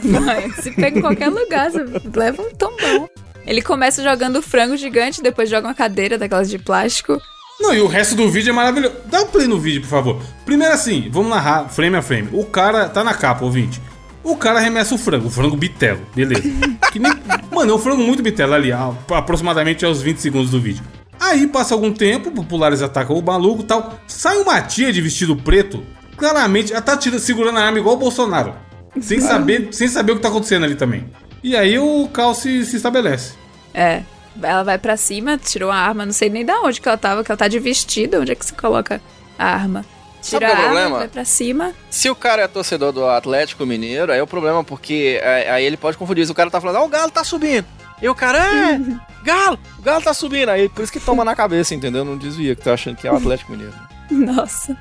Mãe, 0.03 0.51
Se 0.61 0.71
pega 0.71 0.97
em 0.97 1.01
qualquer 1.01 1.29
lugar, 1.29 1.69
você 1.69 1.83
leva 2.15 2.41
um 2.41 2.49
tombão. 2.55 3.07
Ele 3.45 3.61
começa 3.61 4.01
jogando 4.01 4.41
frango 4.41 4.75
gigante, 4.75 5.21
depois 5.21 5.47
joga 5.49 5.67
uma 5.67 5.75
cadeira 5.75 6.17
daquelas 6.17 6.49
de 6.49 6.57
plástico. 6.57 7.21
Não, 7.59 7.73
e 7.73 7.79
o 7.79 7.87
resto 7.87 8.15
do 8.15 8.29
vídeo 8.29 8.49
é 8.49 8.53
maravilhoso. 8.53 8.95
Dá 9.05 9.21
um 9.21 9.27
play 9.27 9.47
no 9.47 9.59
vídeo, 9.59 9.81
por 9.81 9.89
favor. 9.89 10.21
Primeiro 10.45 10.73
assim, 10.73 11.09
vamos 11.11 11.29
narrar 11.29 11.69
frame 11.69 11.95
a 11.95 12.01
frame. 12.01 12.29
O 12.33 12.45
cara 12.45 12.89
tá 12.89 13.03
na 13.03 13.13
capa, 13.13 13.45
ouvinte. 13.45 13.81
O 14.23 14.35
cara 14.35 14.59
arremessa 14.59 14.95
o 14.95 14.97
frango, 14.97 15.27
o 15.27 15.31
frango 15.31 15.55
bitelo, 15.55 16.01
beleza. 16.15 16.43
Que 16.91 16.99
nem... 16.99 17.11
Mano, 17.51 17.71
é 17.71 17.75
um 17.75 17.77
frango 17.77 18.01
muito 18.01 18.23
bitelo 18.23 18.53
ali, 18.53 18.71
aproximadamente 18.71 19.85
aos 19.85 20.01
20 20.01 20.17
segundos 20.17 20.49
do 20.49 20.59
vídeo. 20.59 20.83
Aí 21.19 21.45
passa 21.47 21.73
algum 21.73 21.91
tempo, 21.91 22.31
populares 22.31 22.81
atacam 22.81 23.17
o 23.17 23.21
maluco 23.21 23.61
e 23.61 23.65
tal. 23.65 23.99
Sai 24.07 24.37
uma 24.37 24.61
tia 24.61 24.91
de 24.91 25.01
vestido 25.01 25.35
preto, 25.35 25.83
claramente, 26.17 26.71
ela 26.71 26.81
tá 26.81 26.97
tirando, 26.97 27.19
segurando 27.19 27.59
a 27.59 27.63
arma 27.63 27.79
igual 27.79 27.95
o 27.95 27.99
Bolsonaro. 27.99 28.55
Sem 29.01 29.19
saber, 29.19 29.69
sem 29.71 29.87
saber 29.87 30.13
o 30.13 30.15
que 30.15 30.21
tá 30.21 30.29
acontecendo 30.29 30.63
ali 30.63 30.75
também. 30.75 31.05
E 31.43 31.55
aí 31.55 31.77
o 31.77 32.07
caos 32.07 32.37
se, 32.37 32.65
se 32.65 32.77
estabelece. 32.77 33.33
É. 33.73 34.03
Ela 34.41 34.63
vai 34.63 34.77
pra 34.77 34.97
cima, 34.97 35.37
tirou 35.37 35.71
a 35.71 35.75
arma, 35.75 36.05
não 36.05 36.13
sei 36.13 36.29
nem 36.29 36.45
da 36.45 36.59
onde 36.61 36.81
que 36.81 36.87
ela 36.87 36.97
tava, 36.97 37.23
que 37.23 37.31
ela 37.31 37.37
tá 37.37 37.47
de 37.47 37.59
vestido, 37.59 38.19
onde 38.19 38.31
é 38.31 38.35
que 38.35 38.45
se 38.45 38.53
coloca 38.53 39.01
a 39.37 39.45
arma? 39.45 39.85
Sabe 40.21 40.45
Tira 40.45 40.47
é 40.47 40.49
a 40.49 40.57
arma, 40.57 40.65
problema? 40.65 40.97
vai 40.97 41.07
pra 41.07 41.23
cima. 41.25 41.73
Se 41.89 42.09
o 42.09 42.15
cara 42.15 42.41
é 42.41 42.47
torcedor 42.47 42.91
do 42.91 43.07
Atlético 43.07 43.65
Mineiro, 43.65 44.11
aí 44.11 44.17
é 44.19 44.23
o 44.23 44.27
problema, 44.27 44.63
porque 44.63 45.21
aí 45.49 45.63
ele 45.63 45.77
pode 45.77 45.97
confundir. 45.97 46.25
Se 46.25 46.31
o 46.31 46.35
cara 46.35 46.49
tá 46.49 46.59
falando, 46.59 46.77
ó, 46.77 46.85
o 46.85 46.89
Galo 46.89 47.11
tá 47.11 47.23
subindo. 47.23 47.65
E 48.01 48.09
o 48.09 48.15
cara, 48.15 48.39
é, 48.39 48.79
Galo, 49.23 49.59
o 49.77 49.81
Galo 49.83 50.03
tá 50.03 50.13
subindo. 50.13 50.49
Aí 50.49 50.67
por 50.67 50.83
isso 50.83 50.91
que 50.91 50.99
toma 50.99 51.23
na 51.23 51.35
cabeça, 51.35 51.75
entendeu? 51.75 52.03
Não 52.03 52.17
desvia, 52.17 52.55
que 52.55 52.63
tá 52.63 52.73
achando 52.73 52.95
que 52.95 53.07
é 53.07 53.11
o 53.11 53.17
Atlético 53.17 53.51
Mineiro. 53.51 53.73
Nossa. 54.09 54.75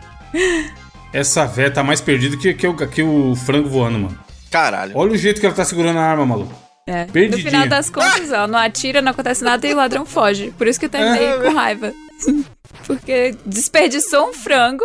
Essa 1.12 1.44
véia 1.46 1.70
tá 1.70 1.82
mais 1.82 2.00
perdida 2.00 2.36
que, 2.36 2.54
que, 2.54 2.66
o, 2.66 2.74
que 2.74 3.02
o 3.02 3.36
frango 3.36 3.68
voando, 3.68 3.98
mano. 3.98 4.18
Caralho. 4.50 4.92
Olha 4.96 5.12
o 5.12 5.16
jeito 5.16 5.40
que 5.40 5.46
ela 5.46 5.54
tá 5.54 5.64
segurando 5.64 5.98
a 5.98 6.02
arma, 6.02 6.24
maluco. 6.24 6.63
É. 6.86 7.06
No 7.28 7.38
final 7.38 7.66
das 7.66 7.88
contas, 7.88 8.30
ó, 8.32 8.46
não 8.46 8.58
atira, 8.58 9.00
não 9.00 9.12
acontece 9.12 9.42
nada 9.42 9.66
e 9.66 9.72
o 9.72 9.76
ladrão 9.76 10.04
foge. 10.04 10.52
Por 10.58 10.66
isso 10.66 10.78
que 10.78 10.86
eu 10.86 10.90
terminei 10.90 11.24
É. 11.28 11.36
com 11.38 11.54
raiva. 11.54 11.92
Porque 12.86 13.34
desperdiçou 13.46 14.28
um 14.30 14.32
frango, 14.34 14.84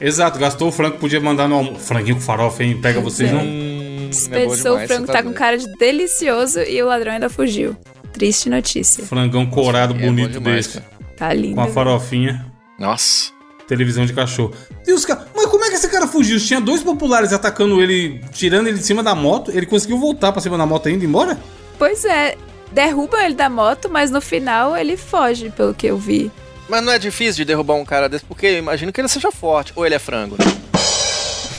Exato, 0.00 0.38
gastou 0.38 0.68
o 0.68 0.72
frango, 0.72 0.96
podia 0.96 1.20
mandar 1.20 1.46
no 1.46 1.56
almo... 1.56 1.78
Franguinho 1.78 2.14
com 2.16 2.22
farofa, 2.22 2.64
hein? 2.64 2.80
Pega 2.80 3.02
vocês, 3.02 3.30
não? 3.30 3.42
Hum, 3.42 4.06
desperdiçou 4.08 4.76
o 4.78 4.86
frango, 4.86 5.06
tá 5.06 5.22
com 5.22 5.30
cara 5.34 5.58
de 5.58 5.70
delicioso 5.76 6.60
e 6.60 6.82
o 6.82 6.86
ladrão 6.86 7.12
ainda 7.12 7.28
fugiu. 7.28 7.76
Triste 8.10 8.48
notícia. 8.48 9.04
Frangão 9.04 9.44
corado, 9.44 9.94
É 9.94 9.98
bonito 10.06 10.32
demais, 10.38 10.68
desse. 10.68 10.80
cara. 10.80 10.86
Tá 11.18 11.34
lindo. 11.34 11.54
Com 11.56 11.60
a 11.60 11.66
farofinha, 11.66 12.46
Nossa. 12.78 13.30
Televisão 13.70 14.04
de 14.04 14.12
cachorro. 14.12 14.52
E 14.84 14.92
os 14.92 15.04
caras... 15.04 15.26
Mas 15.34 15.46
como 15.46 15.64
é 15.64 15.68
que 15.68 15.76
esse 15.76 15.88
cara 15.88 16.08
fugiu? 16.08 16.40
Tinha 16.40 16.60
dois 16.60 16.82
populares 16.82 17.32
atacando 17.32 17.80
ele, 17.80 18.20
tirando 18.32 18.66
ele 18.66 18.78
de 18.78 18.84
cima 18.84 19.00
da 19.00 19.14
moto. 19.14 19.52
Ele 19.52 19.64
conseguiu 19.64 19.96
voltar 19.96 20.32
pra 20.32 20.40
cima 20.40 20.58
da 20.58 20.66
moto 20.66 20.88
ainda 20.88 21.04
e 21.04 21.06
ir 21.06 21.08
embora? 21.08 21.38
Pois 21.78 22.04
é, 22.04 22.36
derruba 22.72 23.22
ele 23.24 23.34
da 23.34 23.48
moto, 23.48 23.88
mas 23.88 24.10
no 24.10 24.20
final 24.20 24.76
ele 24.76 24.96
foge, 24.96 25.50
pelo 25.50 25.72
que 25.72 25.86
eu 25.86 25.96
vi. 25.96 26.32
Mas 26.68 26.84
não 26.84 26.92
é 26.92 26.98
difícil 26.98 27.36
de 27.36 27.44
derrubar 27.44 27.74
um 27.74 27.84
cara 27.84 28.08
desse, 28.08 28.24
porque 28.24 28.46
eu 28.46 28.58
imagino 28.58 28.92
que 28.92 29.00
ele 29.00 29.08
seja 29.08 29.30
forte. 29.30 29.72
Ou 29.76 29.86
ele 29.86 29.94
é 29.94 30.00
frango, 30.00 30.36
né? 30.36 30.44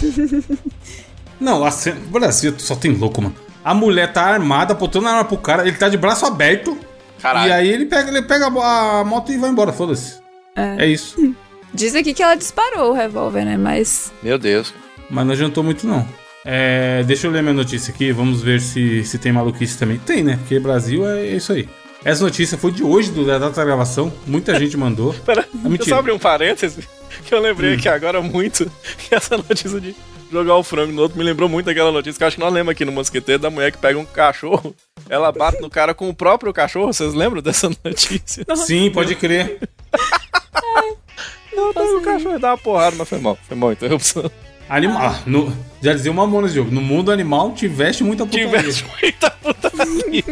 Não, 1.40 1.64
a 1.64 1.72
cena... 1.72 2.00
Brasil 2.08 2.54
só 2.58 2.76
tem 2.76 2.92
louco, 2.92 3.22
mano. 3.22 3.36
A 3.64 3.74
mulher 3.74 4.12
tá 4.12 4.24
armada, 4.24 4.74
apontando 4.74 5.08
a 5.08 5.12
arma 5.12 5.26
pro 5.26 5.38
cara, 5.38 5.66
ele 5.66 5.78
tá 5.78 5.88
de 5.88 5.98
braço 5.98 6.26
aberto. 6.26 6.78
Caralho. 7.22 7.50
E 7.50 7.54
aí 7.54 7.70
ele 7.70 7.86
pega, 7.86 8.10
ele 8.10 8.22
pega 8.22 8.48
a, 8.48 9.00
a 9.00 9.04
moto 9.04 9.32
e 9.32 9.38
vai 9.38 9.50
embora, 9.50 9.72
foda-se. 9.72 10.20
É. 10.56 10.86
É 10.86 10.88
isso. 10.88 11.16
Diz 11.74 11.96
aqui 11.96 12.14
que 12.14 12.22
ela 12.22 12.36
disparou 12.36 12.92
o 12.92 12.94
revólver, 12.94 13.46
né? 13.46 13.58
Mas. 13.58 14.12
Meu 14.22 14.38
Deus. 14.38 14.74
Mas 15.10 15.26
não 15.26 15.34
adiantou 15.34 15.64
muito, 15.64 15.86
não. 15.88 16.08
É, 16.44 17.04
deixa 17.04 17.28
eu 17.28 17.32
ler 17.32 17.42
minha 17.44 17.54
notícia 17.54 17.94
aqui, 17.94 18.12
vamos 18.12 18.42
ver 18.42 18.60
se, 18.62 19.04
se 19.04 19.18
tem 19.18 19.32
maluquice 19.32 19.78
também. 19.78 20.00
Tem, 20.00 20.24
né? 20.24 20.38
Porque 20.38 20.60
Brasil 20.60 21.08
é 21.08 21.26
isso 21.28 21.54
aí. 21.54 21.70
Essa 22.04 22.24
notícia 22.24 22.58
foi 22.58 22.72
de 22.72 22.84
hoje, 22.84 23.12
do, 23.12 23.26
da 23.26 23.38
data 23.38 23.56
da 23.56 23.66
gravação. 23.66 24.12
Muita 24.26 24.58
gente 24.60 24.76
mandou. 24.76 25.14
Pera, 25.26 25.48
Ah, 25.54 25.68
deixa 25.70 25.84
eu 25.84 25.88
só 25.88 26.00
abrir 26.00 26.12
um 26.12 26.18
parêntese, 26.20 26.88
que 27.26 27.34
eu 27.34 27.40
lembrei 27.40 27.76
aqui 27.76 27.88
agora 27.88 28.22
muito 28.22 28.70
que 28.98 29.14
essa 29.14 29.38
notícia 29.38 29.80
de 29.80 29.96
jogar 30.32 30.56
o 30.56 30.64
frango 30.64 30.92
no 30.94 31.02
outro 31.04 31.18
me 31.18 31.24
lembrou 31.24 31.48
muito 31.48 31.66
daquela 31.68 31.92
notícia 31.92 32.18
que 32.18 32.24
eu 32.24 32.28
acho 32.28 32.38
que 32.38 32.42
nós 32.42 32.52
lembramos 32.52 32.72
aqui 32.72 32.86
no 32.86 32.92
Mosqueteiro 32.92 33.42
da 33.42 33.50
mulher 33.50 33.72
que 33.72 33.78
pega 33.78 34.00
um 34.00 34.06
cachorro, 34.06 34.74
ela 35.10 35.32
bate 35.32 35.62
no 35.62 35.70
cara 35.70 35.94
com 35.94 36.10
o 36.10 36.14
próprio 36.14 36.52
cachorro. 36.52 36.92
Vocês 36.92 37.14
lembram 37.14 37.42
dessa 37.42 37.70
notícia? 37.86 38.44
Sim, 38.56 38.90
pode 38.90 39.14
crer. 39.16 39.60
Não, 41.54 41.74
pega 41.74 41.98
o 41.98 42.02
cachorro 42.02 42.40
dá 42.40 42.52
uma 42.52 42.58
porrada, 42.58 42.96
mas 42.98 43.08
foi 43.10 43.20
mal. 43.20 43.38
Foi 43.48 43.58
mal, 43.58 43.72
interrupção. 43.72 44.30
Animal. 44.70 45.02
ah, 45.02 45.20
no, 45.26 45.54
já 45.82 45.94
dizia 45.94 46.12
uma 46.12 46.26
mão 46.26 46.42
nesse 46.42 46.56
jogo. 46.56 46.72
No 46.72 46.82
mundo 46.82 47.12
animal, 47.12 47.52
tiveste 47.54 48.04
muita 48.04 48.26
putaria. 48.26 48.48
Tivesse 48.48 48.86
muita 49.02 49.30
putaria. 49.32 50.24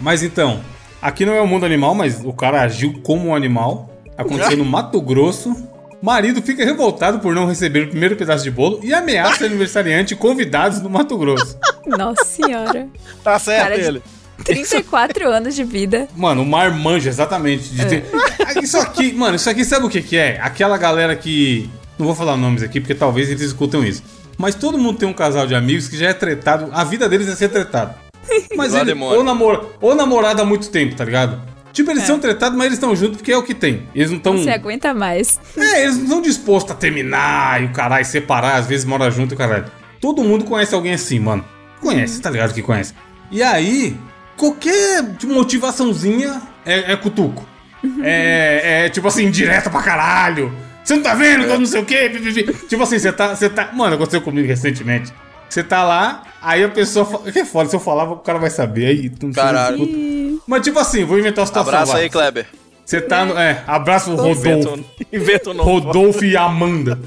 Mas 0.00 0.22
então, 0.22 0.60
aqui 1.00 1.24
não 1.26 1.34
é 1.34 1.40
o 1.40 1.46
mundo 1.46 1.66
animal, 1.66 1.94
mas 1.94 2.24
o 2.24 2.32
cara 2.32 2.62
agiu 2.62 3.00
como 3.02 3.28
um 3.28 3.34
animal. 3.34 3.90
Aconteceu 4.16 4.56
no 4.56 4.64
Mato 4.64 5.00
Grosso. 5.00 5.54
Marido 6.00 6.42
fica 6.42 6.64
revoltado 6.64 7.20
por 7.20 7.32
não 7.34 7.46
receber 7.46 7.84
o 7.84 7.88
primeiro 7.90 8.16
pedaço 8.16 8.42
de 8.42 8.50
bolo 8.50 8.80
e 8.82 8.92
ameaça 8.92 9.44
aniversariante 9.46 10.16
convidados 10.16 10.80
no 10.80 10.90
Mato 10.90 11.16
Grosso. 11.16 11.56
Nossa 11.86 12.24
senhora. 12.24 12.88
Tá 13.22 13.38
certo 13.38 13.62
Cara 13.62 13.78
de- 13.78 13.86
ele. 13.86 14.02
34 14.44 15.28
anos 15.30 15.54
de 15.54 15.64
vida. 15.64 16.08
Mano, 16.16 16.42
o 16.42 16.46
marmanja, 16.46 17.08
exatamente. 17.08 17.68
de 17.70 17.84
ter- 17.86 18.04
Ah, 18.44 18.60
Isso 18.62 18.76
aqui, 18.78 19.12
mano, 19.12 19.36
isso 19.36 19.48
aqui 19.48 19.64
sabe 19.64 19.86
o 19.86 19.88
que, 19.88 20.02
que 20.02 20.16
é? 20.16 20.38
Aquela 20.40 20.76
galera 20.76 21.14
que. 21.16 21.68
Não 21.98 22.06
vou 22.06 22.14
falar 22.14 22.36
nomes 22.36 22.62
aqui, 22.62 22.80
porque 22.80 22.94
talvez 22.94 23.28
eles 23.28 23.42
escutam 23.42 23.84
isso. 23.84 24.02
Mas 24.38 24.54
todo 24.54 24.78
mundo 24.78 24.98
tem 24.98 25.08
um 25.08 25.12
casal 25.12 25.46
de 25.46 25.54
amigos 25.54 25.88
que 25.88 25.96
já 25.96 26.08
é 26.08 26.12
tretado. 26.14 26.68
A 26.72 26.82
vida 26.84 27.08
deles 27.08 27.28
é 27.28 27.36
ser 27.36 27.48
tretado. 27.48 27.94
Mas 28.56 28.74
ele, 28.74 28.92
ou, 28.92 29.22
namor, 29.22 29.66
ou 29.80 29.94
namorado 29.94 30.40
há 30.42 30.44
muito 30.44 30.70
tempo, 30.70 30.94
tá 30.96 31.04
ligado? 31.04 31.40
Tipo, 31.72 31.90
eles 31.90 32.02
É. 32.02 32.06
são 32.06 32.18
tretados, 32.18 32.56
mas 32.56 32.66
eles 32.66 32.78
estão 32.78 32.94
juntos 32.96 33.16
porque 33.18 33.32
é 33.32 33.36
o 33.36 33.42
que 33.42 33.54
tem. 33.54 33.86
Eles 33.94 34.10
não 34.10 34.18
estão. 34.18 34.42
Se 34.42 34.50
aguenta 34.50 34.92
mais. 34.92 35.38
É, 35.56 35.82
eles 35.84 35.96
não 35.96 36.04
estão 36.04 36.22
dispostos 36.22 36.72
a 36.72 36.74
terminar 36.74 37.62
e 37.62 37.66
o 37.66 37.72
caralho, 37.72 38.04
separar, 38.04 38.56
às 38.56 38.66
vezes 38.66 38.84
mora 38.84 39.10
junto 39.10 39.32
e 39.32 39.34
o 39.34 39.38
caralho. 39.38 39.66
Todo 40.00 40.22
mundo 40.24 40.44
conhece 40.44 40.74
alguém 40.74 40.92
assim, 40.94 41.18
mano. 41.18 41.44
Conhece, 41.80 42.20
tá 42.20 42.28
ligado 42.30 42.52
que 42.54 42.62
conhece. 42.62 42.92
E 43.30 43.42
aí, 43.42 43.96
qualquer 44.42 45.14
tipo, 45.16 45.32
motivaçãozinha 45.32 46.42
é, 46.66 46.92
é 46.92 46.96
cutuco. 46.96 47.46
É, 48.02 48.84
é, 48.86 48.88
tipo 48.88 49.06
assim, 49.06 49.30
direta 49.30 49.70
pra 49.70 49.82
caralho. 49.82 50.52
Você 50.82 50.96
não 50.96 51.02
tá 51.02 51.14
vendo? 51.14 51.44
que 51.44 51.50
eu 51.50 51.58
Não 51.60 51.66
sei 51.66 51.80
o 51.80 51.84
quê. 51.84 52.10
Tipo 52.68 52.82
assim, 52.82 52.98
você 52.98 53.12
tá, 53.12 53.34
você 53.36 53.48
tá. 53.48 53.70
Mano, 53.72 53.94
aconteceu 53.94 54.20
comigo 54.20 54.48
recentemente. 54.48 55.12
Você 55.48 55.62
tá 55.62 55.84
lá, 55.84 56.22
aí 56.40 56.64
a 56.64 56.68
pessoa. 56.68 57.04
fa- 57.04 57.30
Que 57.30 57.40
é 57.40 57.44
foda, 57.44 57.68
se 57.68 57.76
eu 57.76 57.80
falar, 57.80 58.04
o 58.10 58.16
cara 58.16 58.38
vai 58.38 58.50
saber. 58.50 58.86
Aí, 58.86 59.08
tu 59.10 59.26
não 59.26 59.32
Caralho. 59.32 60.40
Mas 60.46 60.62
tipo 60.62 60.78
assim, 60.78 61.04
vou 61.04 61.18
inventar 61.18 61.42
uma 61.42 61.46
situação. 61.46 61.72
Abraço 61.72 61.92
lá. 61.92 61.98
aí, 61.98 62.10
Kleber. 62.10 62.46
Você 62.84 63.00
tá 63.00 63.24
no. 63.24 63.38
É, 63.38 63.62
abraço, 63.66 64.10
Rodolfo. 64.10 64.40
Inventa, 64.40 64.80
inventa 65.12 65.50
o 65.50 65.54
nome. 65.54 65.70
Rodolfo 65.70 66.24
e 66.24 66.36
Amanda. 66.36 66.98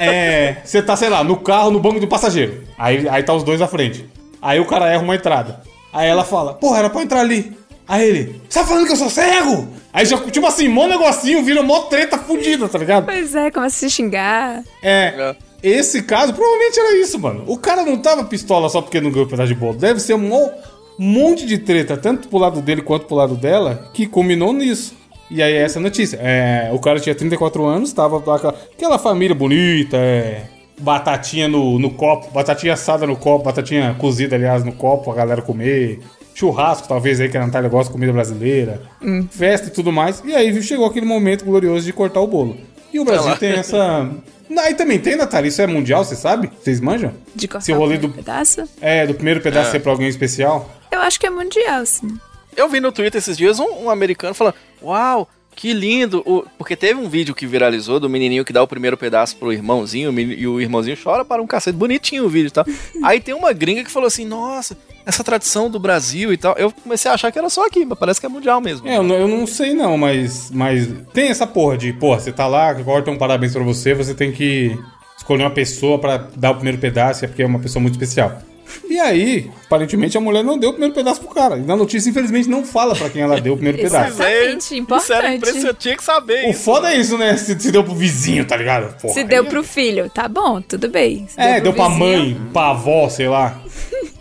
É. 0.00 0.56
Você 0.64 0.82
tá, 0.82 0.96
sei 0.96 1.08
lá, 1.08 1.22
no 1.22 1.36
carro, 1.36 1.70
no 1.70 1.78
banco 1.78 2.00
do 2.00 2.08
passageiro. 2.08 2.64
Aí, 2.76 3.08
aí 3.08 3.22
tá 3.22 3.32
os 3.32 3.44
dois 3.44 3.62
à 3.62 3.68
frente. 3.68 4.08
Aí 4.42 4.58
o 4.58 4.64
cara 4.64 4.88
erra 4.90 5.02
uma 5.02 5.14
entrada. 5.14 5.60
Aí 5.96 6.08
ela 6.08 6.24
fala, 6.24 6.54
porra, 6.54 6.78
era 6.80 6.90
pra 6.90 7.02
entrar 7.02 7.20
ali. 7.20 7.56
Aí 7.88 8.06
ele, 8.08 8.40
você 8.48 8.58
tá 8.58 8.66
falando 8.66 8.86
que 8.86 8.92
eu 8.92 8.96
sou 8.96 9.08
cego? 9.08 9.68
Aí 9.92 10.04
já, 10.04 10.18
tipo 10.18 10.46
assim, 10.46 10.68
mó 10.68 10.86
negocinho, 10.86 11.42
vira 11.42 11.62
mó 11.62 11.82
treta 11.82 12.18
fudida, 12.18 12.68
tá 12.68 12.78
ligado? 12.78 13.04
Pois 13.06 13.34
é, 13.34 13.50
começa 13.50 13.76
a 13.76 13.78
se 13.78 13.90
xingar. 13.90 14.62
É. 14.82 15.14
É. 15.16 15.36
Esse 15.62 16.02
caso 16.02 16.34
provavelmente 16.34 16.78
era 16.78 16.96
isso, 16.98 17.18
mano. 17.18 17.44
O 17.46 17.56
cara 17.56 17.82
não 17.82 17.96
tava 17.96 18.24
pistola 18.24 18.68
só 18.68 18.82
porque 18.82 19.00
não 19.00 19.10
ganhou 19.10 19.26
pedaço 19.26 19.48
de 19.48 19.54
bolo. 19.54 19.72
Deve 19.78 20.00
ser 20.00 20.14
um 20.14 20.18
mo- 20.18 20.50
monte 20.98 21.46
de 21.46 21.58
treta, 21.58 21.96
tanto 21.96 22.28
pro 22.28 22.38
lado 22.38 22.60
dele 22.60 22.82
quanto 22.82 23.06
pro 23.06 23.16
lado 23.16 23.34
dela, 23.36 23.88
que 23.94 24.06
culminou 24.06 24.52
nisso. 24.52 24.94
E 25.30 25.42
aí 25.42 25.54
essa 25.54 25.80
notícia. 25.80 26.18
É, 26.22 26.70
o 26.72 26.78
cara 26.78 27.00
tinha 27.00 27.14
34 27.14 27.64
anos, 27.64 27.92
tava 27.92 28.20
com 28.20 28.30
aquela, 28.30 28.54
aquela 28.76 28.98
família 28.98 29.34
bonita, 29.34 29.96
é, 29.96 30.42
batatinha 30.78 31.48
no, 31.48 31.78
no 31.78 31.90
copo, 31.90 32.30
batatinha 32.32 32.74
assada 32.74 33.06
no 33.06 33.16
copo, 33.16 33.44
batatinha 33.44 33.94
cozida, 33.98 34.36
aliás, 34.36 34.64
no 34.64 34.72
copo, 34.72 35.10
a 35.10 35.14
galera 35.14 35.42
comer. 35.42 36.00
Churrasco, 36.34 36.86
talvez 36.86 37.18
aí, 37.18 37.30
que 37.30 37.36
a 37.38 37.46
Natália 37.46 37.68
gosta 37.70 37.86
de 37.88 37.92
comida 37.94 38.12
brasileira. 38.12 38.82
Festa 39.30 39.68
e 39.68 39.70
tudo 39.70 39.90
mais. 39.90 40.22
E 40.22 40.34
aí 40.34 40.62
chegou 40.62 40.84
aquele 40.84 41.06
momento 41.06 41.46
glorioso 41.46 41.86
de 41.86 41.94
cortar 41.94 42.20
o 42.20 42.26
bolo. 42.26 42.58
E 42.92 43.00
o 43.00 43.04
Brasil 43.06 43.30
lá. 43.30 43.36
tem 43.36 43.52
essa. 43.52 44.10
Aí 44.58 44.74
também 44.74 44.98
tem, 45.00 45.16
Natália, 45.16 45.48
isso 45.48 45.60
é 45.60 45.66
mundial, 45.66 46.04
você 46.04 46.14
sabe? 46.14 46.48
Vocês 46.62 46.80
manjam? 46.80 47.12
De 47.34 47.48
cortar 47.48 47.58
Esse 47.64 47.72
rolê 47.72 47.96
o 47.96 47.98
do- 47.98 48.08
pedaço. 48.10 48.62
É, 48.80 49.04
do 49.04 49.12
primeiro 49.12 49.40
pedaço 49.40 49.70
É. 49.70 49.72
ser 49.72 49.80
pra 49.80 49.90
alguém 49.90 50.06
especial. 50.06 50.70
Eu 50.92 51.00
acho 51.00 51.18
que 51.18 51.26
é 51.26 51.30
mundial, 51.30 51.84
sim. 51.84 52.16
Eu 52.56 52.68
vi 52.68 52.78
no 52.80 52.92
Twitter 52.92 53.18
esses 53.18 53.36
dias 53.36 53.58
um, 53.58 53.84
um 53.86 53.90
americano 53.90 54.34
falando: 54.34 54.54
Uau, 54.80 55.28
que 55.56 55.72
lindo! 55.72 56.22
O- 56.26 56.44
porque 56.58 56.76
teve 56.76 57.00
um 57.00 57.08
vídeo 57.08 57.34
que 57.34 57.46
viralizou 57.46 57.98
do 57.98 58.08
menininho 58.08 58.44
que 58.44 58.52
dá 58.52 58.62
o 58.62 58.68
primeiro 58.68 58.96
pedaço 58.96 59.34
pro 59.36 59.52
irmãozinho 59.52 60.16
e 60.20 60.46
o 60.46 60.60
irmãozinho 60.60 60.96
chora 61.02 61.24
para 61.24 61.42
um 61.42 61.46
cacete. 61.46 61.76
Bonitinho 61.76 62.26
o 62.26 62.28
vídeo 62.28 62.48
e 62.48 62.50
tal. 62.50 62.64
Aí 63.02 63.18
tem 63.18 63.34
uma 63.34 63.52
gringa 63.52 63.82
que 63.82 63.90
falou 63.90 64.06
assim: 64.06 64.24
Nossa, 64.26 64.76
essa 65.04 65.24
tradição 65.24 65.68
do 65.70 65.80
Brasil 65.80 66.32
e 66.32 66.36
tal. 66.36 66.54
Eu 66.58 66.70
comecei 66.70 67.10
a 67.10 67.14
achar 67.14 67.32
que 67.32 67.38
era 67.38 67.48
só 67.48 67.66
aqui, 67.66 67.84
mas 67.84 67.98
parece 67.98 68.20
que 68.20 68.26
é 68.26 68.28
mundial 68.28 68.60
mesmo. 68.60 68.86
É, 68.86 68.98
eu 68.98 69.02
não, 69.02 69.14
eu 69.16 69.26
não 69.26 69.46
sei 69.46 69.72
não, 69.74 69.96
mas, 69.96 70.50
mas 70.52 70.88
tem 71.14 71.28
essa 71.30 71.46
porra 71.46 71.76
de, 71.78 71.92
porra, 71.94 72.20
você 72.20 72.30
tá 72.30 72.46
lá, 72.46 72.74
corta 72.74 73.10
um 73.10 73.16
parabéns 73.18 73.52
pra 73.52 73.62
você, 73.64 73.94
você 73.94 74.14
tem 74.14 74.30
que 74.32 74.78
escolher 75.16 75.42
uma 75.44 75.50
pessoa 75.50 75.98
pra 75.98 76.18
dar 76.36 76.50
o 76.50 76.54
primeiro 76.56 76.78
pedaço, 76.78 77.24
é 77.24 77.28
porque 77.28 77.42
é 77.42 77.46
uma 77.46 77.58
pessoa 77.58 77.80
muito 77.80 77.94
especial. 77.94 78.40
E 78.88 78.98
aí, 78.98 79.50
aparentemente 79.66 80.16
a 80.16 80.20
mulher 80.20 80.42
não 80.44 80.58
deu 80.58 80.70
o 80.70 80.72
primeiro 80.72 80.94
pedaço 80.94 81.20
pro 81.20 81.34
cara. 81.34 81.56
E 81.56 81.62
na 81.62 81.76
notícia, 81.76 82.08
infelizmente, 82.10 82.48
não 82.48 82.64
fala 82.64 82.94
pra 82.94 83.08
quem 83.10 83.22
ela 83.22 83.40
deu 83.40 83.52
o 83.54 83.56
primeiro 83.56 83.78
pedaço. 83.78 84.08
Exatamente, 84.10 84.58
Isso 84.58 84.72
era 84.74 84.78
importante. 84.80 85.36
impressionante, 85.36 85.66
eu 85.66 85.74
tinha 85.74 85.96
que 85.96 86.04
saber 86.04 86.46
O 86.46 86.50
isso. 86.50 86.60
foda 86.60 86.92
é 86.92 86.96
isso, 86.96 87.16
né? 87.18 87.36
Se, 87.36 87.58
se 87.58 87.70
deu 87.72 87.82
pro 87.84 87.94
vizinho, 87.94 88.44
tá 88.44 88.56
ligado? 88.56 88.96
Porra, 89.00 89.14
Se 89.14 89.24
deu 89.24 89.42
aí- 89.42 89.48
pro 89.48 89.62
filho, 89.62 90.10
tá 90.10 90.28
bom, 90.28 90.60
tudo 90.60 90.88
bem. 90.88 91.26
Se 91.28 91.40
É, 91.40 91.54
pro 91.54 91.62
deu 91.64 91.72
pra 91.74 91.88
vizinho, 91.88 91.98
mãe, 92.08 92.40
pra 92.52 92.70
avó, 92.70 93.08
sei 93.08 93.28
lá. 93.28 93.60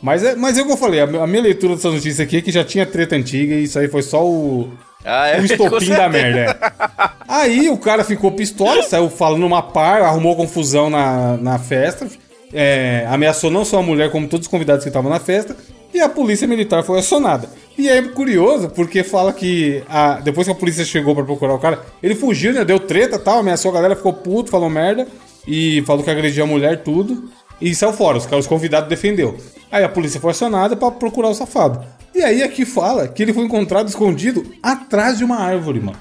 Mas 0.01 0.23
é, 0.23 0.35
mas 0.35 0.57
é 0.57 0.61
o 0.61 0.65
que 0.65 0.71
eu 0.71 0.77
falei, 0.77 0.99
a, 1.01 1.03
a 1.05 1.27
minha 1.27 1.41
leitura 1.41 1.75
dessa 1.75 1.89
notícia 1.89 2.23
aqui 2.23 2.37
é 2.37 2.41
que 2.41 2.51
já 2.51 2.63
tinha 2.63 2.85
treta 2.85 3.15
antiga 3.15 3.55
e 3.55 3.63
isso 3.63 3.79
aí 3.79 3.87
foi 3.87 4.03
só 4.03 4.23
o, 4.23 4.69
Ah, 5.03 5.27
é, 5.27 5.39
o 5.41 5.45
estopim 5.45 5.89
da 5.89 6.07
merda. 6.07 6.39
é. 6.39 7.09
Aí 7.27 7.69
o 7.69 7.77
cara 7.77 8.03
ficou 8.03 8.31
pistola, 8.31 8.83
saiu 8.83 9.09
falando 9.09 9.45
uma 9.45 9.61
par, 9.63 10.01
arrumou 10.03 10.35
confusão 10.35 10.89
na, 10.89 11.37
na 11.37 11.57
festa, 11.57 12.07
é, 12.55 13.05
ameaçou 13.09 13.51
não 13.51 13.63
só 13.65 13.79
a 13.79 13.83
mulher, 13.83 14.09
como 14.11 14.27
todos 14.27 14.47
os 14.47 14.51
convidados 14.51 14.83
que 14.83 14.89
estavam 14.89 15.11
na 15.11 15.19
festa, 15.19 15.55
e 15.93 16.01
a 16.01 16.09
polícia 16.09 16.47
militar 16.47 16.83
foi 16.83 16.97
acionada. 16.99 17.49
E 17.77 17.87
é 17.89 18.01
curioso, 18.01 18.69
porque 18.69 19.03
fala 19.03 19.31
que 19.33 19.83
a- 19.89 20.19
depois 20.21 20.47
que 20.47 20.51
a 20.51 20.55
polícia 20.55 20.83
chegou 20.85 21.13
pra 21.13 21.23
procurar 21.23 21.53
o 21.53 21.59
cara, 21.59 21.81
ele 22.01 22.15
fugiu, 22.15 22.53
né? 22.53 22.63
Deu 22.65 22.79
treta 22.79 23.19
tal, 23.19 23.39
ameaçou 23.39 23.69
a 23.71 23.73
galera, 23.73 23.95
ficou 23.95 24.13
puto, 24.13 24.49
falou 24.49 24.69
merda, 24.69 25.07
e 25.47 25.83
falou 25.85 26.03
que 26.03 26.09
agrediu 26.09 26.43
a 26.43 26.47
mulher, 26.47 26.81
tudo. 26.83 27.29
E 27.61 27.73
saiu 27.75 27.93
fora, 27.93 28.17
os, 28.17 28.25
os 28.29 28.47
convidados 28.47 28.89
defendeu. 28.89 29.37
Aí 29.71 29.83
a 29.83 29.89
polícia 29.89 30.19
foi 30.19 30.31
acionada 30.31 30.75
pra 30.75 30.91
procurar 30.91 31.29
o 31.29 31.33
safado. 31.33 31.85
E 32.13 32.21
aí 32.23 32.41
aqui 32.43 32.65
fala 32.65 33.07
que 33.07 33.21
ele 33.21 33.33
foi 33.33 33.43
encontrado 33.43 33.87
escondido 33.87 34.45
atrás 34.63 35.17
de 35.17 35.23
uma 35.23 35.37
árvore, 35.37 35.79
mano. 35.79 35.97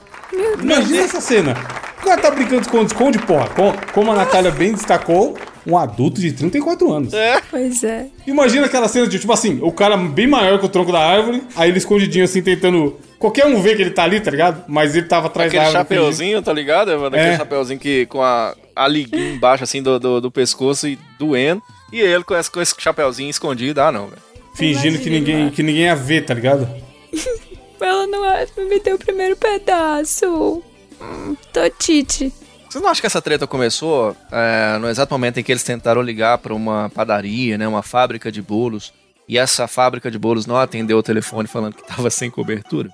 Imagina 0.63 1.03
essa 1.03 1.21
cena. 1.21 1.55
O 2.01 2.05
cara 2.05 2.21
tá 2.21 2.31
brincando 2.31 2.61
de 2.61 2.67
esconde-esconde, 2.67 3.19
porra. 3.21 3.49
Com- 3.49 3.73
Como 3.93 4.13
a 4.13 4.15
Natália 4.17 4.51
bem 4.51 4.73
destacou, 4.73 5.37
um 5.67 5.79
adulto 5.79 6.21
de 6.21 6.33
34 6.33 6.93
anos. 6.93 7.13
Pois 7.51 7.83
é. 7.83 8.07
Imagina 8.27 8.67
aquela 8.67 8.89
cena 8.89 9.07
de, 9.07 9.19
tipo 9.19 9.33
assim, 9.33 9.59
o 9.63 9.73
cara 9.73 9.97
bem 9.97 10.27
maior 10.27 10.59
que 10.59 10.67
o 10.67 10.69
tronco 10.69 10.93
da 10.93 11.01
árvore, 11.01 11.43
aí 11.57 11.71
ele 11.71 11.79
escondidinho 11.79 12.25
assim, 12.25 12.43
tentando. 12.43 12.97
Qualquer 13.19 13.47
um 13.47 13.59
vê 13.63 13.75
que 13.75 13.81
ele 13.81 13.91
tá 13.91 14.05
ali, 14.05 14.21
tá 14.21 14.31
ligado? 14.31 14.65
Mas 14.69 14.95
ele 14.95 15.07
tava 15.07 15.29
atrás 15.29 15.49
Aquele 15.49 15.63
da 15.73 15.79
árvore. 15.79 15.97
chapeuzinho, 15.99 16.43
tá 16.43 16.53
ligado, 16.53 16.89
mano? 16.91 17.07
Aquele 17.07 17.23
É. 17.33 17.37
chapeuzinho 17.39 17.81
que, 17.81 18.05
com 18.07 18.21
a, 18.21 18.55
a 18.77 18.87
liguinha 18.87 19.31
embaixo, 19.33 19.65
assim, 19.65 19.83
do, 19.83 19.99
do, 19.99 20.21
do 20.21 20.31
pescoço 20.31 20.87
e 20.87 20.99
doendo. 21.19 21.63
E 21.91 22.01
ele 22.01 22.23
com 22.25 22.35
esse, 22.37 22.51
com 22.51 22.61
esse 22.61 22.75
chapeuzinho 22.79 23.31
escondido. 23.31 23.81
Ah, 23.81 23.91
não, 23.91 24.09
velho. 24.09 24.21
Fingindo 24.55 24.99
que 24.99 25.09
ninguém, 25.09 25.49
que 25.49 25.63
ninguém 25.63 25.85
ia 25.85 25.97
ver, 25.97 26.27
tá 26.27 26.35
ligado? 26.35 26.69
Ela 27.87 28.07
não 28.07 28.69
me 28.69 28.81
deu 28.81 28.97
o 28.97 28.99
primeiro 28.99 29.37
pedaço. 29.37 30.63
Hum, 31.01 31.37
tô 31.53 31.69
tite. 31.71 32.33
Vocês 32.69 32.83
não 32.83 32.91
acham 32.91 33.03
que 33.03 33.07
essa 33.07 33.23
treta 33.23 33.47
começou 33.47 34.17
é, 34.33 34.79
no 34.79 34.89
exato 34.89 35.15
momento 35.15 35.39
em 35.39 35.43
que 35.43 35.53
eles 35.53 35.63
tentaram 35.63 36.03
ligar 36.03 36.39
pra 36.39 36.55
uma 36.55 36.91
padaria, 36.91 37.57
né? 37.57 37.69
Uma 37.69 37.83
fábrica 37.83 38.33
de 38.33 38.43
bolos. 38.43 38.93
E 39.29 39.39
essa 39.39 39.67
fábrica 39.67 40.11
de 40.11 40.19
bolos 40.19 40.45
não 40.45 40.57
atendeu 40.57 40.99
o 40.99 41.03
telefone 41.03 41.49
falando 41.49 41.75
que 41.75 41.87
tava 41.87 42.11
sem 42.11 42.31
cobertura? 42.31 42.91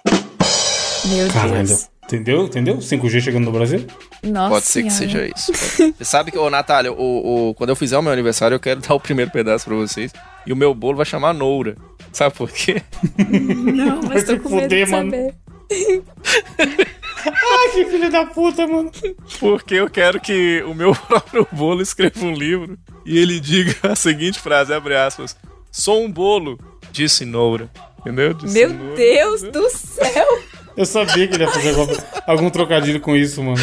Meu 1.06 1.28
Caralho. 1.32 1.66
Deus. 1.66 1.89
Entendeu? 2.12 2.44
Entendeu? 2.46 2.78
5G 2.78 3.20
chegando 3.20 3.44
no 3.44 3.52
Brasil? 3.52 3.86
Nossa 4.22 4.50
Pode 4.50 4.66
ser 4.66 4.82
que 4.82 4.90
seja 4.90 5.26
isso. 5.26 5.52
Você 5.52 6.04
sabe 6.04 6.30
que, 6.32 6.38
ô 6.38 6.50
Natália, 6.50 6.92
o, 6.92 7.50
o- 7.50 7.54
quando 7.54 7.70
eu 7.70 7.76
fizer 7.76 7.96
o 7.96 8.02
meu 8.02 8.12
aniversário, 8.12 8.56
eu 8.56 8.60
quero 8.60 8.80
dar 8.86 8.94
o 8.94 9.00
primeiro 9.00 9.30
pedaço 9.30 9.64
pra 9.66 9.76
vocês. 9.76 10.12
E 10.44 10.52
o 10.52 10.56
meu 10.56 10.74
bolo 10.74 10.96
vai 10.96 11.06
chamar 11.06 11.32
Noura. 11.32 11.76
Sabe 12.12 12.34
por 12.34 12.50
quê? 12.50 12.82
Não, 13.30 14.00
mas 14.02 14.24
tô 14.24 14.38
com 14.40 14.56
medo 14.56 14.68
de 14.68 14.84
mano. 14.86 15.10
saber. 15.12 15.34
Ai, 17.26 17.68
que 17.74 17.84
filho 17.84 18.10
da 18.10 18.26
puta, 18.26 18.66
mano. 18.66 18.90
Porque 19.38 19.74
eu 19.74 19.88
quero 19.88 20.20
que 20.20 20.62
o 20.66 20.74
meu 20.74 20.92
próprio 21.06 21.46
bolo 21.52 21.82
escreva 21.82 22.24
um 22.24 22.32
livro 22.34 22.76
e 23.06 23.18
ele 23.18 23.38
diga 23.38 23.92
a 23.92 23.94
seguinte 23.94 24.40
frase, 24.40 24.72
abre 24.72 24.96
aspas. 24.96 25.36
Sou 25.70 26.02
um 26.04 26.10
bolo, 26.10 26.58
disse 26.90 27.24
Noura. 27.24 27.70
Entendeu? 28.00 28.32
Disse 28.34 28.54
Meu 28.58 28.72
Noura. 28.72 28.96
Deus 28.96 29.42
do 29.42 29.68
céu! 29.70 30.26
Eu 30.80 30.86
sabia 30.86 31.28
que 31.28 31.34
ele 31.34 31.44
ia 31.44 31.50
fazer 31.50 31.78
algum, 31.78 31.94
algum 32.26 32.48
trocadilho 32.50 33.00
com 33.00 33.14
isso, 33.14 33.42
mano. 33.42 33.58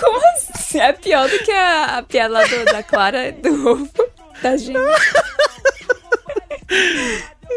Como 0.00 0.18
assim? 0.34 0.78
É 0.80 0.90
pior 0.94 1.28
do 1.28 1.38
que 1.40 1.52
a, 1.52 1.98
a 1.98 2.02
piada 2.02 2.32
lá 2.32 2.44
do- 2.46 2.64
da 2.64 2.82
Clara 2.82 3.30
do 3.32 3.68
ovo 3.72 3.90
da 4.42 4.56
gente. 4.56 4.72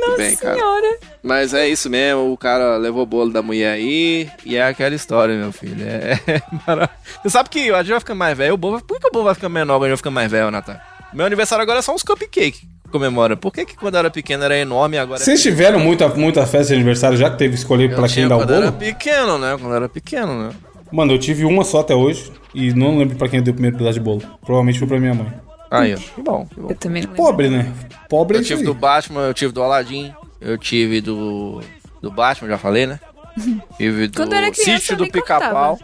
Nossa 0.01 0.17
bem, 0.17 0.35
cara. 0.35 0.55
senhora. 0.55 0.97
Mas 1.23 1.53
é 1.53 1.67
isso 1.67 1.89
mesmo, 1.89 2.31
o 2.31 2.37
cara 2.37 2.77
levou 2.77 3.03
o 3.03 3.05
bolo 3.05 3.31
da 3.31 3.41
mulher 3.41 3.73
aí 3.73 4.29
e 4.45 4.55
é 4.55 4.63
aquela 4.63 4.95
história, 4.95 5.35
meu 5.35 5.51
filho. 5.51 5.85
É, 5.87 6.13
é 6.35 6.41
maravilhoso. 6.67 6.99
Você 7.23 7.29
sabe 7.29 7.49
que 7.49 7.71
a 7.71 7.77
gente 7.83 7.91
vai 7.91 7.99
ficando 7.99 8.17
mais 8.17 8.37
velho, 8.37 8.53
o 8.53 8.57
bolo, 8.57 8.81
por 8.83 8.99
que 8.99 9.07
o 9.07 9.11
bolo 9.11 9.25
vai 9.25 9.35
ficar 9.35 9.49
menor 9.49 9.75
quando 9.77 9.83
a 9.83 9.87
gente 9.87 9.91
vai 9.91 9.97
ficando 9.97 10.13
mais 10.13 10.29
velho, 10.31 10.51
Natália? 10.51 10.81
Meu 11.13 11.25
aniversário 11.25 11.63
agora 11.63 11.79
é 11.79 11.81
só 11.81 11.93
uns 11.93 12.03
cupcake 12.03 12.51
que 12.51 12.67
comemora. 12.89 13.37
Por 13.37 13.51
que, 13.53 13.65
que 13.65 13.75
quando 13.77 13.95
eu 13.95 13.99
era 13.99 14.09
pequeno 14.09 14.43
era 14.43 14.57
enorme 14.57 14.95
e 14.97 14.99
agora 14.99 15.21
é 15.21 15.23
Vocês 15.23 15.41
tiveram 15.41 15.79
muita, 15.79 16.07
muita 16.09 16.45
festa 16.45 16.67
de 16.67 16.73
aniversário 16.75 17.17
já 17.17 17.29
que 17.29 17.37
teve 17.37 17.53
que 17.53 17.59
escolher 17.59 17.89
Eu 17.91 17.95
pra 17.97 18.07
quem 18.07 18.27
dá 18.27 18.35
o 18.35 18.39
quando 18.39 18.53
era 18.53 18.65
bolo? 18.71 18.77
pequeno, 18.77 19.37
né? 19.37 19.57
Quando 19.59 19.75
era 19.75 19.87
pequeno, 19.89 20.47
né? 20.47 20.49
Mano, 20.91 21.13
eu 21.13 21.19
tive 21.19 21.45
uma 21.45 21.63
só 21.63 21.79
até 21.81 21.93
hoje 21.95 22.31
e 22.53 22.73
não 22.73 22.97
lembro 22.97 23.15
pra 23.15 23.29
quem 23.29 23.37
eu 23.39 23.43
dei 23.43 23.51
o 23.51 23.53
primeiro 23.55 23.77
pedaço 23.77 23.93
de 23.93 23.99
bolo. 23.99 24.21
Provavelmente 24.43 24.79
foi 24.79 24.87
pra 24.87 24.99
minha 24.99 25.13
mãe. 25.13 25.27
Aí, 25.71 25.93
ó. 25.93 25.97
Que 25.97 26.21
bom, 26.21 26.45
que 26.47 26.59
bom. 26.59 26.69
Eu 26.69 26.75
também 26.75 27.03
não. 27.03 27.13
Pobre, 27.13 27.47
né? 27.49 27.71
Pobre 28.09 28.37
é 28.37 28.39
Eu 28.39 28.41
isso 28.41 28.47
tive 28.49 28.61
aí. 28.61 28.65
do 28.65 28.73
Batman, 28.73 29.21
eu 29.21 29.33
tive 29.35 29.53
do 29.53 29.61
Aladdin, 29.61 30.11
eu 30.41 30.57
tive 30.57 30.99
do. 31.01 31.61
Do 32.01 32.09
Batman, 32.09 32.49
já 32.49 32.57
falei, 32.57 32.87
né? 32.87 32.99
Tive 33.77 34.07
do 34.07 34.17
Quando 34.17 34.33
era 34.33 34.49
criança, 34.51 34.79
Sítio 34.79 34.93
eu 34.93 34.97
do 34.97 35.07
Pica-Pau. 35.11 35.77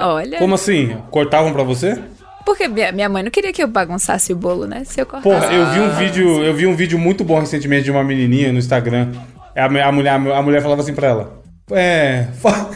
Olha, 0.00 0.38
Como 0.38 0.54
assim? 0.54 0.96
Cortavam 1.10 1.52
pra 1.52 1.62
você? 1.62 1.98
Porque 2.44 2.68
minha, 2.68 3.08
mãe 3.08 3.22
não 3.22 3.30
queria 3.30 3.52
que 3.52 3.62
eu 3.62 3.68
bagunçasse 3.68 4.32
o 4.32 4.36
bolo, 4.36 4.66
né? 4.66 4.82
Se 4.84 5.00
eu 5.00 5.06
cortasse. 5.06 5.46
Porra, 5.46 5.52
eu 5.54 5.66
vi 5.70 5.80
um 5.80 5.90
vídeo, 5.90 6.44
eu 6.44 6.54
vi 6.54 6.66
um 6.66 6.74
vídeo 6.74 6.98
muito 6.98 7.24
bom 7.24 7.38
recentemente 7.40 7.84
de 7.84 7.90
uma 7.90 8.04
menininha 8.04 8.52
no 8.52 8.58
Instagram. 8.58 9.08
A, 9.56 9.64
a 9.64 9.92
mulher, 9.92 10.12
a 10.14 10.42
mulher 10.42 10.62
falava 10.62 10.82
assim 10.82 10.94
pra 10.94 11.08
ela: 11.08 11.42
É, 11.72 12.26
fa- 12.40 12.70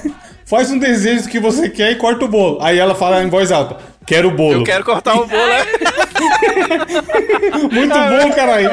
faz 0.45 0.71
um 0.71 0.79
desejo 0.79 1.25
do 1.25 1.29
que 1.29 1.39
você 1.41 1.69
quer 1.69 1.93
e 1.93 1.97
corta 1.97 2.25
o 2.25 2.29
bolo. 2.29 2.59
Aí 2.63 2.79
ela 2.79 2.95
fala 2.95 3.23
em 3.23 3.29
voz 3.29 3.53
alta: 3.53 3.77
Quero 4.07 4.29
o 4.29 4.33
bolo. 4.33 4.61
Eu 4.61 4.65
quero 4.65 4.85
cortar 4.85 5.15
o 5.15 5.27
bolo, 5.27 5.47
né? 5.47 5.65
Muito 7.73 7.95
bom, 7.95 8.33
caralho. 8.35 8.71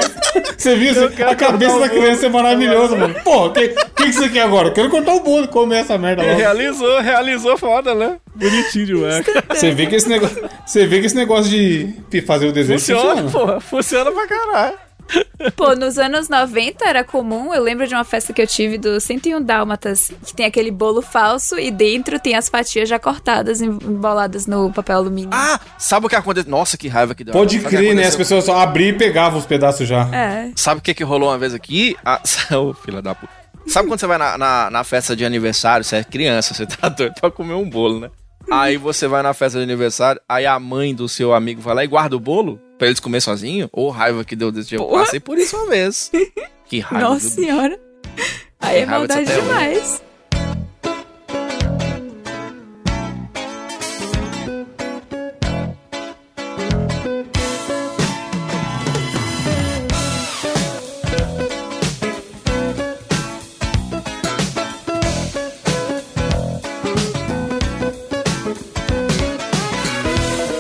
Você 0.58 0.76
viu? 0.76 0.94
A 1.28 1.36
cabeça 1.36 1.80
da 1.80 1.90
criança 1.90 2.26
é 2.26 2.30
maravilhosa, 2.30 2.96
mano. 2.96 3.16
Porra, 3.24 3.46
o 3.48 3.54
que, 3.54 3.76
que, 3.96 4.04
que 4.06 4.14
você 4.14 4.30
quer 4.30 4.42
agora? 4.42 4.70
Eu 4.70 4.74
quero 4.74 4.90
cortar 4.90 5.14
o 5.14 5.20
bolo 5.22 5.46
e 5.46 5.48
comer 5.48 5.78
essa 5.80 5.98
merda 5.98 6.24
logo. 6.24 6.36
Realizou, 6.38 7.02
realizou 7.02 7.58
foda, 7.58 7.94
né? 7.94 8.18
Bonitinho 8.36 8.86
demais. 8.86 9.26
Você 9.50 9.72
vê 9.72 9.86
que 9.88 9.96
esse 9.96 10.08
negócio, 10.10 10.50
você 10.66 10.88
vê 10.88 11.00
que 11.00 11.06
esse 11.06 11.16
negócio 11.16 11.52
de 11.52 12.22
fazer 12.26 12.48
o 12.48 12.52
desejo 12.52 12.80
Funciona, 12.80 13.22
funciona. 13.24 13.32
porra. 13.46 13.60
Funciona 13.60 14.12
pra 14.12 14.28
caralho. 14.28 14.78
Pô, 15.58 15.76
nos 15.76 15.98
anos 15.98 16.30
90 16.30 16.86
era 16.88 17.04
comum, 17.04 17.54
eu 17.54 17.62
lembro 17.62 17.86
de 17.86 17.94
uma 17.94 18.04
festa 18.06 18.32
que 18.32 18.42
eu 18.42 18.48
tive 18.48 18.78
do 18.78 18.98
101 18.98 19.42
Dálmatas, 19.42 20.10
que 20.26 20.34
tem 20.34 20.46
aquele 20.46 20.72
bolo 20.72 21.02
falso 21.02 21.60
e 21.60 21.70
dentro 21.70 22.18
tem 22.18 22.34
as 22.36 22.48
fatias 22.48 22.88
já 22.88 22.98
cortadas, 22.98 23.60
em- 23.62 23.66
emboladas 23.84 24.48
no 24.48 24.72
papel 24.72 24.96
alumínio. 24.98 25.32
Ah, 25.34 25.60
sabe 25.78 26.06
o 26.06 26.10
que 26.10 26.16
aconteceu? 26.16 26.50
Nossa, 26.50 26.78
que 26.78 26.88
raiva 26.88 27.14
que 27.14 27.26
deu. 27.26 27.34
Pode 27.34 27.56
Sabe 27.60 27.66
o 27.76 27.78
crer, 27.78 27.94
né? 27.96 28.06
As 28.06 28.16
pessoas 28.16 28.46
só 28.46 28.58
abriam 28.58 28.92
e 28.92 28.94
pegavam 28.94 29.38
os 29.38 29.46
pedaços 29.46 29.86
já. 29.86 30.08
É. 30.16 30.52
Sabe 30.56 30.80
o 30.80 30.82
que 30.84 30.94
que 30.94 31.04
rolou 31.04 31.28
uma 31.30 31.38
vez 31.38 31.54
aqui? 31.54 31.98
Ah, 32.06 32.22
ô, 32.56 32.74
filha 32.74 33.02
da 33.02 33.14
puta. 33.14 33.41
Sabe 33.68 33.88
quando 33.88 34.00
você 34.00 34.08
vai 34.08 34.18
na, 34.18 34.38
na, 34.38 34.70
na 34.70 34.84
festa 34.84 35.16
de 35.16 35.24
aniversário, 35.24 35.84
você 35.84 35.98
é 35.98 36.04
criança, 36.04 36.54
você 36.54 36.66
tá 36.68 36.90
doido 36.90 37.14
pra 37.20 37.32
comer 37.32 37.54
um 37.54 37.70
bolo, 37.70 38.00
né? 38.00 38.12
Aí 38.50 38.76
você 38.76 39.08
vai 39.08 39.22
na 39.22 39.34
festa 39.34 39.60
de 39.60 39.64
aniversário, 39.64 40.20
aí 40.28 40.46
a 40.46 40.60
mãe 40.60 40.96
do 40.96 41.08
seu 41.08 41.34
amigo 41.34 41.62
vai 41.62 41.76
lá 41.76 41.84
e 41.84 41.88
guarda 41.88 42.16
o 42.16 42.20
bolo 42.20 42.60
pra 42.78 42.88
eles 42.88 43.00
comer 43.00 43.22
sozinho. 43.22 43.70
Ô, 43.72 43.90
raiva 43.90 44.26
que 44.26 44.36
deu 44.36 44.52
desse 44.52 44.70
dia. 44.70 44.80
Eu 44.80 44.88
passei 44.88 45.20
por 45.20 45.38
isso 45.38 45.56
uma 45.56 45.68
vez. 45.68 46.12
Que 46.66 46.80
raiva. 46.80 47.10
Nossa 47.10 47.28
senhora. 47.30 47.78
Aí 48.58 48.80
é 48.80 48.86
maldade 48.86 49.30
até 49.30 49.42
hoje. 49.42 50.02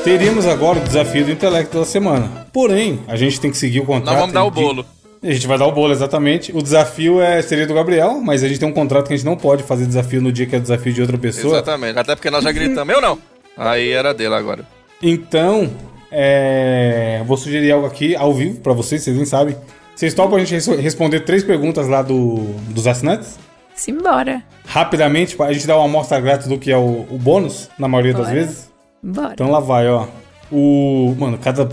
Teríamos 0.04 0.48
agora 0.48 0.80
o 0.80 0.82
desafio 0.84 1.26
do 1.26 1.32
intelecto 1.32 1.78
da 1.78 1.86
semana. 1.86 2.48
Porém, 2.52 3.00
a 3.08 3.16
gente 3.16 3.40
tem 3.40 3.52
que 3.52 3.58
seguir 3.58 3.80
o 3.82 3.86
contrato. 3.86 4.06
Nós 4.12 4.20
vamos 4.20 4.34
dar 4.34 4.44
o 4.44 4.52
bolo. 4.52 4.86
A 5.24 5.32
gente 5.32 5.46
vai 5.46 5.58
dar 5.60 5.68
o 5.68 5.72
bolo, 5.72 5.94
exatamente. 5.94 6.52
O 6.56 6.62
desafio 6.62 7.22
é, 7.22 7.40
seria 7.44 7.68
do 7.68 7.74
Gabriel, 7.76 8.20
mas 8.20 8.44
a 8.44 8.48
gente 8.48 8.60
tem 8.60 8.68
um 8.68 8.74
contrato 8.74 9.08
que 9.08 9.14
a 9.14 9.16
gente 9.18 9.26
não 9.26 9.38
pode 9.38 9.62
fazer 9.62 9.86
desafio 9.86 10.20
no 10.20 10.32
dia 10.32 10.48
que 10.48 10.56
é 10.56 10.60
desafio 10.60 10.92
de 10.92 11.02
outra 11.02 11.18
pessoa. 11.20 11.54
Exatamente. 11.58 12.00
Até 12.00 12.16
porque 12.16 12.32
nós 12.32 12.44
já 12.44 12.52
gritamos. 12.52 12.94
Eu 12.94 13.00
não. 13.00 13.20
Aí 13.56 13.92
era 13.92 14.12
dele 14.14 14.34
agora. 14.34 14.66
Então, 15.04 15.70
é, 16.12 17.22
vou 17.28 17.38
sugerir 17.38 17.72
algo 17.72 17.86
aqui 17.86 18.16
ao 18.16 18.34
vivo 18.34 18.60
pra 18.62 18.74
vocês, 18.74 19.04
vocês 19.04 19.16
nem 19.16 19.26
sabem. 19.26 19.56
Vocês 19.96 20.14
topam 20.16 20.38
a 20.38 20.40
gente 20.40 20.54
res- 20.56 20.80
responder 20.82 21.20
três 21.20 21.44
perguntas 21.44 21.88
lá 21.88 22.02
do, 22.02 22.38
dos 22.70 22.88
assinantes? 22.88 23.38
Simbora. 23.76 24.42
Rapidamente, 24.66 25.36
a 25.40 25.54
gente 25.54 25.68
dar 25.68 25.78
uma 25.78 25.86
amostra 25.86 26.20
grátis 26.20 26.48
do 26.48 26.58
que 26.58 26.72
é 26.72 26.78
o, 26.78 27.06
o 27.10 27.18
bônus, 27.20 27.70
na 27.78 27.88
maioria 27.88 28.14
das 28.14 28.28
Bora. 28.28 28.34
vezes. 28.34 28.71
Bora. 29.02 29.34
Então 29.34 29.50
lá 29.50 29.60
vai, 29.60 29.88
ó. 29.90 30.08
O. 30.52 31.16
Mano, 31.18 31.38
cada. 31.38 31.68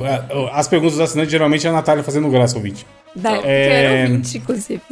As 0.52 0.68
perguntas 0.68 0.94
dos 0.96 1.00
assinantes 1.02 1.30
geralmente 1.32 1.66
é 1.66 1.70
a 1.70 1.72
Natália 1.72 2.04
fazendo 2.04 2.28
graça, 2.28 2.56
ouvinte. 2.56 2.86
Da, 3.14 3.36
É. 3.44 4.06
20, 4.06 4.38
inclusive. 4.38 4.82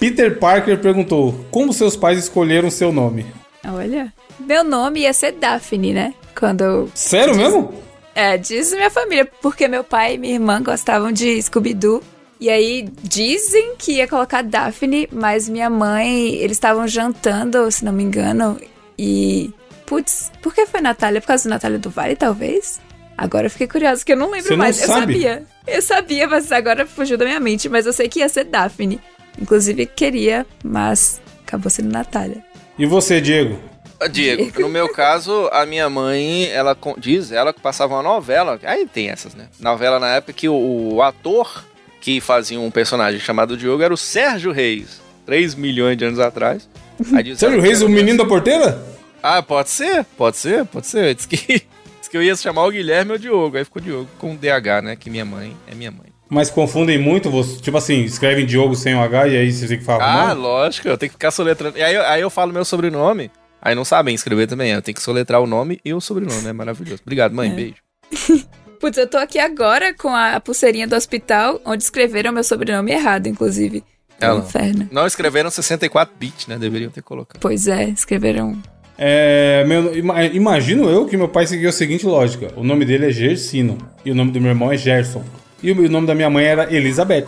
Peter 0.00 0.38
Parker 0.38 0.78
perguntou: 0.80 1.34
Como 1.50 1.72
seus 1.72 1.96
pais 1.96 2.18
escolheram 2.18 2.70
seu 2.70 2.90
nome? 2.92 3.26
Olha. 3.66 4.12
Meu 4.40 4.64
nome 4.64 5.00
ia 5.00 5.12
ser 5.12 5.32
Daphne, 5.32 5.92
né? 5.92 6.14
Quando 6.36 6.62
eu 6.62 6.90
Sério 6.94 7.36
mesmo? 7.36 7.72
É, 8.14 8.36
diz 8.36 8.72
minha 8.72 8.90
família, 8.90 9.28
porque 9.42 9.68
meu 9.68 9.84
pai 9.84 10.14
e 10.14 10.18
minha 10.18 10.34
irmã 10.34 10.62
gostavam 10.62 11.12
de 11.12 11.40
Scooby-Doo. 11.40 12.02
E 12.40 12.48
aí 12.50 12.88
dizem 13.02 13.74
que 13.76 13.92
ia 13.92 14.08
colocar 14.08 14.42
Daphne, 14.42 15.08
mas 15.12 15.48
minha 15.48 15.70
mãe, 15.70 16.34
eles 16.34 16.56
estavam 16.56 16.86
jantando, 16.86 17.70
se 17.70 17.84
não 17.84 17.92
me 17.92 18.02
engano, 18.02 18.58
e. 18.98 19.52
Putz, 19.86 20.30
por 20.42 20.54
que 20.54 20.66
foi 20.66 20.80
Natália? 20.80 21.20
Por 21.20 21.26
causa 21.28 21.44
do 21.44 21.50
Natália 21.50 21.78
do 21.78 21.90
Vale, 21.90 22.16
talvez? 22.16 22.80
Agora 23.16 23.46
eu 23.46 23.50
fiquei 23.50 23.66
curiosa, 23.68 24.04
que 24.04 24.12
eu 24.12 24.16
não 24.16 24.30
lembro 24.30 24.48
Você 24.48 24.50
não 24.50 24.58
mais. 24.58 24.80
Eu 24.80 24.86
sabe? 24.86 25.00
sabia. 25.00 25.42
Eu 25.66 25.82
sabia, 25.82 26.26
mas 26.28 26.50
agora 26.50 26.86
fugiu 26.86 27.16
da 27.16 27.24
minha 27.24 27.40
mente. 27.40 27.68
Mas 27.68 27.86
eu 27.86 27.92
sei 27.92 28.08
que 28.08 28.18
ia 28.20 28.28
ser 28.28 28.44
Daphne. 28.44 29.00
Inclusive 29.40 29.86
queria, 29.86 30.46
mas 30.62 31.20
acabou 31.46 31.70
sendo 31.70 31.90
Natália. 31.90 32.44
E 32.78 32.86
você, 32.86 33.20
Diego? 33.20 33.58
Ô, 34.00 34.08
Diego, 34.08 34.60
no 34.60 34.68
meu 34.68 34.88
caso, 34.88 35.48
a 35.52 35.64
minha 35.64 35.88
mãe, 35.88 36.46
ela 36.50 36.76
diz 36.98 37.30
ela 37.30 37.52
que 37.52 37.60
passava 37.60 37.94
uma 37.94 38.02
novela. 38.02 38.58
Aí 38.64 38.86
tem 38.86 39.08
essas, 39.10 39.34
né? 39.34 39.46
Novela 39.60 40.00
na 40.00 40.16
época 40.16 40.32
que 40.32 40.48
o, 40.48 40.94
o 40.94 41.02
ator 41.02 41.64
que 42.00 42.20
fazia 42.20 42.58
um 42.60 42.70
personagem 42.70 43.20
chamado 43.20 43.56
Diogo 43.56 43.82
era 43.82 43.94
o 43.94 43.96
Sérgio 43.96 44.52
Reis. 44.52 45.00
3 45.24 45.54
milhões 45.54 45.96
de 45.96 46.04
anos 46.04 46.18
atrás. 46.18 46.68
Aí 47.14 47.22
diz 47.22 47.38
Sérgio 47.38 47.60
Reis, 47.60 47.80
o 47.80 47.88
menino 47.88 48.18
da 48.18 48.26
porteira? 48.26 48.93
Ah, 49.26 49.42
pode 49.42 49.70
ser, 49.70 50.04
pode 50.18 50.36
ser, 50.36 50.66
pode 50.66 50.86
ser. 50.86 51.14
Diz 51.14 51.24
que, 51.24 51.36
diz 51.98 52.08
que 52.10 52.16
eu 52.16 52.22
ia 52.22 52.36
chamar 52.36 52.64
o 52.66 52.70
Guilherme 52.70 53.12
ou 53.12 53.16
o 53.16 53.18
Diogo. 53.18 53.56
Aí 53.56 53.64
ficou 53.64 53.80
Diogo 53.80 54.06
com 54.18 54.36
DH, 54.36 54.82
né? 54.82 54.96
Que 54.96 55.08
minha 55.08 55.24
mãe 55.24 55.56
é 55.66 55.74
minha 55.74 55.90
mãe. 55.90 56.12
Mas 56.28 56.50
confundem 56.50 56.98
muito, 56.98 57.30
você, 57.30 57.60
tipo 57.60 57.76
assim, 57.78 58.02
escrevem 58.02 58.44
Diogo 58.44 58.74
sem 58.76 58.94
o 58.94 59.00
H 59.00 59.28
e 59.28 59.36
aí 59.38 59.50
você 59.52 59.66
tem 59.66 59.78
que 59.78 59.84
falar. 59.84 60.30
Ah, 60.30 60.34
não? 60.34 60.42
lógico, 60.42 60.88
eu 60.88 60.98
tenho 60.98 61.08
que 61.10 61.14
ficar 61.14 61.30
soletrando. 61.30 61.78
E 61.78 61.82
aí, 61.82 61.94
eu- 61.94 62.04
aí 62.06 62.20
eu 62.20 62.28
falo 62.28 62.52
meu 62.52 62.64
sobrenome. 62.64 63.30
Aí 63.62 63.74
não 63.74 63.84
sabem 63.84 64.14
escrever 64.14 64.46
também. 64.46 64.72
Eu 64.72 64.82
tenho 64.82 64.94
que 64.94 65.02
soletrar 65.02 65.40
o 65.40 65.46
nome 65.46 65.80
e 65.82 65.94
o 65.94 66.00
sobrenome. 66.02 66.46
É 66.46 66.52
maravilhoso. 66.52 67.00
Obrigado, 67.02 67.34
mãe. 67.34 67.50
Beijo. 67.50 67.76
Putz, 68.78 68.98
eu 68.98 69.06
tô 69.08 69.16
aqui 69.16 69.38
agora 69.38 69.94
com 69.94 70.14
a 70.14 70.38
pulseirinha 70.38 70.86
do 70.86 70.94
hospital, 70.94 71.58
onde 71.64 71.82
escreveram 71.82 72.30
meu 72.30 72.44
sobrenome 72.44 72.92
errado, 72.92 73.26
inclusive. 73.26 73.82
É 74.20 74.26
Ela. 74.26 74.40
um 74.40 74.44
inferno. 74.44 74.86
Não 74.92 75.06
escreveram 75.06 75.50
64 75.50 76.14
bits, 76.18 76.46
né? 76.46 76.58
Deveriam 76.58 76.90
ter 76.90 77.02
colocado. 77.02 77.40
Pois 77.40 77.66
é, 77.66 77.84
escreveram. 77.88 78.60
É, 78.96 79.64
meu- 79.66 79.96
ima- 79.96 80.24
imagino 80.24 80.88
eu 80.88 81.04
que 81.06 81.16
meu 81.16 81.28
pai 81.28 81.46
seguiu 81.46 81.68
a 81.68 81.72
seguinte 81.72 82.06
lógica: 82.06 82.48
o 82.56 82.62
nome 82.62 82.84
dele 82.84 83.06
é 83.06 83.10
Gersino 83.10 83.76
e 84.04 84.10
o 84.10 84.14
nome 84.14 84.30
do 84.30 84.40
meu 84.40 84.50
irmão 84.50 84.70
é 84.72 84.76
Gerson. 84.76 85.22
E 85.62 85.72
o 85.72 85.88
nome 85.90 86.06
da 86.06 86.14
minha 86.14 86.28
mãe 86.30 86.44
era 86.44 86.72
Elizabeth 86.72 87.26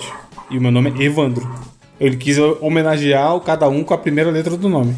e 0.50 0.58
o 0.58 0.60
meu 0.60 0.70
nome 0.70 0.92
é 0.98 1.02
Evandro. 1.02 1.48
Ele 1.98 2.16
quis 2.16 2.38
homenagear 2.38 3.34
o 3.34 3.40
cada 3.40 3.68
um 3.68 3.82
com 3.82 3.94
a 3.94 3.98
primeira 3.98 4.30
letra 4.30 4.56
do 4.56 4.68
nome. 4.68 4.94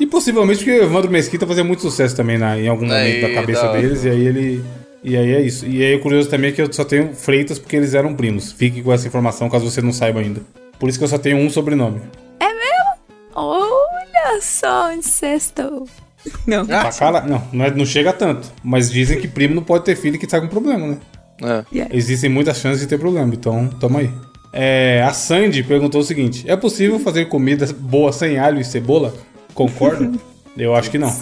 E 0.00 0.06
possivelmente 0.06 0.64
porque 0.64 0.80
o 0.80 0.82
Evandro 0.84 1.10
Mesquita 1.10 1.46
fazia 1.46 1.62
muito 1.62 1.82
sucesso 1.82 2.16
também 2.16 2.38
na, 2.38 2.58
em 2.58 2.66
algum 2.68 2.86
momento 2.86 3.04
Aí, 3.04 3.20
da 3.20 3.34
cabeça 3.34 3.68
deles, 3.68 4.04
e 4.04 4.08
aí 4.08 4.26
ele. 4.26 4.64
E 5.04 5.16
aí 5.16 5.34
é 5.34 5.40
isso. 5.42 5.66
E 5.66 5.84
aí 5.84 5.94
o 5.94 6.00
curioso 6.00 6.28
também 6.30 6.50
é 6.50 6.52
que 6.54 6.62
eu 6.62 6.72
só 6.72 6.84
tenho 6.84 7.12
Freitas 7.14 7.58
porque 7.58 7.76
eles 7.76 7.92
eram 7.94 8.14
primos. 8.14 8.50
Fique 8.52 8.82
com 8.82 8.92
essa 8.92 9.06
informação 9.06 9.48
caso 9.50 9.70
você 9.70 9.82
não 9.82 9.92
saiba 9.92 10.20
ainda. 10.20 10.40
Por 10.78 10.88
isso 10.88 10.98
que 10.98 11.04
eu 11.04 11.08
só 11.08 11.18
tenho 11.18 11.36
um 11.36 11.50
sobrenome. 11.50 12.00
Olha 13.34 14.19
só, 14.40 14.92
incesto. 14.92 15.86
Não. 16.46 16.66
Pra 16.66 16.92
cara... 16.92 17.22
Não, 17.22 17.42
não, 17.52 17.64
é- 17.64 17.70
não 17.70 17.86
chega 17.86 18.12
tanto. 18.12 18.52
Mas 18.62 18.90
dizem 18.90 19.18
que 19.18 19.26
primo 19.26 19.54
não 19.54 19.62
pode 19.62 19.84
ter 19.84 19.96
filho 19.96 20.18
que 20.18 20.26
tá 20.26 20.40
com 20.40 20.48
problema, 20.48 20.86
né? 20.86 20.98
É. 21.42 21.86
Existem 21.90 22.28
muitas 22.28 22.58
chances 22.58 22.80
de 22.80 22.86
ter 22.86 22.98
problema, 22.98 23.32
então 23.34 23.68
tamo 23.80 23.96
aí. 23.98 24.10
É, 24.52 25.02
a 25.06 25.12
Sandy 25.12 25.62
perguntou 25.62 26.00
o 26.00 26.04
seguinte: 26.04 26.44
É 26.46 26.56
possível 26.56 26.98
fazer 26.98 27.26
comida 27.26 27.66
boa 27.78 28.12
sem 28.12 28.38
alho 28.38 28.60
e 28.60 28.64
cebola? 28.64 29.14
Concorda? 29.54 30.10
eu 30.58 30.74
acho 30.74 30.90
que 30.90 30.98
não. 30.98 31.14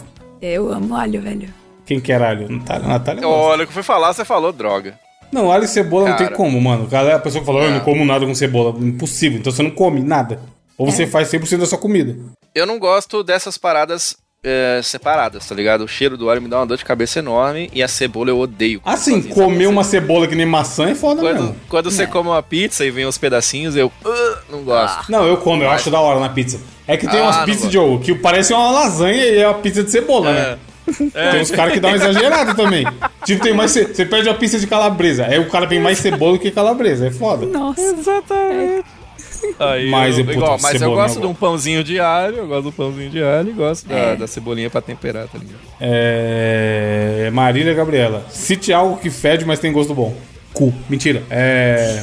Eu 0.43 0.73
amo 0.73 0.97
alho, 0.97 1.21
velho. 1.23 1.49
Quem 1.87 2.01
quer 2.01 2.21
alho? 2.21 2.51
Natália, 2.51 2.89
Natália 2.89 3.23
gosta. 3.23 3.37
Olha, 3.37 3.63
o 3.63 3.67
que 3.67 3.71
eu 3.71 3.75
fui 3.75 3.83
falar, 3.83 4.13
você 4.13 4.25
falou 4.25 4.53
droga. 4.53 4.99
Não, 5.31 5.53
alho 5.53 5.65
e 5.65 5.69
cebola 5.69 6.09
não 6.09 6.17
tem 6.17 6.27
Cara. 6.27 6.37
como, 6.37 6.61
mano. 6.61 6.87
Galera, 6.87 7.17
a 7.17 7.21
pessoa 7.21 7.41
que 7.41 7.47
falou, 7.47 7.63
eu 7.63 7.71
não 7.71 7.79
Não. 7.79 7.85
como 7.85 8.05
nada 8.05 8.27
com 8.27 8.35
cebola. 8.35 8.75
Impossível. 8.81 9.39
Então 9.39 9.53
você 9.53 9.63
não 9.63 9.71
come 9.71 10.01
nada. 10.01 10.41
Ou 10.77 10.91
você 10.91 11.07
faz 11.07 11.29
100% 11.31 11.59
da 11.59 11.67
sua 11.67 11.79
comida. 11.79 12.17
Eu 12.55 12.67
não 12.67 12.79
gosto 12.79 13.23
dessas 13.23 13.57
paradas 13.59 14.17
é, 14.43 14.81
separadas, 14.83 15.47
tá 15.47 15.55
ligado? 15.55 15.83
O 15.85 15.89
cheiro 15.89 16.17
do 16.17 16.31
alho 16.31 16.41
me 16.43 16.49
dá 16.49 16.59
uma 16.59 16.67
dor 16.67 16.77
de 16.77 16.85
cabeça 16.85 17.19
enorme 17.19 17.69
e 17.73 17.83
a 17.83 17.89
cebola 17.89 18.31
eu 18.31 18.39
odeio. 18.39 18.81
Assim, 18.85 19.23
comer 19.23 19.67
uma 19.67 19.85
cebola 19.85 20.27
que 20.27 20.35
nem 20.35 20.47
maçã 20.47 20.89
é 20.89 20.95
foda 20.95 21.21
Quando, 21.21 21.41
mesmo. 21.41 21.57
quando 21.69 21.91
você 21.91 22.07
come 22.07 22.29
uma 22.31 22.43
pizza 22.43 22.85
e 22.85 22.91
vem 22.91 23.07
uns 23.07 23.19
pedacinhos, 23.19 23.77
eu 23.77 23.93
"Ah, 24.05 24.39
não 24.51 24.63
gosto. 24.63 25.11
Não, 25.11 25.27
eu 25.27 25.37
como, 25.39 25.63
eu 25.63 25.71
acho 25.71 25.91
da 25.91 26.01
hora 26.01 26.21
na 26.21 26.29
pizza. 26.29 26.61
É 26.87 26.97
que 26.97 27.07
tem 27.07 27.21
Ah, 27.21 27.25
umas 27.25 27.45
pizzas 27.45 27.71
de 27.71 27.79
ovo 27.79 28.01
que 28.01 28.15
parece 28.15 28.53
uma 28.53 28.71
lasanha 28.71 29.25
e 29.27 29.39
é 29.39 29.47
uma 29.47 29.59
pizza 29.59 29.83
de 29.85 29.91
cebola, 29.91 30.33
né? 30.33 30.59
Tem 31.31 31.43
uns 31.43 31.51
caras 31.51 31.75
que 31.75 31.81
dão 31.81 31.91
uma 31.91 31.97
exagerada 32.03 32.55
também. 32.55 32.87
Tipo, 33.25 33.43
tem 33.43 33.53
mais. 33.53 33.73
Você 33.73 34.07
pede 34.07 34.27
uma 34.27 34.35
pizza 34.35 34.59
de 34.59 34.67
calabresa. 34.67 35.27
Aí 35.27 35.39
o 35.39 35.47
cara 35.51 35.67
tem 35.67 35.79
mais 35.79 35.99
cebola 36.01 36.33
do 36.33 36.39
que 36.39 36.51
calabresa. 36.51 37.09
É 37.09 37.11
foda. 37.11 37.45
Nossa. 37.45 37.83
Aí 39.59 39.89
Mas 39.91 40.19
eu, 40.19 40.29
é 40.29 40.33
igual, 40.33 40.59
mas 40.61 40.81
eu 40.81 40.91
gosto 40.93 41.21
de 41.21 41.27
um 41.27 41.35
pãozinho 41.35 41.83
de 41.85 41.99
alho, 42.01 42.37
eu 42.39 42.47
gosto 42.49 42.65
do 42.65 42.73
pãozinho 42.73 43.11
de 43.11 43.23
alho 43.23 43.51
e 43.51 43.53
gosto 43.53 43.89
da, 43.89 43.95
É. 43.97 44.17
da 44.17 44.27
cebolinha 44.27 44.69
pra 44.71 44.81
temperar, 44.81 45.29
tá 45.29 45.39
ligado? 45.39 45.59
É. 45.81 47.31
Marília 47.33 47.75
Gabriela. 47.75 48.25
Cite 48.31 48.73
algo 48.73 48.97
que 48.99 49.11
fede, 49.11 49.45
mas 49.45 49.59
tem 49.59 49.73
gosto 49.73 49.95
bom. 49.95 50.15
Cu. 50.53 50.73
Mentira. 50.89 51.23
É. 51.31 52.03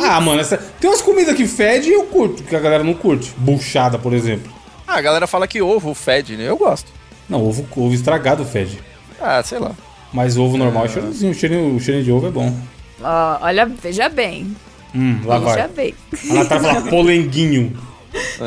Ah, 0.00 0.20
mano, 0.20 0.40
essa... 0.40 0.56
tem 0.56 0.88
umas 0.88 1.02
comidas 1.02 1.34
que 1.36 1.46
fede 1.46 1.88
e 1.90 1.92
eu 1.94 2.04
curto, 2.04 2.42
que 2.44 2.54
a 2.54 2.60
galera 2.60 2.84
não 2.84 2.94
curte. 2.94 3.32
Buchada, 3.36 3.98
por 3.98 4.12
exemplo. 4.12 4.50
Ah, 4.86 4.96
a 4.96 5.00
galera 5.00 5.26
fala 5.26 5.46
que 5.48 5.60
ovo 5.60 5.92
fede, 5.94 6.36
né? 6.36 6.48
Eu 6.48 6.56
gosto. 6.56 6.90
Não, 7.28 7.44
ovo, 7.44 7.66
ovo 7.76 7.92
estragado 7.92 8.44
fede. 8.44 8.78
Ah, 9.20 9.42
sei 9.42 9.58
lá. 9.58 9.72
Mas 10.12 10.36
ovo 10.38 10.56
normal 10.56 10.86
é 10.86 10.88
cheirosinho. 10.88 11.32
O 11.32 11.34
cheirinho, 11.34 11.76
o 11.76 11.80
cheirinho 11.80 12.04
de 12.04 12.12
ovo 12.12 12.28
é 12.28 12.30
bom. 12.30 12.54
Ó, 13.02 13.38
olha, 13.42 13.66
veja 13.66 14.08
bem. 14.08 14.56
Hum, 14.94 15.20
lá 15.24 15.38
vai. 15.38 15.68
bem. 15.68 15.94
A 16.30 16.34
Natália 16.34 16.72
fala 16.74 16.88
polenguinho. 16.90 17.76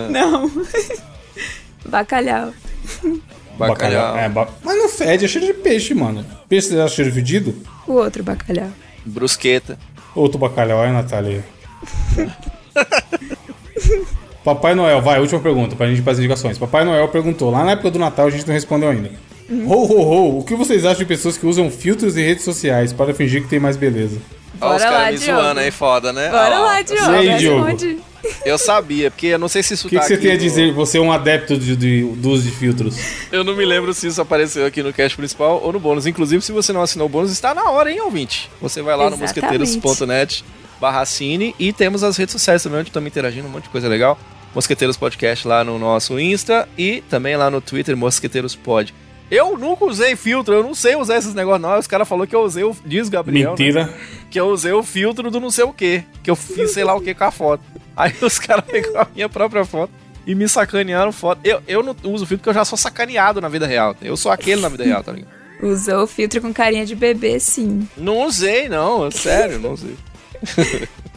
Não. 0.10 0.50
Bacalhau. 1.86 2.52
Bacalhau. 3.58 4.18
É, 4.18 4.28
ba- 4.30 4.50
Mas 4.64 4.78
não 4.78 4.90
fede, 4.90 5.26
é 5.26 5.28
cheiro 5.28 5.48
de 5.48 5.54
peixe, 5.54 5.94
mano. 5.94 6.26
Peixe 6.50 6.70
você 6.70 6.80
acha 6.80 6.96
cheiro 6.96 7.12
fedido? 7.12 7.56
O 7.88 7.94
outro 7.94 8.24
bacalhau. 8.24 8.70
Brusqueta. 9.06 9.78
Outro 10.16 10.38
bacalhau, 10.40 10.84
é, 10.84 10.92
Natália? 10.92 11.44
Papai 14.44 14.74
Noel, 14.74 15.02
vai, 15.02 15.20
última 15.20 15.40
pergunta 15.40 15.76
pra 15.76 15.88
gente 15.88 16.00
ir 16.00 16.02
pras 16.02 16.18
indicações. 16.18 16.58
Papai 16.58 16.84
Noel 16.84 17.08
perguntou, 17.10 17.52
lá 17.52 17.64
na 17.64 17.72
época 17.72 17.92
do 17.92 18.00
Natal 18.00 18.26
a 18.28 18.30
gente 18.32 18.48
não 18.48 18.54
respondeu 18.54 18.90
ainda. 18.90 19.12
Ho, 19.50 19.74
ho, 19.74 20.02
ho, 20.02 20.40
o 20.40 20.44
que 20.44 20.56
vocês 20.56 20.84
acham 20.86 21.00
de 21.00 21.06
pessoas 21.06 21.38
que 21.38 21.46
usam 21.46 21.70
filtros 21.70 22.18
em 22.18 22.24
redes 22.24 22.44
sociais 22.44 22.92
para 22.94 23.14
fingir 23.14 23.44
que 23.44 23.50
tem 23.50 23.60
mais 23.60 23.78
beleza? 23.78 24.18
Olha 24.62 24.76
os 24.76 24.82
Bora 24.82 24.92
lá, 24.92 24.98
caras 25.04 25.20
me 25.20 25.26
Diogo. 25.26 25.42
zoando 25.42 25.60
aí, 25.60 25.72
foda, 25.72 26.14
né? 26.14 26.30
Bora 26.30 26.56
Ah, 26.56 26.60
lá, 26.60 26.82
Diogo. 26.82 27.12
Aí, 27.12 27.38
Diogo? 27.38 27.64
responde. 27.66 27.98
Eu 28.46 28.58
sabia, 28.60 29.10
porque 29.10 29.28
eu 29.28 29.40
não 29.40 29.48
sei 29.48 29.64
se 29.64 29.74
isso 29.74 29.88
O 29.88 29.90
que, 29.90 29.96
tá 29.96 30.02
que 30.04 30.08
você 30.10 30.14
aqui 30.14 30.22
tem 30.24 30.32
a 30.32 30.36
no- 30.36 30.40
dizer? 30.40 30.72
Você 30.74 30.98
é 31.00 31.02
um 31.02 31.12
adepto 31.12 31.58
de, 31.58 31.76
de, 31.76 32.04
do 32.04 32.30
uso 32.30 32.44
de 32.44 32.52
filtros. 32.52 32.96
Eu 33.32 33.44
não 33.44 33.56
me 33.56 33.66
lembro 33.66 33.92
se 33.96 34.06
isso 34.08 34.22
apareceu 34.22 34.64
aqui 34.66 34.84
no 34.84 34.94
cast 34.94 35.18
principal 35.18 35.60
ou 35.64 35.74
no 35.74 35.80
bônus. 35.80 36.06
Inclusive, 36.06 36.42
se 36.44 36.52
você 36.52 36.72
não 36.72 36.84
assinou 36.84 37.08
o 37.08 37.10
bônus, 37.10 37.32
está 37.32 37.56
na 37.56 37.70
hora, 37.72 37.92
hein, 37.92 38.00
ouvinte? 38.02 38.50
Você 38.62 38.82
vai 38.84 38.96
lá 38.96 39.10
no 39.10 39.16
Exatamente. 39.16 39.60
mosqueteiros.net 39.82 40.46
barra 40.80 41.04
cine 41.06 41.56
e 41.60 41.74
temos 41.74 42.04
as 42.04 42.16
redes 42.18 42.32
sociais 42.34 42.62
também, 42.62 42.80
onde 42.80 42.90
estamos 42.90 43.08
interagindo, 43.08 43.48
um 43.48 43.52
monte 43.52 43.64
de 43.64 43.70
coisa 43.70 43.88
legal. 43.88 44.18
Mosqueteiros 44.54 44.98
Podcast 44.98 45.48
lá 45.48 45.64
no 45.64 45.80
nosso 45.80 46.20
Insta 46.20 46.68
e 46.78 47.02
também 47.10 47.36
lá 47.38 47.50
no 47.50 47.62
Twitter, 47.62 47.96
Mosqueteiros 47.96 48.56
Pod. 48.56 48.94
Eu 49.32 49.58
nunca 49.58 49.86
usei 49.86 50.16
filtro, 50.18 50.54
eu 50.54 50.62
não 50.62 50.76
sei 50.76 50.96
usar 50.98 51.18
esses 51.18 51.34
negócios 51.34 51.62
não. 51.62 51.80
Os 51.80 51.88
caras 51.88 52.08
falaram 52.08 52.28
que 52.28 52.36
eu 52.36 52.42
usei 52.42 52.66
o... 52.66 52.76
Diz 52.86 53.08
Gabriel, 53.08 53.52
né? 53.52 53.58
Mentira. 53.58 53.94
que 54.30 54.38
eu 54.38 54.48
usei 54.48 54.74
o 54.74 54.84
filtro 54.84 55.32
do 55.32 55.40
não 55.40 55.50
sei 55.50 55.64
o 55.64 55.72
que, 55.72 56.04
que 56.22 56.30
eu 56.30 56.36
fiz 56.36 56.72
sei 56.72 56.84
lá 56.84 56.94
o 56.94 57.02
que 57.02 57.14
com 57.14 57.24
a 57.24 57.32
foto. 57.32 57.64
Aí 57.96 58.14
os 58.22 58.38
caras 58.38 58.66
pegaram 58.66 59.02
a 59.02 59.08
minha 59.16 59.30
própria 59.30 59.64
foto 59.64 59.92
e 60.28 60.36
me 60.36 60.48
sacanearam 60.50 61.12
foto. 61.12 61.40
Eu, 61.44 61.62
eu 61.68 61.82
não 61.82 61.96
uso 62.04 62.26
filtro 62.26 62.40
porque 62.40 62.50
eu 62.50 62.54
já 62.54 62.66
sou 62.66 62.78
sacaneado 62.78 63.40
na 63.40 63.48
vida 63.48 63.66
real. 63.66 63.96
Eu 64.02 64.18
sou 64.18 64.32
aquele 64.32 64.62
na 64.62 64.70
vida 64.70 64.84
real, 64.84 65.04
tá 65.04 65.14
ligado? 65.14 65.32
Usou 65.62 66.04
o 66.04 66.08
filtro 66.08 66.42
com 66.42 66.52
carinha 66.54 66.86
de 66.86 66.96
bebê, 66.96 67.40
sim. 67.40 67.88
Não 67.96 68.26
usei, 68.26 68.68
não, 68.68 69.10
sério, 69.12 69.60
não 69.60 69.74
usei. 69.74 69.96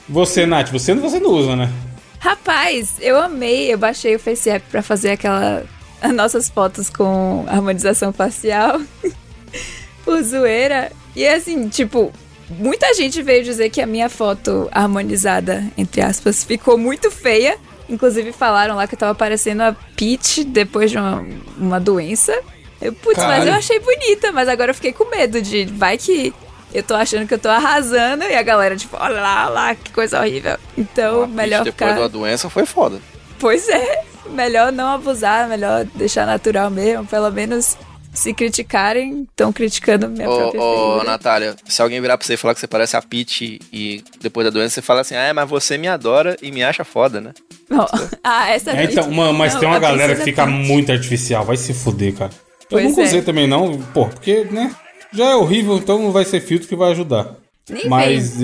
Você, 0.08 0.44
Nath, 0.44 0.70
você, 0.70 0.94
você 0.94 1.18
não 1.18 1.30
usa, 1.30 1.56
né? 1.56 1.70
Rapaz, 2.18 2.96
eu 3.00 3.18
amei. 3.20 3.72
Eu 3.72 3.78
baixei 3.78 4.14
o 4.14 4.18
Face 4.18 4.48
App 4.50 4.64
pra 4.70 4.82
fazer 4.82 5.10
aquela. 5.12 5.64
As 6.08 6.12
nossas 6.12 6.48
fotos 6.50 6.90
com 6.90 7.46
harmonização 7.48 8.12
facial. 8.12 8.78
Por 10.04 10.22
zoeira. 10.22 10.92
E 11.16 11.26
assim, 11.26 11.68
tipo, 11.68 12.12
muita 12.50 12.92
gente 12.92 13.22
veio 13.22 13.42
dizer 13.42 13.70
que 13.70 13.80
a 13.80 13.86
minha 13.86 14.10
foto 14.10 14.68
harmonizada, 14.70 15.64
entre 15.78 16.02
aspas, 16.02 16.44
ficou 16.44 16.76
muito 16.76 17.10
feia. 17.10 17.56
Inclusive 17.88 18.32
falaram 18.32 18.76
lá 18.76 18.86
que 18.86 18.94
eu 18.94 18.98
tava 18.98 19.14
parecendo 19.14 19.62
a 19.62 19.74
Peach 19.96 20.44
depois 20.44 20.90
de 20.90 20.98
uma, 20.98 21.24
uma 21.56 21.80
doença. 21.80 22.38
Eu, 22.82 22.92
putz, 22.92 23.16
mas 23.22 23.46
eu 23.46 23.54
achei 23.54 23.78
bonita, 23.78 24.30
mas 24.32 24.46
agora 24.48 24.70
eu 24.70 24.74
fiquei 24.74 24.92
com 24.92 25.08
medo 25.08 25.40
de. 25.40 25.64
Vai 25.64 25.96
que 25.96 26.34
eu 26.74 26.82
tô 26.82 26.94
achando 26.94 27.26
que 27.26 27.32
eu 27.32 27.38
tô 27.38 27.48
arrasando 27.48 28.24
e 28.24 28.34
a 28.34 28.42
galera, 28.42 28.76
tipo, 28.76 28.96
olha 28.98 29.20
lá, 29.20 29.44
olha 29.46 29.54
lá, 29.54 29.74
que 29.74 29.90
coisa 29.92 30.20
horrível. 30.20 30.58
Então, 30.76 31.22
A 31.22 31.26
melhor 31.26 31.62
Peach, 31.62 31.72
depois 31.72 31.90
ficar. 31.92 32.00
da 32.02 32.08
doença 32.08 32.50
foi 32.50 32.66
foda. 32.66 33.00
Pois 33.38 33.68
é, 33.68 34.04
melhor 34.30 34.72
não 34.72 34.88
abusar, 34.88 35.48
melhor 35.48 35.84
deixar 35.94 36.26
natural 36.26 36.70
mesmo. 36.70 37.06
Pelo 37.06 37.30
menos 37.30 37.76
se 38.12 38.32
criticarem, 38.32 39.22
estão 39.28 39.52
criticando 39.52 40.08
minha 40.08 40.26
própria 40.28 40.60
Ô, 40.60 40.64
ô, 40.64 40.90
figura. 40.92 41.04
Natália, 41.10 41.56
se 41.66 41.82
alguém 41.82 42.00
virar 42.00 42.16
pra 42.16 42.24
você 42.26 42.34
e 42.34 42.36
falar 42.36 42.54
que 42.54 42.60
você 42.60 42.66
parece 42.68 42.96
a 42.96 43.02
Peach 43.02 43.58
e 43.72 44.04
depois 44.20 44.44
da 44.44 44.50
doença 44.50 44.76
você 44.76 44.82
fala 44.82 45.00
assim, 45.00 45.16
ah, 45.16 45.34
mas 45.34 45.48
você 45.50 45.76
me 45.76 45.88
adora 45.88 46.36
e 46.40 46.52
me 46.52 46.62
acha 46.62 46.84
foda, 46.84 47.20
né? 47.20 47.32
Ó, 47.72 47.86
ah, 48.22 48.48
essa 48.50 48.70
É, 48.70 48.84
então, 48.84 49.10
mano, 49.10 49.32
mas 49.34 49.54
Não, 49.54 49.60
tem 49.60 49.68
uma 49.68 49.80
galera 49.80 50.14
que 50.14 50.22
princesa 50.22 50.24
fica 50.24 50.46
Peach. 50.46 50.68
muito 50.68 50.92
artificial. 50.92 51.44
Vai 51.44 51.56
se 51.56 51.74
fuder, 51.74 52.14
cara. 52.14 52.30
Eu 52.32 52.66
Pois 52.70 52.84
nunca 52.84 53.02
é. 53.02 53.04
usei 53.04 53.22
também, 53.22 53.46
não. 53.48 53.80
Pô, 53.92 54.06
porque, 54.06 54.44
né? 54.44 54.74
Já 55.12 55.26
é 55.30 55.34
horrível, 55.34 55.76
então 55.76 55.98
não 55.98 56.12
vai 56.12 56.24
ser 56.24 56.40
filtro 56.40 56.68
que 56.68 56.76
vai 56.76 56.92
ajudar. 56.92 57.34
Nem 57.68 57.88
Mas. 57.88 58.34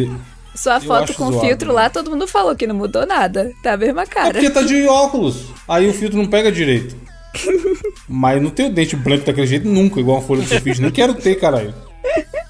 Sua 0.54 0.80
foto 0.80 1.14
com 1.14 1.30
zoado, 1.30 1.46
filtro 1.46 1.68
né? 1.68 1.74
lá, 1.74 1.90
todo 1.90 2.10
mundo 2.10 2.26
falou 2.26 2.54
que 2.56 2.66
não 2.66 2.74
mudou 2.74 3.06
nada. 3.06 3.52
Tá 3.62 3.74
a 3.74 3.76
mesma 3.76 4.02
É 4.02 4.06
cara. 4.06 4.32
porque 4.32 4.50
tá 4.50 4.62
de 4.62 4.86
óculos. 4.86 5.44
Aí 5.68 5.88
o 5.88 5.92
filtro 5.92 6.18
não 6.18 6.26
pega 6.26 6.50
direito. 6.50 6.96
Mas 8.08 8.42
não 8.42 8.50
tenho 8.50 8.72
dente 8.72 8.96
branco 8.96 9.24
daquele 9.24 9.46
jeito 9.46 9.68
nunca, 9.68 10.00
igual 10.00 10.18
uma 10.18 10.26
folha 10.26 10.42
de 10.42 10.48
sulfite. 10.48 10.80
Não 10.82 10.90
quero 10.90 11.14
ter, 11.14 11.36
caralho. 11.36 11.72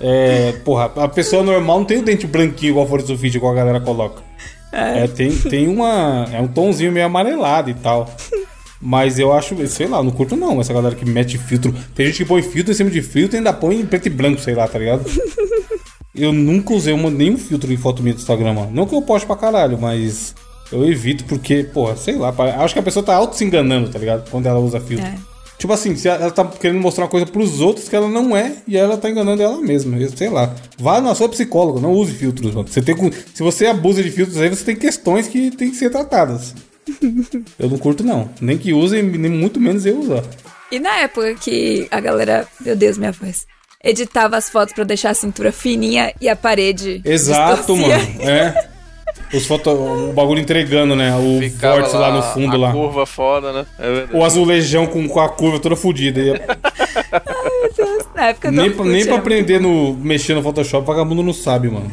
É, 0.01 0.53
porra, 0.65 0.91
a 0.97 1.09
pessoa 1.09 1.43
normal 1.43 1.81
não 1.81 1.85
tem 1.85 1.99
o 1.99 2.03
dente 2.03 2.27
branquinho 2.27 2.71
igual 2.71 2.87
a 2.87 2.89
folha 2.89 3.03
de 3.03 3.09
sulfite, 3.09 3.37
igual 3.37 3.53
a 3.53 3.57
galera 3.57 3.81
coloca. 3.81 4.23
É, 4.73 5.07
tem, 5.07 5.31
tem 5.37 5.69
uma. 5.69 6.27
É 6.33 6.41
um 6.41 6.49
tomzinho 6.49 6.93
meio 6.93 7.07
amarelado 7.07 7.71
e 7.71 7.75
tal. 7.75 8.09
Mas 8.81 9.19
eu 9.19 9.31
acho, 9.33 9.55
sei 9.67 9.87
lá, 9.87 10.03
não 10.03 10.11
curto 10.11 10.37
não. 10.37 10.61
Essa 10.61 10.73
galera 10.73 10.95
que 10.95 11.05
mete 11.05 11.37
filtro. 11.37 11.75
Tem 11.95 12.07
gente 12.07 12.19
que 12.19 12.25
põe 12.25 12.41
filtro 12.41 12.73
em 12.73 12.75
cima 12.75 12.89
de 12.89 13.03
filtro 13.03 13.37
e 13.37 13.39
ainda 13.39 13.53
põe 13.53 13.79
em 13.79 13.85
preto 13.85 14.07
e 14.07 14.11
branco, 14.11 14.41
sei 14.41 14.55
lá, 14.55 14.67
tá 14.67 14.79
ligado? 14.79 15.05
Eu 16.21 16.33
nunca 16.33 16.75
usei 16.75 16.93
uma, 16.93 17.11
nenhum 17.11 17.39
filtro 17.39 17.73
em 17.73 17.77
foto 17.77 18.03
minha 18.03 18.15
do 18.15 18.21
Instagram, 18.21 18.53
mano. 18.53 18.71
Não 18.73 18.87
que 18.87 18.95
eu 18.95 19.03
poste 19.03 19.27
pra 19.27 19.37
caralho, 19.37 19.79
mas 19.81 20.35
eu 20.71 20.85
evito 20.85 21.25
porque, 21.25 21.65
porra, 21.65 21.97
sei 21.97 22.17
lá, 22.17 22.35
acho 22.59 22.75
que 22.75 22.81
a 22.81 22.83
pessoa 22.83 23.05
tá 23.05 23.15
auto 23.15 23.37
se 23.37 23.45
enganando, 23.45 23.89
tá 23.89 23.99
ligado? 23.99 24.31
Quando 24.31 24.47
ela 24.47 24.61
usa 24.61 24.81
filtro. 24.81 25.07
É. 25.07 25.31
Tipo 25.61 25.75
assim, 25.75 25.95
se 25.95 26.09
ela 26.09 26.31
tá 26.31 26.43
querendo 26.45 26.81
mostrar 26.81 27.05
uma 27.05 27.11
coisa 27.11 27.27
pros 27.27 27.61
outros 27.61 27.87
que 27.87 27.95
ela 27.95 28.09
não 28.09 28.35
é 28.35 28.57
e 28.67 28.79
ela 28.79 28.97
tá 28.97 29.11
enganando 29.11 29.43
ela 29.43 29.61
mesma. 29.61 29.99
Sei 30.17 30.31
lá. 30.31 30.55
Vá 30.79 31.03
na 31.03 31.15
sua 31.15 31.29
psicóloga, 31.29 31.81
não 31.81 31.93
use 31.93 32.15
filtros, 32.15 32.55
mano. 32.55 32.67
Você 32.67 32.81
tem, 32.81 32.97
se 33.35 33.43
você 33.43 33.67
abusa 33.67 34.03
de 34.03 34.11
filtros 34.11 34.39
aí, 34.39 34.49
você 34.49 34.65
tem 34.65 34.75
questões 34.75 35.29
que 35.29 35.51
tem 35.51 35.71
que 35.71 35.77
ser 35.77 35.91
tratadas. 35.91 36.55
eu 37.59 37.69
não 37.69 37.77
curto, 37.77 38.03
não. 38.03 38.31
Nem 38.41 38.57
que 38.57 38.73
usem, 38.73 39.03
nem 39.03 39.31
muito 39.31 39.61
menos 39.61 39.85
eu 39.85 40.01
usar. 40.01 40.25
E 40.73 40.79
na 40.79 41.01
época 41.01 41.35
que 41.35 41.87
a 41.91 42.01
galera, 42.01 42.49
meu 42.61 42.75
Deus, 42.75 42.97
minha 42.97 43.13
voz, 43.13 43.47
editava 43.83 44.37
as 44.37 44.49
fotos 44.51 44.75
pra 44.75 44.85
deixar 44.85 45.11
a 45.11 45.15
cintura 45.15 45.51
fininha 45.53 46.13
e 46.21 46.29
a 46.29 46.37
parede. 46.37 47.01
Exato, 47.05 47.75
distorcia. 47.75 47.99
mano. 47.99 48.31
É. 48.31 48.69
os 49.33 49.47
foto, 49.47 49.71
o 49.71 50.13
bagulho 50.13 50.41
entregando, 50.41 50.95
né? 50.97 51.15
O 51.17 51.39
Ficava 51.41 51.77
vórtice 51.77 51.97
lá, 51.97 52.13
no 52.13 52.23
fundo 52.23 52.55
a 52.57 52.59
lá. 52.59 52.73
curva 52.73 53.07
foda, 53.07 53.53
né? 53.53 53.67
É. 53.79 54.17
O 54.17 54.25
azulejão 54.25 54.87
com, 54.87 55.09
com 55.09 55.21
a 55.21 55.29
curva 55.29 55.59
toda 55.59 55.77
fodida. 55.77 56.21
E- 56.21 56.41
Na 58.15 58.29
época 58.29 58.51
nem, 58.51 58.69
Orkut, 58.69 58.89
nem 58.89 59.07
pra 59.07 59.17
aprender 59.17 59.61
no 59.61 59.95
mexer 59.95 60.35
no 60.35 60.43
Photoshop, 60.43 60.87
vagabundo 60.87 61.23
não 61.23 61.33
sabe, 61.33 61.69
mano. 61.71 61.93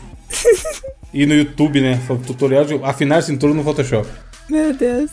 E 1.13 1.25
no 1.25 1.33
YouTube, 1.33 1.79
né? 1.79 1.99
Tutorial 2.25 2.65
de 2.65 2.73
afinar 2.83 3.21
cintura 3.23 3.53
no 3.53 3.63
Photoshop. 3.63 4.07
Meu 4.49 4.73
Deus. 4.73 5.09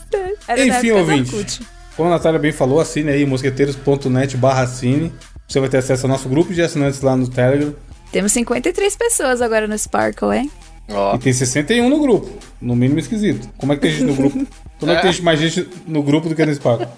Era 0.47 0.65
Enfim, 0.65 0.91
ouvinte. 0.91 1.61
Como 1.95 2.09
a 2.09 2.11
Natália 2.11 2.39
bem 2.39 2.51
falou, 2.51 2.79
assine 2.81 3.11
aí 3.11 3.25
mosqueteiros.net 3.25 4.35
barra 4.35 4.63
assine. 4.63 5.13
Você 5.47 5.59
vai 5.59 5.69
ter 5.69 5.77
acesso 5.77 6.05
ao 6.05 6.09
nosso 6.11 6.27
grupo 6.27 6.53
de 6.53 6.61
assinantes 6.61 7.01
lá 7.01 7.15
no 7.15 7.27
Telegram. 7.27 7.73
Temos 8.11 8.31
53 8.31 8.95
pessoas 8.95 9.41
agora 9.41 9.67
no 9.67 9.77
Sparkle, 9.77 10.35
hein? 10.37 10.51
Ó, 10.89 11.15
E 11.15 11.19
tem 11.19 11.33
61 11.33 11.89
no 11.89 11.99
grupo. 11.99 12.29
No 12.61 12.75
mínimo 12.75 12.99
esquisito. 12.99 13.49
Como 13.57 13.73
é 13.73 13.75
que 13.75 13.81
tem 13.81 13.91
gente 13.91 14.03
no 14.03 14.15
grupo? 14.15 14.45
Como 14.79 14.91
é 14.91 14.95
que 14.95 15.01
tem 15.01 15.11
gente- 15.11 15.23
mais 15.23 15.39
gente 15.39 15.67
no 15.87 16.03
grupo 16.03 16.29
do 16.29 16.35
que 16.35 16.45
no 16.45 16.53
Sparkle? 16.53 16.87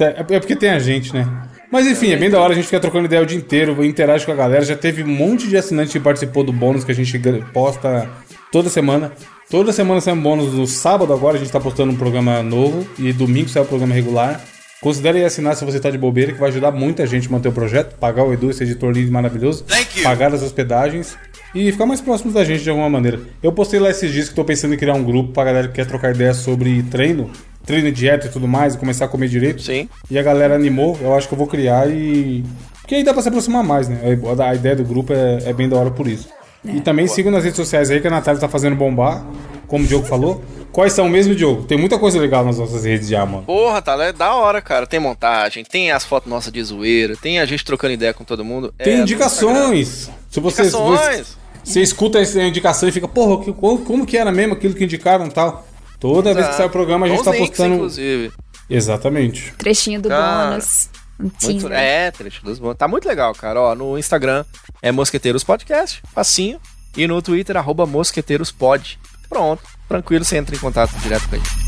É 0.00 0.20
é 0.36 0.40
porque 0.40 0.56
tem 0.56 0.70
a 0.70 0.78
gente, 0.78 1.12
né? 1.14 1.26
Mas 1.70 1.86
enfim, 1.86 2.10
é 2.12 2.16
bem 2.16 2.30
da 2.30 2.40
hora, 2.40 2.52
a 2.52 2.56
gente 2.56 2.64
fica 2.64 2.80
trocando 2.80 3.04
ideia 3.06 3.20
o 3.22 3.26
dia 3.26 3.36
inteiro, 3.36 3.84
interage 3.84 4.24
com 4.24 4.32
a 4.32 4.34
galera. 4.34 4.64
Já 4.64 4.76
teve 4.76 5.02
um 5.02 5.08
monte 5.08 5.48
de 5.48 5.56
assinante 5.56 5.92
que 5.92 6.00
participou 6.00 6.42
do 6.44 6.52
bônus 6.52 6.82
que 6.84 6.92
a 6.92 6.94
gente 6.94 7.18
posta 7.52 8.08
toda 8.50 8.70
semana. 8.70 9.12
Toda 9.50 9.72
semana 9.72 10.00
sai 10.00 10.14
um 10.14 10.20
bônus. 10.20 10.54
No 10.54 10.66
sábado 10.66 11.12
agora 11.12 11.36
a 11.36 11.38
gente 11.38 11.50
tá 11.52 11.60
postando 11.60 11.92
um 11.92 11.96
programa 11.96 12.42
novo 12.42 12.86
e 12.98 13.12
domingo 13.12 13.48
sai 13.48 13.62
o 13.62 13.66
programa 13.66 13.94
regular. 13.94 14.40
Considere 14.84 15.20
aí 15.20 15.24
assinar 15.24 15.56
se 15.56 15.64
você 15.64 15.80
tá 15.80 15.88
de 15.88 15.96
bobeira, 15.96 16.30
que 16.30 16.38
vai 16.38 16.50
ajudar 16.50 16.70
muita 16.70 17.06
gente 17.06 17.26
a 17.26 17.30
manter 17.30 17.48
o 17.48 17.52
projeto, 17.52 17.96
pagar 17.96 18.22
o 18.22 18.34
Edu, 18.34 18.50
esse 18.50 18.64
editor 18.64 18.92
lindo 18.92 19.08
e 19.08 19.10
maravilhoso, 19.10 19.64
pagar 20.02 20.34
as 20.34 20.42
hospedagens 20.42 21.16
e 21.54 21.72
ficar 21.72 21.86
mais 21.86 22.02
próximos 22.02 22.34
da 22.34 22.44
gente 22.44 22.62
de 22.62 22.68
alguma 22.68 22.90
maneira. 22.90 23.18
Eu 23.42 23.50
postei 23.50 23.80
lá 23.80 23.88
esses 23.88 24.12
dias 24.12 24.28
que 24.28 24.34
tô 24.34 24.44
pensando 24.44 24.74
em 24.74 24.76
criar 24.76 24.92
um 24.92 25.02
grupo 25.02 25.32
pra 25.32 25.42
galera 25.44 25.68
que 25.68 25.72
quer 25.72 25.86
trocar 25.86 26.14
ideias 26.14 26.36
sobre 26.36 26.82
treino, 26.82 27.30
treino, 27.64 27.90
dieta 27.90 28.26
e 28.26 28.30
tudo 28.30 28.46
mais, 28.46 28.74
e 28.74 28.78
começar 28.78 29.06
a 29.06 29.08
comer 29.08 29.26
direito. 29.28 29.62
sim. 29.62 29.88
E 30.10 30.18
a 30.18 30.22
galera 30.22 30.54
animou, 30.54 30.98
eu 31.00 31.14
acho 31.14 31.28
que 31.28 31.32
eu 31.32 31.38
vou 31.38 31.46
criar 31.46 31.88
e. 31.88 32.44
Porque 32.82 32.96
aí 32.96 33.02
dá 33.02 33.14
pra 33.14 33.22
se 33.22 33.28
aproximar 33.28 33.64
mais, 33.64 33.88
né? 33.88 33.98
A 34.46 34.54
ideia 34.54 34.76
do 34.76 34.84
grupo 34.84 35.14
é, 35.14 35.38
é 35.46 35.52
bem 35.54 35.66
da 35.66 35.78
hora 35.78 35.90
por 35.90 36.06
isso. 36.06 36.28
e 36.62 36.82
também 36.82 37.06
sigam 37.06 37.32
nas 37.32 37.42
redes 37.42 37.56
sociais 37.56 37.90
aí 37.90 38.02
que 38.02 38.06
a 38.06 38.10
Natália 38.10 38.38
tá 38.38 38.50
fazendo 38.50 38.76
bombar, 38.76 39.24
como 39.66 39.84
o 39.84 39.86
Diogo 39.86 40.06
falou. 40.06 40.42
Quais 40.72 40.92
são 40.92 41.08
mesmo, 41.08 41.34
Diogo? 41.36 41.62
Tem 41.64 41.78
muita 41.78 41.98
coisa 41.98 42.18
legal 42.18 42.44
nas 42.44 42.58
nossas 42.58 42.84
redes 42.84 43.08
já, 43.08 43.24
mano. 43.24 43.44
Porra, 43.44 43.80
tá 43.80 43.94
é 44.02 44.12
da 44.12 44.34
hora, 44.34 44.60
cara. 44.60 44.86
Tem 44.86 44.98
montagem, 44.98 45.64
tem 45.64 45.92
as 45.92 46.04
fotos 46.04 46.28
nossas 46.28 46.52
de 46.52 46.62
zoeira, 46.64 47.16
tem 47.16 47.38
a 47.38 47.46
gente 47.46 47.64
trocando 47.64 47.94
ideia 47.94 48.12
com 48.12 48.24
todo 48.24 48.44
mundo. 48.44 48.74
Tem 48.76 48.94
É, 48.94 49.00
indicações. 49.00 50.10
Se 50.30 50.40
você, 50.40 50.64
se 50.64 50.70
você, 50.72 51.02
Indicações. 51.02 51.36
você 51.62 51.80
escuta 51.80 52.18
essa 52.18 52.42
indicação 52.42 52.88
e 52.88 52.92
fica, 52.92 53.06
porra, 53.06 53.44
que- 53.44 53.52
como, 53.52 53.84
como 53.84 54.04
que 54.06 54.16
era 54.18 54.32
mesmo 54.32 54.54
aquilo 54.54 54.74
que 54.74 54.82
indicaram 54.84 55.26
e 55.26 55.30
tal. 55.30 55.64
Toda 56.00 56.34
vez 56.34 56.48
que 56.48 56.54
sai 56.54 56.66
o 56.66 56.70
programa 56.70 57.06
a 57.06 57.08
gente 57.08 57.18
Os 57.20 57.24
tá 57.24 57.30
links, 57.30 57.48
postando. 57.50 57.74
Inclusive. 57.76 58.32
Exatamente. 58.68 59.52
Trechinho 59.56 60.00
do 60.02 60.08
Cara, 60.08 60.50
bônus. 60.50 60.88
Um 61.20 61.30
Muito, 61.44 61.72
é, 61.72 62.10
trecho 62.10 62.44
dos 62.44 62.58
bons. 62.58 62.74
Tá 62.74 62.88
muito 62.88 63.06
legal, 63.06 63.32
cara. 63.34 63.60
Ó, 63.60 63.74
no 63.76 63.96
Instagram 63.96 64.44
é 64.82 64.90
Mosqueteiros 64.90 65.44
Podcast, 65.44 66.02
facinho. 66.12 66.58
E 66.96 67.06
no 67.06 67.22
Twitter, 67.22 67.56
arroba 67.56 67.86
mosqueteirospod. 67.86 68.98
Pronto, 69.28 69.62
tranquilo, 69.88 70.24
você 70.24 70.36
entra 70.36 70.54
em 70.54 70.58
contato 70.58 70.96
direto 70.98 71.28
com 71.28 71.36
a 71.36 71.38
gente. 71.38 71.64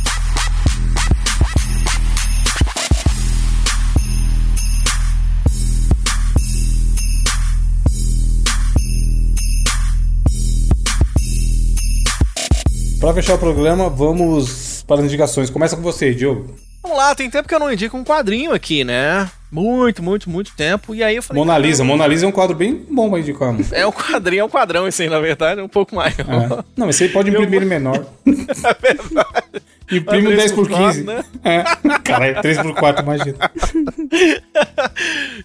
Pra 13.01 13.15
fechar 13.15 13.35
o 13.35 13.39
programa, 13.39 13.89
vamos 13.89 14.83
para 14.87 14.97
as 14.97 15.05
indicações. 15.05 15.49
Começa 15.49 15.77
com 15.77 15.83
você, 15.83 16.13
Diogo. 16.15 16.57
Vamos 16.83 16.99
lá, 16.99 17.15
tem 17.15 17.31
tempo 17.31 17.47
que 17.47 17.55
eu 17.55 17.61
não 17.61 17.73
indico 17.73 17.97
um 17.97 18.03
quadrinho 18.03 18.53
aqui, 18.53 18.83
né? 18.83 19.31
Muito, 19.51 20.03
muito, 20.03 20.29
muito 20.29 20.55
tempo. 20.57 20.95
E 20.95 21.03
aí 21.03 21.17
eu 21.17 21.23
falei. 21.23 21.43
Mona 21.43 21.57
Lisa. 21.59 21.85
Mona 21.85 22.07
Lisa 22.07 22.27
é 22.27 22.29
um 22.29 22.33
quadro 22.33 22.57
bem 22.57 22.85
bom 22.91 23.09
pra 23.09 23.21
indicar, 23.21 23.53
mano. 23.53 23.65
É 23.73 23.87
um 23.87 23.93
quadrinho, 23.93 24.41
é 24.41 24.45
um 24.45 24.49
quadrão 24.49 24.87
esse 24.89 25.03
aí, 25.05 25.09
na 25.09 25.21
verdade, 25.21 25.61
é 25.61 25.65
um 25.65 25.69
pouco 25.69 25.95
maior. 25.95 26.13
É. 26.19 26.65
Não, 26.77 26.87
mas 26.87 26.97
você 26.97 27.09
pode 27.09 27.31
imprimir 27.31 27.55
ele 27.55 27.67
menor. 27.67 28.05
É 28.27 28.93
verdade. 28.93 29.63
Imprime 29.91 30.27
um 30.27 30.31
Mas 30.31 30.39
10 30.39 30.53
por 30.53 30.69
10 30.69 30.79
por 30.79 30.89
15. 30.89 31.05
né? 31.05 31.25
É. 31.45 31.63
Caralho, 32.01 32.43
3 32.43 32.59
por 32.59 32.75
4, 32.75 33.03
imagina. 33.03 33.37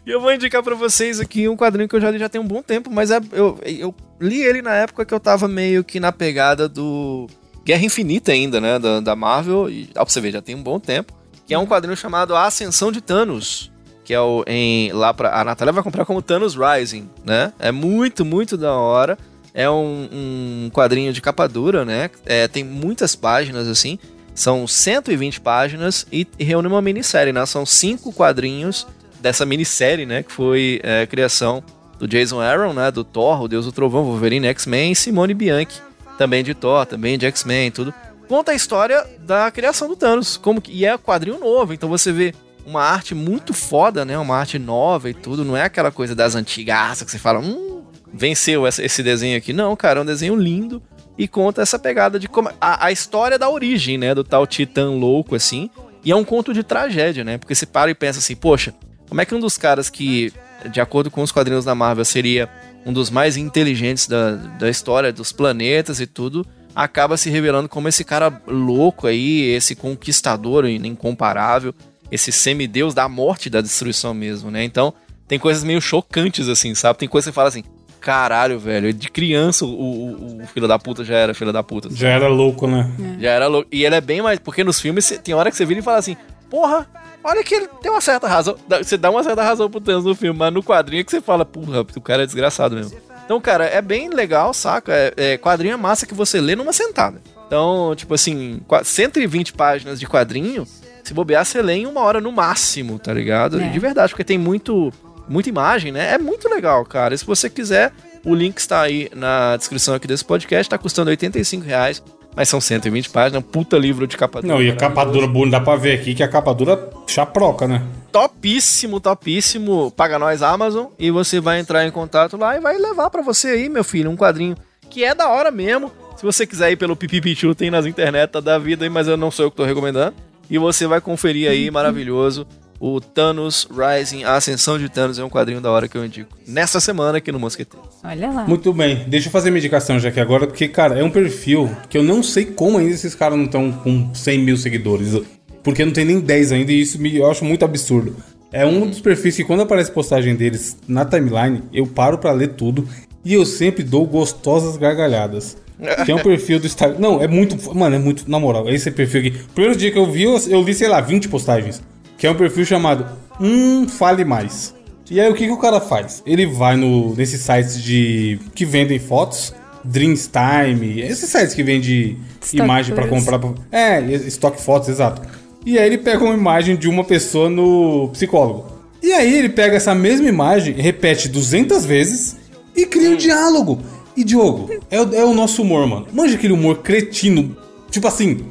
E 0.06 0.10
eu 0.10 0.20
vou 0.20 0.34
indicar 0.34 0.64
pra 0.64 0.74
vocês 0.74 1.20
aqui 1.20 1.48
um 1.48 1.56
quadrinho 1.56 1.88
que 1.88 1.96
eu 1.96 2.02
já 2.02 2.10
li 2.10 2.18
já 2.18 2.28
tem 2.28 2.42
um 2.42 2.48
bom 2.48 2.62
tempo, 2.62 2.90
mas 2.92 3.12
é, 3.12 3.20
eu, 3.32 3.60
eu 3.64 3.94
li 4.20 4.42
ele 4.42 4.62
na 4.62 4.74
época 4.74 5.06
que 5.06 5.14
eu 5.14 5.20
tava 5.20 5.48
meio 5.48 5.84
que 5.84 6.00
na 6.00 6.12
pegada 6.12 6.68
do 6.68 7.28
Guerra 7.64 7.86
Infinita 7.86 8.32
ainda, 8.32 8.60
né, 8.60 8.80
da, 8.80 9.00
da 9.00 9.16
Marvel, 9.16 9.70
e 9.70 9.90
ó, 9.96 10.04
pra 10.04 10.12
você 10.12 10.20
ver, 10.20 10.32
já 10.32 10.42
tem 10.42 10.56
um 10.56 10.64
bom 10.64 10.80
tempo, 10.80 11.14
que 11.46 11.54
é 11.54 11.60
um 11.60 11.68
quadrinho 11.68 11.96
chamado 11.96 12.36
A 12.36 12.46
Ascensão 12.46 12.92
de 12.92 13.02
Thanos, 13.02 13.71
que 14.04 14.14
é 14.14 14.20
o 14.20 14.44
em 14.48 14.92
lá 14.92 15.14
pra 15.14 15.40
a 15.40 15.44
Natália 15.44 15.72
vai 15.72 15.84
comprar 15.84 16.06
como 16.06 16.22
Thanos 16.22 16.56
Rising, 16.56 17.10
né? 17.24 17.54
É 17.60 17.72
muito, 17.72 18.26
muito 18.26 18.58
da 18.58 18.74
hora. 18.74 19.18
É 19.54 19.70
um, 19.70 20.08
um 20.12 20.70
quadrinho 20.74 21.12
de 21.12 21.22
capa 21.22 21.48
dura, 21.48 21.84
né? 21.84 22.10
É, 22.26 22.48
tem 22.48 22.64
muitas 22.64 23.16
páginas 23.16 23.68
assim. 23.68 24.00
São 24.34 24.66
120 24.66 25.42
páginas 25.42 26.08
e, 26.12 26.26
reúne 26.40 26.68
uma 26.68 26.82
minissérie, 26.82 27.34
né? 27.34 27.46
São 27.46 27.66
cinco 27.66 28.14
quadrinhos 28.14 28.88
dessa 29.20 29.46
minissérie, 29.46 30.06
né? 30.06 30.24
Que 30.24 30.32
foi 30.32 30.80
é, 30.84 31.06
criação 31.06 31.62
do 32.00 32.08
Jason 32.08 32.40
Aaron, 32.40 32.74
né? 32.74 32.90
Do 32.92 33.04
Thor, 33.04 33.44
o 33.44 33.48
Deus 33.48 33.66
do 33.66 33.72
Trovão, 33.72 34.06
Wolverine, 34.06 34.48
X-Men 34.48 34.94
e 34.94 34.96
Simone 34.96 35.34
Bianchi, 35.34 35.82
também 36.18 36.44
de 36.44 36.54
Thor, 36.54 36.86
também 36.86 37.18
de 37.18 37.26
X-Men 37.26 37.72
tudo. 37.72 37.94
Conta 38.28 38.54
a 38.54 38.56
história 38.56 39.06
da 39.20 39.52
criação 39.52 39.90
do 39.90 39.96
Thanos, 39.98 40.38
como 40.38 40.62
que, 40.62 40.72
e 40.72 40.86
é 40.86 40.98
quadrinho 40.98 41.38
novo, 41.38 41.74
então 41.74 41.90
você 41.90 42.14
vê 42.14 42.34
uma 42.66 42.84
arte 42.84 43.14
muito 43.16 43.54
foda, 43.54 44.06
né? 44.06 44.18
Uma 44.18 44.38
arte 44.38 44.58
nova 44.60 45.10
e 45.10 45.14
tudo, 45.14 45.44
não 45.44 45.56
é 45.56 45.64
aquela 45.64 45.92
coisa 45.92 46.16
das 46.16 46.36
antigas 46.36 47.02
que 47.04 47.12
você 47.12 47.18
fala, 47.18 47.40
hum, 47.40 47.84
venceu 48.14 48.68
esse 48.68 49.04
desenho 49.04 49.38
aqui. 49.38 49.54
Não, 49.54 49.76
cara, 49.76 50.00
é 50.00 50.04
um 50.04 50.06
desenho 50.06 50.36
lindo 50.36 50.82
e 51.18 51.28
conta 51.28 51.62
essa 51.62 51.78
pegada 51.78 52.20
de 52.20 52.28
como 52.28 52.50
a, 52.60 52.86
a 52.86 52.92
história 52.92 53.38
da 53.38 53.50
origem, 53.50 53.98
né, 53.98 54.16
do 54.16 54.24
tal 54.24 54.48
Titã 54.48 54.90
louco 54.90 55.36
assim. 55.36 55.70
E 56.04 56.12
é 56.12 56.16
um 56.16 56.24
conto 56.24 56.54
de 56.54 56.64
tragédia, 56.64 57.24
né? 57.24 57.38
Porque 57.38 57.54
você 57.54 57.66
para 57.66 57.92
e 57.92 57.96
pensa 57.96 58.20
assim, 58.20 58.36
poxa, 58.36 58.74
como 59.08 59.22
é 59.22 59.26
que 59.26 59.36
um 59.36 59.40
dos 59.40 59.58
caras 59.58 59.90
que, 59.90 60.34
de 60.72 60.82
acordo 60.82 61.12
com 61.12 61.22
os 61.22 61.32
quadrinhos 61.32 61.66
da 61.66 61.76
Marvel, 61.76 62.04
seria 62.04 62.50
um 62.86 62.92
dos 62.92 63.12
mais 63.12 63.38
inteligentes 63.38 64.08
da, 64.08 64.32
da 64.36 64.70
história 64.70 65.14
dos 65.14 65.32
planetas 65.32 66.00
e 66.00 66.08
tudo, 66.08 66.44
acaba 66.74 67.18
se 67.18 67.30
revelando 67.30 67.70
como 67.70 67.88
esse 67.88 68.04
cara 68.04 68.42
louco 68.48 69.06
aí, 69.06 69.42
esse 69.54 69.76
conquistador 69.76 70.66
incomparável, 70.68 71.76
esse 72.12 72.32
semideus 72.32 72.94
da 72.94 73.08
morte 73.08 73.46
e 73.46 73.50
da 73.50 73.62
destruição 73.62 74.14
mesmo, 74.14 74.52
né? 74.52 74.64
Então, 74.64 74.94
tem 75.28 75.40
coisas 75.40 75.64
meio 75.64 75.82
chocantes 75.82 76.50
assim, 76.50 76.76
sabe? 76.76 77.00
Tem 77.00 77.08
coisa 77.08 77.26
que 77.30 77.32
você 77.32 77.36
fala 77.36 77.48
assim, 77.50 77.64
caralho, 78.00 78.60
velho, 78.60 78.92
de 78.92 79.10
criança 79.10 79.64
o, 79.66 79.70
o, 79.70 80.44
o 80.44 80.48
filho 80.48 80.68
da 80.68 80.78
puta 80.80 81.04
já 81.06 81.16
era 81.16 81.34
filho 81.34 81.54
da 81.54 81.64
puta. 81.64 81.90
Já 81.92 82.10
era 82.10 82.28
louco, 82.28 82.68
né? 82.68 82.92
Já 83.20 83.30
era 83.32 83.48
louco. 83.48 83.68
E 83.72 83.86
ele 83.86 83.96
é 83.96 84.02
bem 84.02 84.22
mais. 84.22 84.40
Porque 84.40 84.64
nos 84.64 84.80
filmes 84.82 85.08
tem 85.24 85.34
hora 85.34 85.50
que 85.50 85.56
você 85.58 85.66
vira 85.66 85.80
e 85.80 85.84
fala 85.84 86.00
assim: 86.00 86.18
Porra, 86.50 86.86
olha 87.24 87.44
que 87.44 87.54
ele 87.56 87.68
tem 87.82 87.92
uma 87.92 88.02
certa 88.02 88.28
razão. 88.28 88.56
Você 88.84 88.98
dá 88.98 89.10
uma 89.10 89.24
certa 89.24 89.44
razão 89.44 89.70
pro 89.70 89.80
Thanos 89.80 90.04
no 90.04 90.16
filme, 90.16 90.38
mas 90.38 90.52
no 90.54 90.64
quadrinho 90.64 91.02
é 91.02 91.04
que 91.04 91.12
você 91.12 91.22
fala: 91.22 91.46
Porra, 91.46 91.82
o 91.82 92.02
cara 92.02 92.24
é 92.24 92.26
desgraçado 92.26 92.76
mesmo. 92.76 92.98
Então, 93.24 93.40
cara, 93.40 93.66
é 93.66 93.82
bem 93.82 94.10
legal, 94.10 94.54
saca? 94.54 94.92
É, 94.94 95.14
é 95.34 95.38
quadrinho 95.38 95.76
é 95.76 95.78
massa 95.78 96.06
que 96.06 96.14
você 96.14 96.42
lê 96.42 96.56
numa 96.56 96.74
sentada. 96.74 97.22
Então, 97.48 97.94
tipo 97.96 98.14
assim, 98.14 98.60
qua- 98.68 98.84
120 98.84 99.54
páginas 99.54 100.00
de 100.00 100.08
quadrinho, 100.08 100.68
se 101.04 101.14
bobear, 101.14 101.46
você 101.46 101.62
lê 101.62 101.76
em 101.76 101.88
uma 101.88 102.02
hora 102.02 102.22
no 102.22 102.32
máximo, 102.32 103.00
tá 103.00 103.14
ligado? 103.14 103.60
É. 103.60 103.70
De 103.70 103.80
verdade, 103.80 104.12
porque 104.12 104.24
tem 104.24 104.38
muito, 104.38 104.92
muita 105.28 105.50
imagem, 105.50 105.92
né? 105.92 106.14
É 106.14 106.18
muito 106.18 106.50
legal, 106.50 106.86
cara. 106.86 107.14
E 107.14 107.18
se 107.18 107.26
você 107.26 107.50
quiser, 107.50 107.92
o 108.26 108.36
link 108.36 108.58
está 108.58 108.82
aí 108.82 109.10
na 109.16 109.58
descrição 109.58 109.96
aqui 109.96 110.08
desse 110.08 110.26
podcast, 110.26 110.70
tá 110.70 110.78
custando 110.78 111.10
85 111.10 111.66
reais. 111.66 112.04
Mas 112.34 112.48
são 112.48 112.62
120 112.62 113.10
páginas, 113.10 113.44
um 113.44 113.46
puta 113.46 113.78
livro 113.78 114.08
de 114.08 114.16
capa 114.16 114.42
dura. 114.42 114.54
Não, 114.54 114.64
e 114.64 114.70
a 114.70 114.76
capa 114.76 115.04
dura, 115.04 115.28
boa, 115.28 115.50
dá 115.50 115.60
pra 115.60 115.76
ver 115.76 116.00
aqui 116.00 116.16
que 116.16 116.24
a 116.24 116.30
capa 116.30 116.54
dura 116.54 116.90
chaproca, 117.06 117.68
né? 117.68 117.84
Topíssimo, 118.10 119.02
topíssimo. 119.02 119.92
Paga 119.92 120.18
nós 120.18 120.42
Amazon 120.42 120.86
e 120.98 121.12
você 121.12 121.42
vai 121.42 121.60
entrar 121.60 121.86
em 121.86 121.92
contato 121.92 122.38
lá 122.38 122.56
e 122.56 122.62
vai 122.62 122.78
levar 122.78 123.10
pra 123.10 123.22
você 123.22 123.50
aí, 123.50 123.68
meu 123.68 123.84
filho, 123.84 124.10
um 124.10 124.16
quadrinho 124.16 124.56
que 124.90 125.04
é 125.04 125.14
da 125.14 125.28
hora 125.28 125.52
mesmo. 125.52 125.92
Se 126.16 126.24
você 126.24 126.46
quiser 126.46 126.72
ir 126.72 126.76
pelo 126.76 126.96
Pipipichu, 126.96 127.56
tem 127.56 127.72
nas 127.72 127.86
internet 127.86 128.30
tá 128.30 128.40
da 128.40 128.58
vida 128.58 128.86
aí, 128.86 128.90
mas 128.90 129.08
eu 129.08 129.18
não 129.18 129.32
sou 129.32 129.46
eu 129.46 129.52
que 129.52 129.58
tô 129.58 129.66
recomendando. 129.66 130.14
E 130.52 130.58
você 130.58 130.86
vai 130.86 131.00
conferir 131.00 131.50
aí, 131.50 131.72
maravilhoso, 131.72 132.46
o 132.78 133.00
Thanos 133.00 133.66
Rising, 133.72 134.26
a 134.26 134.36
Ascensão 134.36 134.78
de 134.78 134.90
Thanos 134.90 135.18
é 135.18 135.24
um 135.24 135.30
quadrinho 135.30 135.62
da 135.62 135.72
hora 135.72 135.88
que 135.88 135.98
eu 135.98 136.06
indico. 136.06 136.38
Nessa 136.46 136.82
semana 136.82 137.20
aqui 137.20 137.32
no 137.32 137.40
Mosqueteiro. 137.40 137.88
Olha 138.04 138.30
lá. 138.30 138.46
Muito 138.46 138.74
bem, 138.74 139.06
deixa 139.08 139.30
eu 139.30 139.32
fazer 139.32 139.50
minha 139.50 139.60
indicação 139.60 139.98
já 139.98 140.10
aqui 140.10 140.20
agora, 140.20 140.46
porque, 140.46 140.68
cara, 140.68 141.00
é 141.00 141.04
um 141.06 141.10
perfil 141.10 141.74
que 141.90 141.98
eu 141.98 142.04
não 142.04 142.22
sei 142.22 142.44
como 142.44 142.78
ainda 142.78 142.92
esses 142.92 143.16
caras 143.16 143.38
não 143.38 143.46
estão 143.46 143.72
com 143.72 144.14
100 144.14 144.40
mil 144.40 144.58
seguidores. 144.58 145.22
Porque 145.64 145.86
não 145.86 145.94
tem 145.94 146.04
nem 146.04 146.20
10 146.20 146.52
ainda, 146.52 146.74
e 146.74 146.82
isso 146.82 147.02
me, 147.02 147.16
eu 147.16 147.32
acho 147.32 147.46
muito 147.46 147.64
absurdo. 147.64 148.18
É 148.52 148.66
um 148.66 148.86
dos 148.86 149.00
perfis 149.00 149.38
que 149.38 149.46
quando 149.46 149.62
aparece 149.62 149.90
postagem 149.90 150.36
deles 150.36 150.78
na 150.86 151.06
timeline, 151.06 151.64
eu 151.72 151.88
paro 151.88 152.18
pra 152.18 152.34
ler 152.34 152.56
tudo 152.56 152.86
e 153.24 153.34
eu 153.34 153.46
sempre 153.46 153.84
dou 153.84 154.06
gostosas 154.06 154.76
gargalhadas. 154.76 155.56
Que 156.06 156.12
é 156.12 156.16
um 156.16 156.20
perfil 156.20 156.60
do 156.60 156.68
Instagram. 156.68 157.00
Não, 157.00 157.22
é 157.22 157.28
muito. 157.28 157.76
Mano, 157.76 157.96
é 157.96 158.00
muito. 158.00 158.30
Na 158.30 158.40
moral, 158.40 158.70
esse 158.70 158.92
perfil 158.92 159.22
aqui. 159.22 159.32
Primeiro 159.54 159.78
dia 159.78 159.92
que 159.92 159.98
eu 159.98 160.10
vi, 160.12 160.24
eu, 160.24 160.38
li, 160.62 160.74
sei 160.74 160.88
lá, 160.88 161.02
20 161.02 161.28
postagens. 161.28 161.82
Que 162.18 162.28
é 162.28 162.32
um 162.32 162.36
perfil 162.36 162.64
chamado 162.66 163.06
Hum 163.40 163.88
Fale 163.88 164.24
Mais. 164.24 164.76
E 165.10 165.20
aí 165.20 165.30
o 165.30 165.34
que, 165.34 165.46
que 165.46 165.52
o 165.52 165.58
cara 165.58 165.82
faz? 165.82 166.22
Ele 166.26 166.46
vai 166.46 166.78
no, 166.78 167.16
nesses 167.16 167.42
sites 167.42 167.82
de. 167.84 168.40
que 168.54 168.64
vendem 168.66 169.00
fotos. 169.00 169.54
Dreams 169.84 170.30
Time, 170.32 171.02
esses 171.02 171.28
sites 171.28 171.56
que 171.56 171.64
vendem 171.64 172.16
imagem 172.54 172.94
pra 172.94 173.06
photos. 173.08 173.20
comprar. 173.26 173.40
pra- 173.40 173.54
É, 173.72 174.00
estoque 174.00 174.62
fotos, 174.62 174.90
exato. 174.90 175.24
E 175.66 175.78
aí 175.80 175.88
ele 175.88 175.98
pega 175.98 176.24
uma 176.24 176.36
imagem 176.36 176.76
de 176.76 176.88
uma 176.88 177.04
pessoa 177.04 177.50
no 177.50 178.08
psicólogo. 178.14 178.68
E 179.02 179.12
aí 179.12 179.36
ele 179.40 179.50
pega 179.50 179.76
essa 179.76 179.96
mesma 179.96 180.30
imagem, 180.30 180.76
repete 180.76 181.28
200 181.28 181.84
vezes 181.84 182.38
e 182.76 182.86
cria 182.86 183.10
um 183.10 183.16
diálogo. 183.16 183.80
E 184.16 184.24
Diogo, 184.24 184.70
é, 184.90 185.02
o- 185.02 185.14
é 185.16 185.24
o 185.26 185.34
nosso 185.34 185.62
humor, 185.62 185.88
mano. 185.88 186.08
Manja 186.14 186.36
aquele 186.36 186.54
humor 186.54 186.78
cretino, 186.80 187.56
tipo 187.90 188.08
assim, 188.08 188.46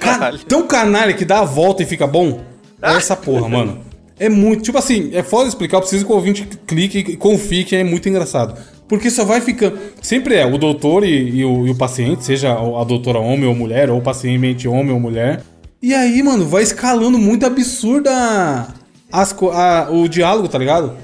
ca- 0.00 0.32
tão 0.48 0.66
canalha 0.66 1.12
que 1.12 1.24
dá 1.24 1.40
a 1.40 1.44
volta 1.44 1.82
e 1.82 1.86
fica 1.86 2.06
bom. 2.06 2.40
É 2.80 2.92
essa 2.96 3.14
porra, 3.16 3.48
mano. 3.48 3.78
É 4.18 4.28
muito, 4.28 4.62
tipo 4.62 4.78
assim, 4.78 5.10
é 5.12 5.22
foda 5.22 5.48
explicar, 5.48 5.76
eu 5.78 5.80
preciso 5.80 6.04
que 6.06 6.12
o 6.12 6.14
ouvinte 6.14 6.46
clique 6.66 6.98
e 6.98 7.16
confie 7.16 7.64
que 7.64 7.74
é 7.74 7.82
muito 7.82 8.08
engraçado. 8.08 8.54
Porque 8.86 9.10
só 9.10 9.24
vai 9.24 9.40
ficando. 9.40 9.78
Sempre 10.00 10.34
é 10.36 10.46
o 10.46 10.58
doutor 10.58 11.02
e, 11.04 11.30
e 11.38 11.44
o, 11.44 11.66
e 11.66 11.70
o 11.70 11.74
paciente, 11.74 12.24
seja 12.24 12.52
a 12.52 12.84
doutora 12.84 13.18
homem 13.18 13.46
ou 13.48 13.54
mulher, 13.54 13.90
ou 13.90 13.98
o 13.98 14.02
paciente 14.02 14.68
homem 14.68 14.92
ou 14.92 15.00
mulher. 15.00 15.42
E 15.80 15.94
aí, 15.94 16.22
mano, 16.22 16.46
vai 16.46 16.62
escalando 16.62 17.18
muito 17.18 17.44
absurda 17.46 18.68
as, 19.10 19.34
a- 19.52 19.88
o 19.90 20.06
diálogo, 20.08 20.46
tá 20.48 20.58
ligado? 20.58 20.94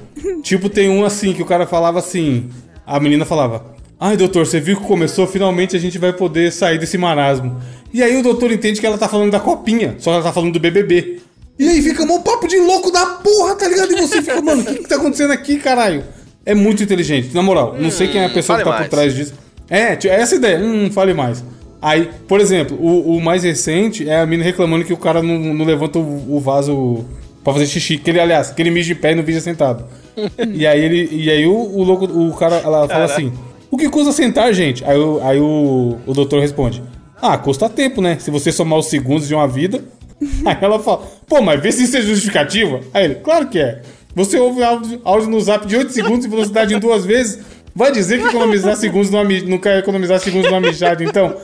tipo, 0.42 0.68
tem 0.68 0.88
um 0.88 1.04
assim 1.04 1.32
que 1.32 1.42
o 1.42 1.46
cara 1.46 1.66
falava 1.66 1.98
assim. 1.98 2.48
A 2.86 3.00
menina 3.00 3.24
falava: 3.24 3.64
Ai, 4.00 4.16
doutor, 4.16 4.46
você 4.46 4.60
viu 4.60 4.76
que 4.76 4.84
começou? 4.84 5.26
Finalmente 5.26 5.76
a 5.76 5.80
gente 5.80 5.98
vai 5.98 6.12
poder 6.12 6.52
sair 6.52 6.78
desse 6.78 6.96
marasmo. 6.96 7.60
E 7.92 8.02
aí 8.02 8.16
o 8.16 8.22
doutor 8.22 8.52
entende 8.52 8.80
que 8.80 8.86
ela 8.86 8.96
tá 8.96 9.08
falando 9.08 9.32
da 9.32 9.40
copinha, 9.40 9.96
só 9.98 10.10
que 10.10 10.14
ela 10.16 10.22
tá 10.22 10.32
falando 10.32 10.52
do 10.52 10.60
BBB. 10.60 11.20
E 11.58 11.68
aí 11.68 11.82
fica 11.82 12.04
um 12.04 12.22
papo 12.22 12.46
de 12.46 12.56
louco 12.58 12.92
da 12.92 13.04
porra, 13.06 13.56
tá 13.56 13.66
ligado? 13.66 13.92
E 13.92 14.00
você 14.00 14.22
fica, 14.22 14.40
mano, 14.40 14.62
o 14.62 14.64
que, 14.64 14.76
que 14.76 14.88
tá 14.88 14.94
acontecendo 14.94 15.32
aqui, 15.32 15.58
caralho? 15.58 16.04
É 16.46 16.54
muito 16.54 16.82
inteligente, 16.82 17.34
na 17.34 17.42
moral. 17.42 17.76
não 17.78 17.90
sei 17.90 18.06
quem 18.06 18.20
é 18.20 18.26
a 18.26 18.30
pessoa 18.30 18.58
que 18.58 18.64
tá 18.64 18.70
por 18.70 18.78
mais. 18.78 18.90
trás 18.90 19.14
disso. 19.14 19.34
É, 19.68 19.98
é 20.06 20.20
essa 20.20 20.36
ideia. 20.36 20.60
Hum, 20.60 20.90
fale 20.92 21.12
mais. 21.12 21.44
Aí, 21.82 22.08
por 22.28 22.40
exemplo, 22.40 22.78
o, 22.80 23.16
o 23.16 23.20
mais 23.20 23.42
recente 23.42 24.08
é 24.08 24.20
a 24.20 24.26
mina 24.26 24.44
reclamando 24.44 24.84
que 24.84 24.92
o 24.92 24.96
cara 24.96 25.20
não, 25.22 25.38
não 25.54 25.64
levanta 25.64 25.98
o, 25.98 26.36
o 26.36 26.40
vaso 26.40 27.04
pra 27.42 27.52
fazer 27.52 27.66
xixi. 27.66 27.98
Que 27.98 28.10
ele, 28.10 28.20
aliás, 28.20 28.50
que 28.50 28.62
ele 28.62 28.70
mija 28.70 28.86
de 28.86 28.94
pé 28.94 29.12
e 29.12 29.14
não 29.16 29.24
mija 29.24 29.40
sentado. 29.40 29.84
e 30.54 30.66
aí 30.66 30.82
ele. 30.82 31.08
E 31.12 31.30
aí 31.30 31.46
o, 31.46 31.54
o 31.54 31.82
louco, 31.82 32.04
o 32.04 32.32
cara, 32.34 32.56
ela 32.64 32.88
fala 32.88 33.04
assim: 33.04 33.32
O 33.70 33.76
que 33.76 33.88
custa 33.88 34.12
sentar, 34.12 34.52
gente? 34.54 34.84
Aí, 34.84 34.96
o- 34.98 35.20
aí 35.22 35.38
o, 35.40 35.96
o 36.06 36.14
doutor 36.14 36.40
responde: 36.40 36.82
Ah, 37.20 37.36
custa 37.36 37.68
tempo, 37.68 38.00
né? 38.00 38.16
Se 38.18 38.30
você 38.30 38.50
somar 38.52 38.78
os 38.78 38.86
segundos 38.86 39.28
de 39.28 39.34
uma 39.34 39.46
vida. 39.48 39.84
Aí 40.44 40.56
ela 40.60 40.78
fala: 40.80 41.02
Pô, 41.28 41.40
mas 41.40 41.60
vê 41.62 41.70
se 41.70 41.84
isso 41.84 41.96
é 41.96 42.02
justificativa. 42.02 42.80
Aí 42.92 43.04
ele: 43.04 43.14
Claro 43.16 43.48
que 43.48 43.58
é. 43.58 43.82
Você 44.14 44.36
ouve 44.38 44.62
áudio, 44.64 45.00
áudio 45.04 45.28
no 45.30 45.40
zap 45.40 45.64
de 45.66 45.76
8 45.76 45.92
segundos 45.92 46.24
e 46.24 46.28
velocidade 46.28 46.74
em 46.74 46.78
duas 46.80 47.04
vezes. 47.04 47.38
Vai 47.78 47.92
dizer 47.92 48.20
que 48.20 48.26
economizar 48.26 48.74
segundos 48.76 49.08
numa, 49.08 49.22
não 49.22 49.56
quer 49.56 49.78
economizar 49.78 50.18
segundos 50.18 50.50
numa 50.50 50.60
mijada, 50.60 51.04
então. 51.04 51.36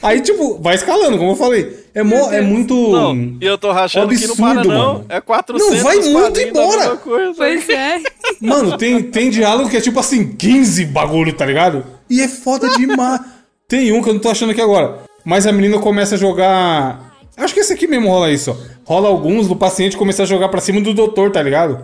Aí, 0.00 0.20
tipo, 0.20 0.56
vai 0.62 0.76
escalando, 0.76 1.18
como 1.18 1.32
eu 1.32 1.36
falei. 1.36 1.84
É, 1.92 2.00
mo, 2.00 2.32
é 2.32 2.40
muito. 2.40 2.74
Não, 2.92 3.36
e 3.40 3.44
eu 3.44 3.58
tô 3.58 3.72
rachando 3.72 4.14
que 4.14 4.24
não 4.24 4.36
para 4.36 4.60
absurdo, 4.60 4.68
não. 4.68 4.92
mano. 4.94 5.06
É 5.08 5.20
400 5.20 5.76
Não, 5.76 5.82
vai 5.82 5.96
muito 5.96 6.40
embora. 6.40 6.96
Coisa. 6.98 7.34
Pois 7.36 7.68
é. 7.68 8.00
Mano, 8.40 8.78
tem, 8.78 9.02
tem 9.02 9.30
diálogo 9.30 9.68
que 9.68 9.76
é 9.76 9.80
tipo 9.80 9.98
assim, 9.98 10.28
15 10.28 10.84
bagulho, 10.84 11.32
tá 11.32 11.44
ligado? 11.44 11.84
E 12.08 12.20
é 12.20 12.28
foda 12.28 12.68
demais. 12.76 13.20
tem 13.66 13.90
um 13.90 14.00
que 14.00 14.10
eu 14.10 14.14
não 14.14 14.20
tô 14.20 14.28
achando 14.28 14.52
aqui 14.52 14.60
agora. 14.60 15.00
Mas 15.24 15.44
a 15.44 15.50
menina 15.50 15.80
começa 15.80 16.14
a 16.14 16.18
jogar. 16.18 17.16
Acho 17.36 17.52
que 17.52 17.58
esse 17.58 17.72
aqui 17.72 17.88
mesmo 17.88 18.08
rola 18.08 18.30
isso, 18.30 18.52
ó. 18.52 18.78
Rola 18.84 19.08
alguns 19.08 19.48
do 19.48 19.56
paciente 19.56 19.96
começar 19.96 20.22
a 20.22 20.26
jogar 20.26 20.48
pra 20.50 20.60
cima 20.60 20.80
do 20.80 20.94
doutor, 20.94 21.32
tá 21.32 21.42
ligado? 21.42 21.82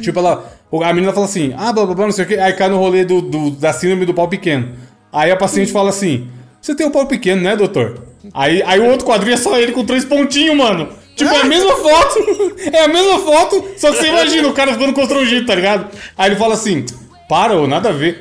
tipo, 0.00 0.18
ela. 0.18 0.58
A 0.72 0.92
menina 0.92 1.12
fala 1.12 1.26
assim, 1.26 1.52
ah, 1.56 1.72
blá 1.72 1.84
blá 1.84 1.94
blá, 1.94 2.04
não 2.06 2.12
sei 2.12 2.24
o 2.24 2.28
quê. 2.28 2.34
Aí 2.36 2.52
cai 2.52 2.68
no 2.68 2.78
rolê 2.78 3.04
do, 3.04 3.20
do- 3.20 3.50
da 3.50 3.72
síndrome 3.72 4.06
do 4.06 4.14
pau 4.14 4.28
pequeno. 4.28 4.68
Aí 5.12 5.30
a 5.30 5.36
paciente 5.36 5.72
fala 5.72 5.90
assim: 5.90 6.28
Você 6.60 6.74
tem 6.74 6.86
um 6.86 6.90
pau 6.90 7.06
pequeno, 7.06 7.42
né, 7.42 7.56
doutor? 7.56 8.04
Aí, 8.32 8.62
aí 8.64 8.78
o 8.78 8.86
outro 8.90 9.06
quadrinho 9.06 9.34
é 9.34 9.36
só 9.36 9.58
ele 9.58 9.72
com 9.72 9.84
três 9.84 10.04
pontinhos, 10.04 10.56
mano. 10.56 10.88
Tipo, 11.16 11.32
é 11.34 11.40
a 11.40 11.44
mesma 11.44 11.76
foto. 11.76 12.50
É 12.72 12.84
a 12.84 12.88
mesma 12.88 13.18
foto, 13.20 13.64
só 13.78 13.90
que 13.90 13.96
você 13.98 14.08
imagina 14.08 14.46
o 14.46 14.52
cara 14.52 14.72
ficando 14.74 14.92
constrangido, 14.92 15.46
tá 15.46 15.54
ligado? 15.54 15.86
Aí 16.16 16.28
ele 16.28 16.36
fala 16.36 16.54
assim: 16.54 16.84
Para, 17.28 17.56
ô, 17.56 17.66
nada 17.66 17.88
a 17.88 17.92
ver. 17.92 18.20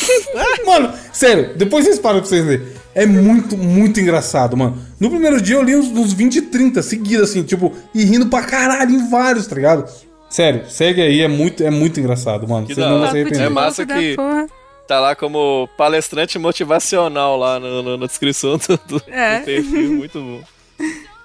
mano, 0.66 0.92
sério, 1.12 1.54
depois 1.56 1.84
vocês 1.84 1.98
param 1.98 2.20
pra 2.20 2.28
vocês 2.28 2.44
lerem. 2.44 2.66
É 2.94 3.06
muito, 3.06 3.56
muito 3.56 4.00
engraçado, 4.00 4.56
mano. 4.56 4.76
No 4.98 5.08
primeiro 5.10 5.40
dia 5.40 5.56
eu 5.56 5.62
li 5.62 5.74
uns, 5.76 5.86
uns 5.86 6.12
20, 6.12 6.42
30 6.42 6.82
seguidos, 6.82 7.30
assim, 7.30 7.42
tipo, 7.42 7.72
e 7.94 8.04
rindo 8.04 8.26
pra 8.26 8.42
caralho 8.42 8.90
em 8.90 9.08
vários, 9.08 9.46
tá 9.46 9.54
ligado? 9.54 9.88
Sério, 10.30 10.64
segue 10.70 11.02
aí, 11.02 11.20
é 11.20 11.28
muito, 11.28 11.62
é 11.62 11.70
muito 11.70 11.98
engraçado, 12.00 12.46
mano. 12.48 12.66
Que 12.66 12.74
Vocês 12.74 12.86
não 12.86 13.00
vão 13.00 13.10
se 13.10 13.16
arrepender. 13.16 13.42
É 13.42 13.48
massa 13.48 13.84
que-. 13.84 14.16
Tá 14.86 14.98
lá 15.00 15.14
como 15.14 15.68
palestrante 15.76 16.38
motivacional 16.38 17.36
lá 17.36 17.60
no- 17.60 17.82
no- 17.82 17.96
na 17.96 18.06
descrição 18.06 18.56
do, 18.58 18.80
do- 18.86 19.02
É. 19.08 19.40
do 19.40 19.44
perfil. 19.44 19.92
Muito 19.92 20.20
bom. 20.20 20.40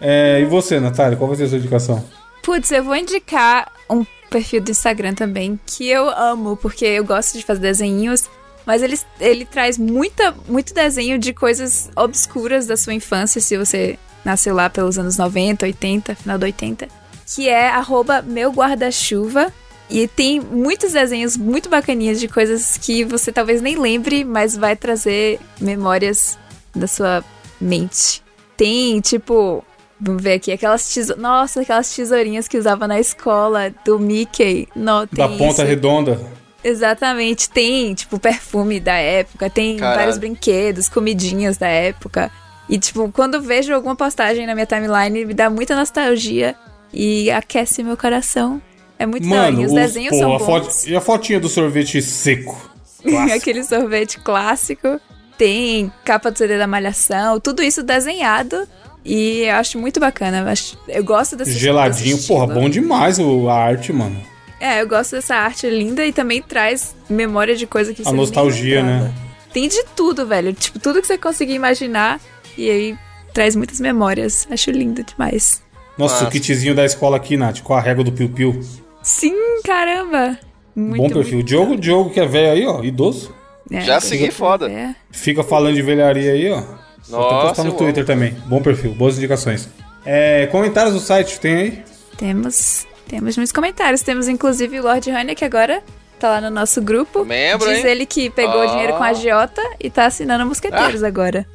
É, 0.01 0.39
e 0.41 0.45
você, 0.45 0.79
Natália, 0.79 1.17
qual 1.17 1.27
vai 1.27 1.37
ser 1.37 1.43
a 1.45 1.49
sua 1.49 1.57
indicação? 1.57 2.03
Putz, 2.43 2.69
eu 2.71 2.83
vou 2.83 2.95
indicar 2.95 3.71
um 3.89 4.05
perfil 4.29 4.61
do 4.61 4.69
Instagram 4.71 5.13
também 5.13 5.59
que 5.65 5.87
eu 5.89 6.09
amo, 6.09 6.57
porque 6.57 6.85
eu 6.85 7.03
gosto 7.03 7.37
de 7.37 7.43
fazer 7.43 7.61
desenhinhos, 7.61 8.23
mas 8.65 8.83
ele, 8.83 8.99
ele 9.19 9.45
traz 9.45 9.77
muita, 9.77 10.33
muito 10.47 10.73
desenho 10.73 11.17
de 11.17 11.33
coisas 11.33 11.89
obscuras 11.95 12.67
da 12.67 12.75
sua 12.77 12.93
infância, 12.93 13.39
se 13.41 13.57
você 13.57 13.97
nasceu 14.23 14.53
lá 14.53 14.69
pelos 14.69 14.99
anos 14.99 15.17
90, 15.17 15.65
80, 15.65 16.13
final 16.15 16.37
do 16.37 16.43
80, 16.43 16.87
que 17.25 17.49
é 17.49 17.67
arroba 17.69 18.21
meu 18.21 18.51
guarda-chuva. 18.51 19.51
E 19.89 20.07
tem 20.07 20.39
muitos 20.39 20.93
desenhos 20.93 21.37
muito 21.37 21.69
bacaninhas 21.69 22.19
de 22.19 22.27
coisas 22.27 22.75
que 22.77 23.03
você 23.03 23.31
talvez 23.31 23.61
nem 23.61 23.77
lembre, 23.77 24.23
mas 24.23 24.57
vai 24.57 24.75
trazer 24.75 25.39
memórias 25.61 26.37
da 26.75 26.87
sua 26.87 27.23
mente. 27.61 28.23
Tem, 28.57 28.99
tipo, 28.99 29.63
vamos 29.99 30.23
ver 30.23 30.33
aqui, 30.33 30.51
aquelas 30.51 30.91
tesourinhas. 30.91 31.21
Nossa, 31.21 31.61
aquelas 31.61 31.93
tesourinhas 31.95 32.47
que 32.47 32.57
usava 32.57 32.87
na 32.87 32.99
escola 32.99 33.71
do 33.85 33.99
Mickey. 33.99 34.67
Não, 34.75 35.05
tem 35.05 35.17
Da 35.17 35.29
ponta 35.37 35.61
isso. 35.61 35.65
redonda. 35.65 36.19
Exatamente, 36.63 37.47
tem, 37.47 37.93
tipo, 37.93 38.17
perfume 38.17 38.79
da 38.79 38.95
época, 38.95 39.51
tem 39.51 39.77
Caralho. 39.77 39.99
vários 39.99 40.17
brinquedos, 40.17 40.89
comidinhas 40.89 41.57
da 41.57 41.67
época. 41.67 42.31
E, 42.67 42.79
tipo, 42.79 43.11
quando 43.11 43.35
eu 43.35 43.41
vejo 43.41 43.71
alguma 43.71 43.95
postagem 43.95 44.47
na 44.47 44.55
minha 44.55 44.65
timeline, 44.65 45.25
me 45.25 45.33
dá 45.35 45.47
muita 45.47 45.75
nostalgia 45.75 46.55
e 46.93 47.29
aquece 47.31 47.83
meu 47.83 47.97
coração. 47.97 48.61
É 48.97 49.05
muito 49.05 49.27
da 49.27 49.35
hora. 49.35 49.51
Mano, 49.51 49.61
E 49.61 49.65
os 49.65 49.71
o- 49.71 49.75
desenhos 49.75 50.11
pô, 50.11 50.17
são 50.19 50.35
a 50.35 50.39
foto- 50.39 50.65
bons. 50.65 50.87
e 50.87 50.95
a 50.95 51.01
fotinha 51.01 51.39
do 51.39 51.49
sorvete 51.49 52.01
seco? 52.01 52.71
Aquele 53.33 53.63
sorvete 53.63 54.19
clássico. 54.19 54.99
Tem 55.37 55.91
capa 56.05 56.31
do 56.31 56.37
CD 56.37 56.57
da 56.57 56.65
Malhação, 56.65 57.39
tudo 57.41 57.61
isso 57.61 57.83
desenhado. 57.83 58.65
E 59.03 59.41
eu 59.41 59.55
acho 59.55 59.77
muito 59.77 59.99
bacana. 59.99 60.39
Eu, 60.39 60.47
acho- 60.47 60.77
eu 60.87 61.03
gosto 61.03 61.35
desse 61.35 61.51
Geladinho, 61.53 62.15
desse 62.15 62.27
porra, 62.27 62.47
bom 62.47 62.69
demais 62.69 63.19
o, 63.19 63.49
a 63.49 63.53
arte, 63.55 63.91
mano. 63.91 64.17
É, 64.61 64.81
eu 64.81 64.87
gosto 64.87 65.11
dessa 65.11 65.35
arte 65.35 65.69
linda 65.69 66.05
e 66.05 66.13
também 66.13 66.41
traz 66.41 66.95
memória 67.09 67.55
de 67.55 67.67
coisa 67.67 67.93
que 67.93 68.01
A 68.01 68.05
você 68.05 68.11
nem 68.11 68.19
nostalgia, 68.21 68.81
né? 68.81 69.13
Tem 69.53 69.67
de 69.67 69.83
tudo, 69.95 70.25
velho. 70.25 70.53
Tipo, 70.53 70.79
tudo 70.79 71.01
que 71.01 71.07
você 71.07 71.17
conseguir 71.17 71.53
imaginar. 71.53 72.19
E 72.57 72.69
aí 72.69 72.97
traz 73.33 73.55
muitas 73.57 73.79
memórias. 73.81 74.47
Acho 74.49 74.71
lindo 74.71 75.03
demais. 75.03 75.61
Nossa, 75.97 76.15
Massa. 76.15 76.27
o 76.27 76.31
kitzinho 76.31 76.75
da 76.75 76.83
escola 76.85 77.17
aqui, 77.17 77.37
Nath, 77.37 77.61
com 77.61 77.73
a 77.73 77.79
régua 77.81 78.03
do 78.03 78.11
Piu 78.11 78.29
Piu. 78.29 78.59
Sim, 79.01 79.35
caramba! 79.63 80.37
Muito, 80.75 81.01
Bom 81.01 81.09
perfil. 81.09 81.33
O 81.33 81.35
muito 81.35 81.47
Diogo, 81.47 81.77
Diogo 81.77 82.09
que 82.09 82.19
é 82.19 82.25
velho 82.27 82.51
aí, 82.51 82.65
ó, 82.67 82.83
idoso. 82.83 83.33
É, 83.71 83.81
Já 83.81 83.99
segui 84.01 84.25
que 84.25 84.31
foda. 84.31 84.67
ver. 84.67 84.95
Fica 85.09 85.41
falando 85.43 85.73
de 85.75 85.81
velharia 85.81 86.33
aí, 86.33 86.51
ó. 86.51 86.61
Vou 87.07 87.21
até 87.25 87.33
Nossa, 87.35 87.47
postar 87.47 87.63
no 87.63 87.73
Twitter 87.73 88.03
amo. 88.03 88.07
também. 88.07 88.31
Bom 88.45 88.61
perfil, 88.61 88.93
boas 88.93 89.17
indicações. 89.17 89.69
É, 90.05 90.47
comentários 90.47 90.93
do 90.93 90.99
site, 90.99 91.39
tem 91.39 91.55
aí? 91.55 91.83
Temos, 92.17 92.85
temos 93.07 93.37
muitos 93.37 93.51
comentários. 93.53 94.01
Temos 94.01 94.27
inclusive 94.27 94.79
o 94.79 94.83
Lord 94.83 95.09
Honey, 95.09 95.33
que 95.35 95.45
agora 95.45 95.81
tá 96.19 96.29
lá 96.29 96.41
no 96.41 96.49
nosso 96.49 96.81
grupo. 96.81 97.23
Membro, 97.23 97.67
Diz 97.69 97.79
hein? 97.85 97.91
ele 97.91 98.05
que 98.05 98.29
pegou 98.29 98.61
Ó. 98.61 98.65
dinheiro 98.65 98.93
com 98.97 99.03
a 99.03 99.13
Giota 99.13 99.61
e 99.79 99.89
tá 99.89 100.05
assinando 100.07 100.45
Mosqueteiros 100.45 101.01
agora. 101.03 101.45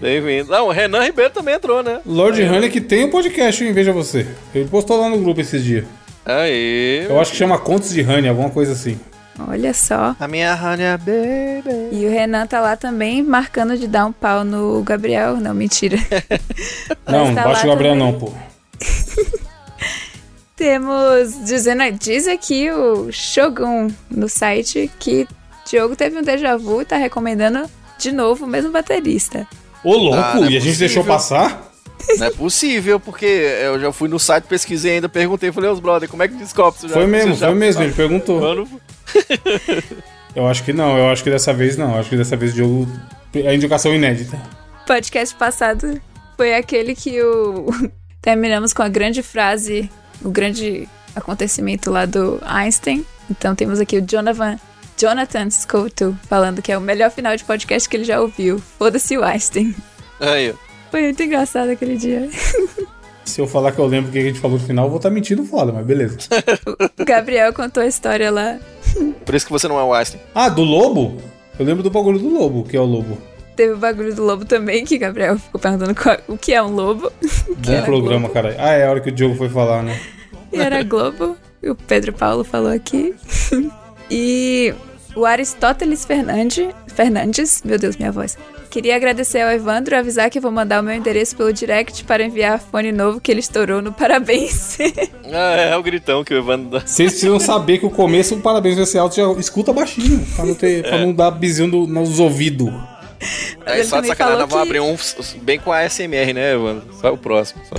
Bem-vindo. 0.00 0.50
Não, 0.50 0.66
o 0.66 0.70
Renan 0.70 1.02
Ribeiro 1.02 1.32
também 1.32 1.54
entrou, 1.54 1.82
né? 1.82 2.00
Lord 2.04 2.42
Honey 2.42 2.70
que 2.70 2.80
tem 2.80 3.04
um 3.04 3.10
podcast, 3.10 3.64
hein? 3.64 3.72
Veja 3.72 3.92
você. 3.92 4.26
Ele 4.54 4.68
postou 4.68 5.00
lá 5.00 5.08
no 5.08 5.18
grupo 5.18 5.40
esses 5.40 5.64
dias. 5.64 5.84
Aí. 6.24 7.06
Eu 7.08 7.18
acho 7.18 7.30
que 7.30 7.36
chama 7.36 7.58
Contos 7.58 7.90
de 7.90 8.02
Honey, 8.02 8.28
alguma 8.28 8.50
coisa 8.50 8.72
assim. 8.72 8.98
Olha 9.48 9.72
só. 9.72 10.14
A 10.18 10.28
minha 10.28 10.54
Rania 10.54 10.98
Baby. 10.98 11.88
E 11.92 12.06
o 12.06 12.10
Renan 12.10 12.46
tá 12.46 12.60
lá 12.60 12.76
também, 12.76 13.22
marcando 13.22 13.76
de 13.76 13.86
dar 13.86 14.06
um 14.06 14.12
pau 14.12 14.44
no 14.44 14.82
Gabriel. 14.82 15.36
Não, 15.36 15.54
mentira. 15.54 15.96
Não, 17.06 17.26
não 17.26 17.34
tá 17.34 17.44
bate 17.44 17.64
o 17.64 17.68
Gabriel 17.68 17.94
também. 17.94 18.12
não, 18.12 18.18
pô. 18.18 18.32
Temos, 20.56 21.44
dizendo, 21.44 21.82
diz 21.92 22.26
aqui 22.26 22.70
o 22.70 23.12
Shogun 23.12 23.88
no 24.10 24.28
site 24.28 24.90
que 24.98 25.28
Diogo 25.68 25.94
teve 25.94 26.18
um 26.18 26.22
déjà 26.22 26.56
vu 26.56 26.80
e 26.80 26.84
tá 26.84 26.96
recomendando 26.96 27.70
de 27.98 28.10
novo 28.10 28.44
o 28.44 28.48
mesmo 28.48 28.72
baterista. 28.72 29.46
Ô, 29.88 29.96
louco, 29.96 30.18
Ah, 30.18 30.40
é 30.46 30.50
e 30.50 30.56
a 30.56 30.60
gente 30.60 30.78
deixou 30.78 31.04
passar? 31.04 31.70
Não 32.18 32.26
é 32.26 32.30
possível, 32.30 32.98
porque 33.00 33.24
eu 33.26 33.78
já 33.80 33.92
fui 33.92 34.08
no 34.08 34.18
site, 34.18 34.44
pesquisei 34.44 34.94
ainda, 34.94 35.08
perguntei, 35.08 35.50
falei, 35.52 35.70
os 35.70 35.80
brother, 35.80 36.08
como 36.08 36.22
é 36.22 36.28
que 36.28 36.34
descobre? 36.34 36.80
Já- 36.82 36.88
Foi 36.88 37.06
mesmo, 37.06 37.34
já- 37.34 37.46
foi 37.46 37.54
mesmo, 37.56 37.82
ele 37.82 37.92
perguntou. 37.92 38.40
Mano, 38.40 38.68
Eu 40.34 40.46
acho 40.46 40.64
que 40.64 40.72
não, 40.72 40.98
eu 40.98 41.08
acho 41.08 41.22
que 41.24 41.30
dessa 41.30 41.52
vez 41.54 41.76
não. 41.76 41.92
Eu 41.94 42.00
acho 42.00 42.10
que 42.10 42.16
dessa 42.16 42.36
vez 42.36 42.52
o 42.52 42.54
Diogo. 42.54 42.86
A 43.48 43.54
indicação 43.54 43.94
inédita. 43.94 44.38
podcast 44.86 45.34
passado 45.34 46.00
foi 46.36 46.54
aquele 46.54 46.94
que 46.94 47.22
o 47.22 47.66
terminamos 48.20 48.72
com 48.74 48.82
a 48.82 48.88
grande 48.88 49.22
frase, 49.22 49.90
o 50.22 50.30
grande 50.30 50.86
acontecimento 51.14 51.90
lá 51.90 52.04
do 52.04 52.38
Einstein. 52.44 53.04
Então 53.30 53.54
temos 53.54 53.80
aqui 53.80 53.96
o 53.98 54.02
Jonathan, 54.06 54.58
Jonathan 54.96 55.50
Scouto 55.50 56.16
falando 56.28 56.62
que 56.62 56.72
é 56.72 56.78
o 56.78 56.80
melhor 56.80 57.10
final 57.10 57.36
de 57.36 57.44
podcast 57.44 57.88
que 57.88 57.96
ele 57.96 58.04
já 58.04 58.20
ouviu. 58.20 58.58
Foda-se 58.78 59.16
o 59.16 59.22
Einstein. 59.24 59.74
Aí. 60.20 60.54
Foi 60.90 61.02
muito 61.02 61.22
engraçado 61.22 61.70
aquele 61.70 61.96
dia. 61.96 62.28
Se 63.24 63.40
eu 63.40 63.46
falar 63.46 63.72
que 63.72 63.78
eu 63.78 63.86
lembro 63.86 64.08
o 64.08 64.12
que 64.12 64.18
a 64.18 64.22
gente 64.22 64.38
falou 64.38 64.58
no 64.58 64.64
final, 64.64 64.84
eu 64.86 64.90
vou 64.90 64.98
estar 64.98 65.10
mentindo 65.10 65.44
foda, 65.44 65.72
mas 65.72 65.84
beleza. 65.84 66.16
O 66.98 67.04
Gabriel 67.04 67.52
contou 67.52 67.82
a 67.82 67.86
história 67.86 68.30
lá. 68.30 68.58
Por 69.24 69.34
isso 69.34 69.44
que 69.46 69.52
você 69.52 69.66
não 69.68 69.78
é 69.78 69.82
o 69.82 69.92
Einstein. 69.92 70.20
Ah, 70.34 70.48
do 70.48 70.62
lobo? 70.62 71.20
Eu 71.58 71.66
lembro 71.66 71.82
do 71.82 71.90
bagulho 71.90 72.18
do 72.18 72.28
lobo, 72.28 72.64
que 72.64 72.76
é 72.76 72.80
o 72.80 72.84
lobo. 72.84 73.18
Teve 73.56 73.72
o 73.72 73.78
bagulho 73.78 74.14
do 74.14 74.22
lobo 74.22 74.44
também, 74.44 74.84
que 74.84 74.96
o 74.96 74.98
Gabriel 74.98 75.38
ficou 75.38 75.60
perguntando 75.60 75.94
qual- 75.94 76.18
o 76.28 76.36
que 76.38 76.52
é 76.54 76.62
um 76.62 76.70
lobo. 76.72 77.10
Que 77.62 77.70
Bom 77.70 77.72
era 77.72 77.82
programa, 77.84 78.28
caralho. 78.28 78.56
Ah, 78.58 78.72
é 78.72 78.86
a 78.86 78.90
hora 78.90 79.00
que 79.00 79.08
o 79.08 79.12
Diogo 79.12 79.34
foi 79.34 79.48
falar, 79.48 79.82
né? 79.82 79.98
E 80.52 80.58
era 80.60 80.82
Globo. 80.82 81.36
E 81.62 81.68
o 81.70 81.74
Pedro 81.74 82.12
Paulo 82.12 82.44
falou 82.44 82.70
aqui. 82.70 83.14
e 84.10 84.74
o 85.14 85.24
Aristóteles 85.24 86.04
Fernandes, 86.04 86.68
Fernandes, 86.88 87.62
meu 87.64 87.78
Deus, 87.78 87.96
minha 87.96 88.12
voz. 88.12 88.36
Queria 88.70 88.96
agradecer 88.96 89.40
ao 89.40 89.50
Evandro 89.50 89.94
e 89.94 89.98
avisar 89.98 90.28
que 90.28 90.36
eu 90.38 90.42
vou 90.42 90.50
mandar 90.50 90.80
o 90.80 90.82
meu 90.84 90.94
endereço 90.94 91.34
pelo 91.36 91.50
direct 91.52 92.04
para 92.04 92.22
enviar 92.24 92.58
fone 92.60 92.92
novo 92.92 93.20
que 93.20 93.30
ele 93.30 93.40
estourou 93.40 93.80
no 93.80 93.92
parabéns. 93.92 94.76
Ah, 95.28 95.56
é, 95.56 95.70
é 95.70 95.76
o 95.76 95.82
gritão 95.82 96.22
que 96.22 96.32
o 96.32 96.38
Evandro 96.38 96.70
dá. 96.70 96.80
Vocês 96.86 97.10
precisam 97.10 97.40
saber 97.40 97.78
que 97.78 97.86
o 97.86 97.90
começo, 97.90 98.36
o 98.36 98.40
parabéns 98.40 98.76
vai 98.76 98.86
ser 98.86 98.98
alto, 98.98 99.16
já 99.16 99.24
escuta 99.32 99.72
baixinho, 99.72 100.24
pra 100.36 100.44
não, 100.44 100.54
ter, 100.54 100.82
pra 100.84 100.98
não 100.98 101.12
dar 101.12 101.32
bizinho 101.32 101.68
do- 101.68 101.86
nos 101.86 102.20
ouvidos. 102.20 102.72
Aí 103.66 103.80
ele 103.80 103.84
só 103.88 104.00
de 104.00 104.06
sacanagem, 104.06 104.40
nós 104.42 104.48
vamos 104.48 104.62
que- 104.62 104.76
abrir 104.78 104.80
um 104.80 105.42
bem 105.42 105.58
com 105.58 105.72
a 105.72 105.78
ASMR, 105.80 106.32
né, 106.32 106.54
Evandro? 106.54 106.84
Só 107.00 107.12
o 107.12 107.18
próximo. 107.18 107.60
Só 107.68 107.74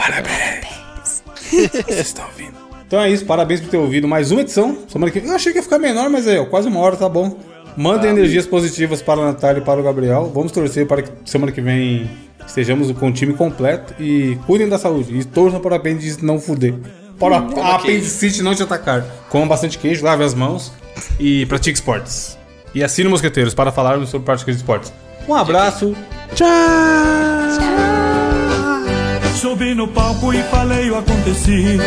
Vocês 1.41 1.99
estão 1.99 2.25
ouvindo. 2.25 2.66
Então 2.88 3.01
é 3.01 3.11
isso, 3.11 3.25
parabéns 3.25 3.59
por 3.59 3.69
ter 3.69 3.77
ouvido 3.77 4.07
mais 4.07 4.31
uma 4.31 4.41
edição. 4.41 4.77
Semana 4.88 5.11
que... 5.11 5.19
Eu 5.19 5.35
achei 5.35 5.51
que 5.51 5.59
ia 5.59 5.63
ficar 5.63 5.77
menor, 5.77 6.09
mas 6.09 6.25
é, 6.25 6.43
quase 6.45 6.69
uma 6.69 6.79
hora, 6.79 6.95
tá 6.95 7.09
bom. 7.09 7.38
Mandem 7.75 8.09
energias 8.09 8.47
positivas 8.47 9.01
para 9.01 9.21
a 9.21 9.25
Natália 9.25 9.59
e 9.59 9.63
para 9.63 9.79
o 9.79 9.83
Gabriel. 9.83 10.31
Vamos 10.33 10.53
torcer 10.53 10.88
para 10.88 11.01
que 11.01 11.11
semana 11.29 11.51
que 11.51 11.61
vem 11.61 12.09
estejamos 12.47 12.89
com 12.93 13.09
o 13.09 13.11
time 13.11 13.33
completo. 13.33 13.93
E 14.01 14.38
cuidem 14.47 14.69
da 14.69 14.79
saúde. 14.79 15.15
E 15.15 15.23
torçam 15.25 15.59
para 15.59 15.73
o 15.73 15.75
apêndice 15.75 16.25
não 16.25 16.39
fuder. 16.39 16.73
Para 17.19 17.38
a 17.38 17.75
apendicite 17.75 18.41
não 18.41 18.55
te 18.55 18.63
atacar. 18.63 19.05
Comam 19.29 19.47
bastante 19.47 19.77
queijo, 19.77 20.05
lave 20.05 20.23
as 20.23 20.33
mãos 20.33 20.71
e 21.19 21.45
pratique 21.47 21.77
esportes. 21.77 22.38
E 22.73 22.83
assine 22.83 23.09
Mosqueteiros 23.09 23.53
para 23.53 23.71
falarmos 23.71 24.09
sobre 24.09 24.25
prática 24.25 24.51
de 24.51 24.57
esportes. 24.57 24.93
Um 25.27 25.35
abraço. 25.35 25.93
Subi 29.35 29.75
no 29.75 29.88
palco 29.89 30.33
e 30.33 30.41
falei 30.43 30.89
o 30.89 30.97
acontecido. 30.97 31.83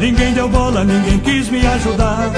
Ninguém 0.00 0.32
deu 0.32 0.48
bola, 0.48 0.82
ninguém 0.82 1.18
quis 1.18 1.50
me 1.50 1.64
ajudar. 1.66 2.32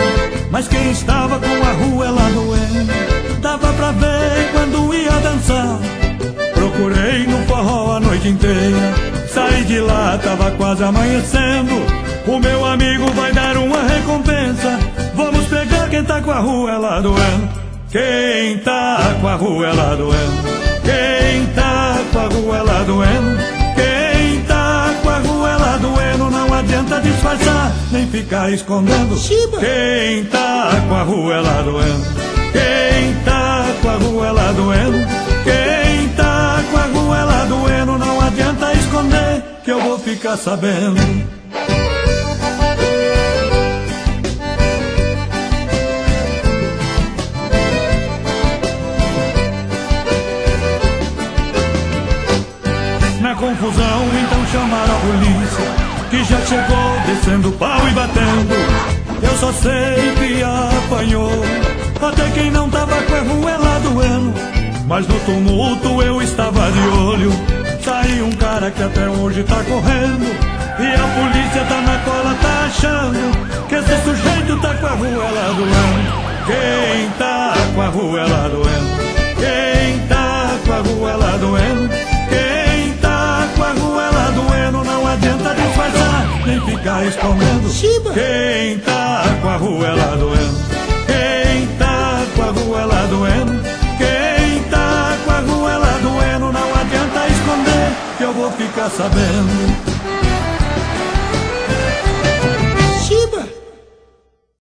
Mas 0.50 0.66
quem 0.66 0.90
estava 0.90 1.38
com 1.38 1.46
a 1.46 1.72
rua 1.72 2.10
lá 2.10 2.28
doendo, 2.30 3.40
dava 3.40 3.72
pra 3.72 3.92
ver 3.92 4.50
quando 4.52 4.92
ia 4.92 5.12
dançar. 5.20 5.78
Procurei 6.54 7.24
no 7.24 7.38
forró 7.46 7.96
a 7.96 8.00
noite 8.00 8.26
inteira. 8.26 8.92
Saí 9.32 9.62
de 9.62 9.78
lá, 9.78 10.18
tava 10.18 10.50
quase 10.50 10.82
amanhecendo. 10.82 11.74
O 12.26 12.40
meu 12.40 12.66
amigo 12.66 13.08
vai 13.12 13.32
dar 13.32 13.56
uma 13.56 13.84
recompensa. 13.84 14.80
Vamos 15.14 15.46
pegar 15.46 15.88
quem 15.88 16.02
tá 16.02 16.20
com 16.20 16.32
a 16.32 16.40
rua 16.40 16.78
lá 16.78 17.00
doendo. 17.00 17.48
Quem 17.92 18.58
tá 18.58 19.14
com 19.20 19.28
a 19.28 19.34
rua 19.36 19.72
lá 19.72 19.94
doendo. 19.94 20.42
Quem 20.82 21.46
tá 21.54 21.96
com 22.12 22.18
a 22.18 22.26
rua 22.26 22.62
lá 22.62 22.82
doendo. 22.82 23.61
Adianta 26.62 27.00
disfarçar, 27.00 27.72
nem 27.90 28.06
ficar 28.06 28.50
escondendo. 28.52 29.16
Quem 29.58 30.24
tá 30.26 30.70
com 30.88 30.94
a 30.94 31.02
rua 31.02 31.40
lá 31.40 31.62
doendo. 31.62 32.04
Quem 32.52 33.14
tá 33.24 33.66
com 33.80 33.88
a 33.88 33.94
rua 33.94 34.32
lá 34.32 34.52
doendo. 34.52 34.98
Quem 35.44 36.08
tá 36.10 36.62
com 36.70 36.76
a 36.76 37.00
rua 37.00 37.24
lá 37.24 37.44
doendo. 37.44 37.98
Não 37.98 38.20
adianta 38.20 38.72
esconder, 38.74 39.42
que 39.64 39.70
eu 39.70 39.80
vou 39.80 39.98
ficar 39.98 40.36
sabendo. 40.36 41.02
Na 53.20 53.34
confusão, 53.36 54.08
então 54.20 54.46
chamaram 54.52 54.96
a 54.96 55.00
polícia, 55.00 55.81
que 56.12 56.22
já 56.24 56.38
chegou 56.42 57.00
descendo 57.06 57.50
pau 57.52 57.88
e 57.88 57.92
batendo. 57.92 58.54
Eu 59.22 59.36
só 59.38 59.50
sei 59.50 60.12
que 60.18 60.42
apanhou, 60.42 61.42
até 62.02 62.30
quem 62.32 62.50
não 62.50 62.68
tava 62.68 63.00
com 63.02 63.14
a 63.14 63.20
ruela 63.20 63.80
doendo. 63.80 64.34
Mas 64.86 65.08
no 65.08 65.18
tumulto 65.20 66.02
eu 66.02 66.20
estava 66.20 66.70
de 66.70 66.88
olho, 66.98 67.32
saiu 67.82 68.26
um 68.26 68.32
cara 68.32 68.70
que 68.70 68.82
até 68.82 69.08
hoje 69.08 69.42
tá 69.44 69.64
correndo. 69.64 70.26
E 70.78 70.94
a 70.94 71.06
polícia 71.16 71.64
tá 71.64 71.80
na 71.80 71.98
cola, 72.00 72.34
tá 72.42 72.64
achando 72.66 73.66
que 73.68 73.74
esse 73.74 74.04
sujeito 74.04 74.60
tá 74.60 74.74
com 74.74 74.86
a 74.86 74.90
ruela 74.90 75.54
doendo. 75.54 76.12
Quem 76.46 77.10
tá 77.18 77.54
com 77.74 77.80
a 77.80 77.86
ruela 77.86 78.48
doendo? 78.50 79.02
Quem 79.40 80.06
tá 80.08 80.58
com 80.66 80.72
a 80.72 80.78
ruela 80.78 81.38
doendo? 81.38 81.88
Quem 82.28 82.92
tá 83.00 83.48
com 83.56 83.62
a 83.62 83.72
ruela 83.72 84.30
doendo? 84.32 84.51
Não 85.12 85.18
adianta 85.18 85.54
disfarçar, 85.54 86.46
nem 86.46 86.60
ficar 86.62 87.04
escondendo. 87.04 87.68
Quem 88.14 88.78
tá 88.78 89.24
com 89.42 89.48
a 89.48 89.56
ruela 89.58 90.16
doendo? 90.16 90.56
Quem 91.06 91.66
tá 91.76 92.24
com 92.34 92.42
a 92.42 92.46
ruela 92.46 93.06
doendo? 93.08 93.62
Quem 93.98 94.62
tá 94.70 95.18
com 95.22 95.30
a 95.30 95.40
ruela 95.40 95.98
doendo? 96.00 96.50
Não 96.50 96.74
adianta 96.74 97.28
esconder, 97.28 97.92
que 98.16 98.24
eu 98.24 98.32
vou 98.32 98.50
ficar 98.52 98.88
sabendo. 98.88 99.91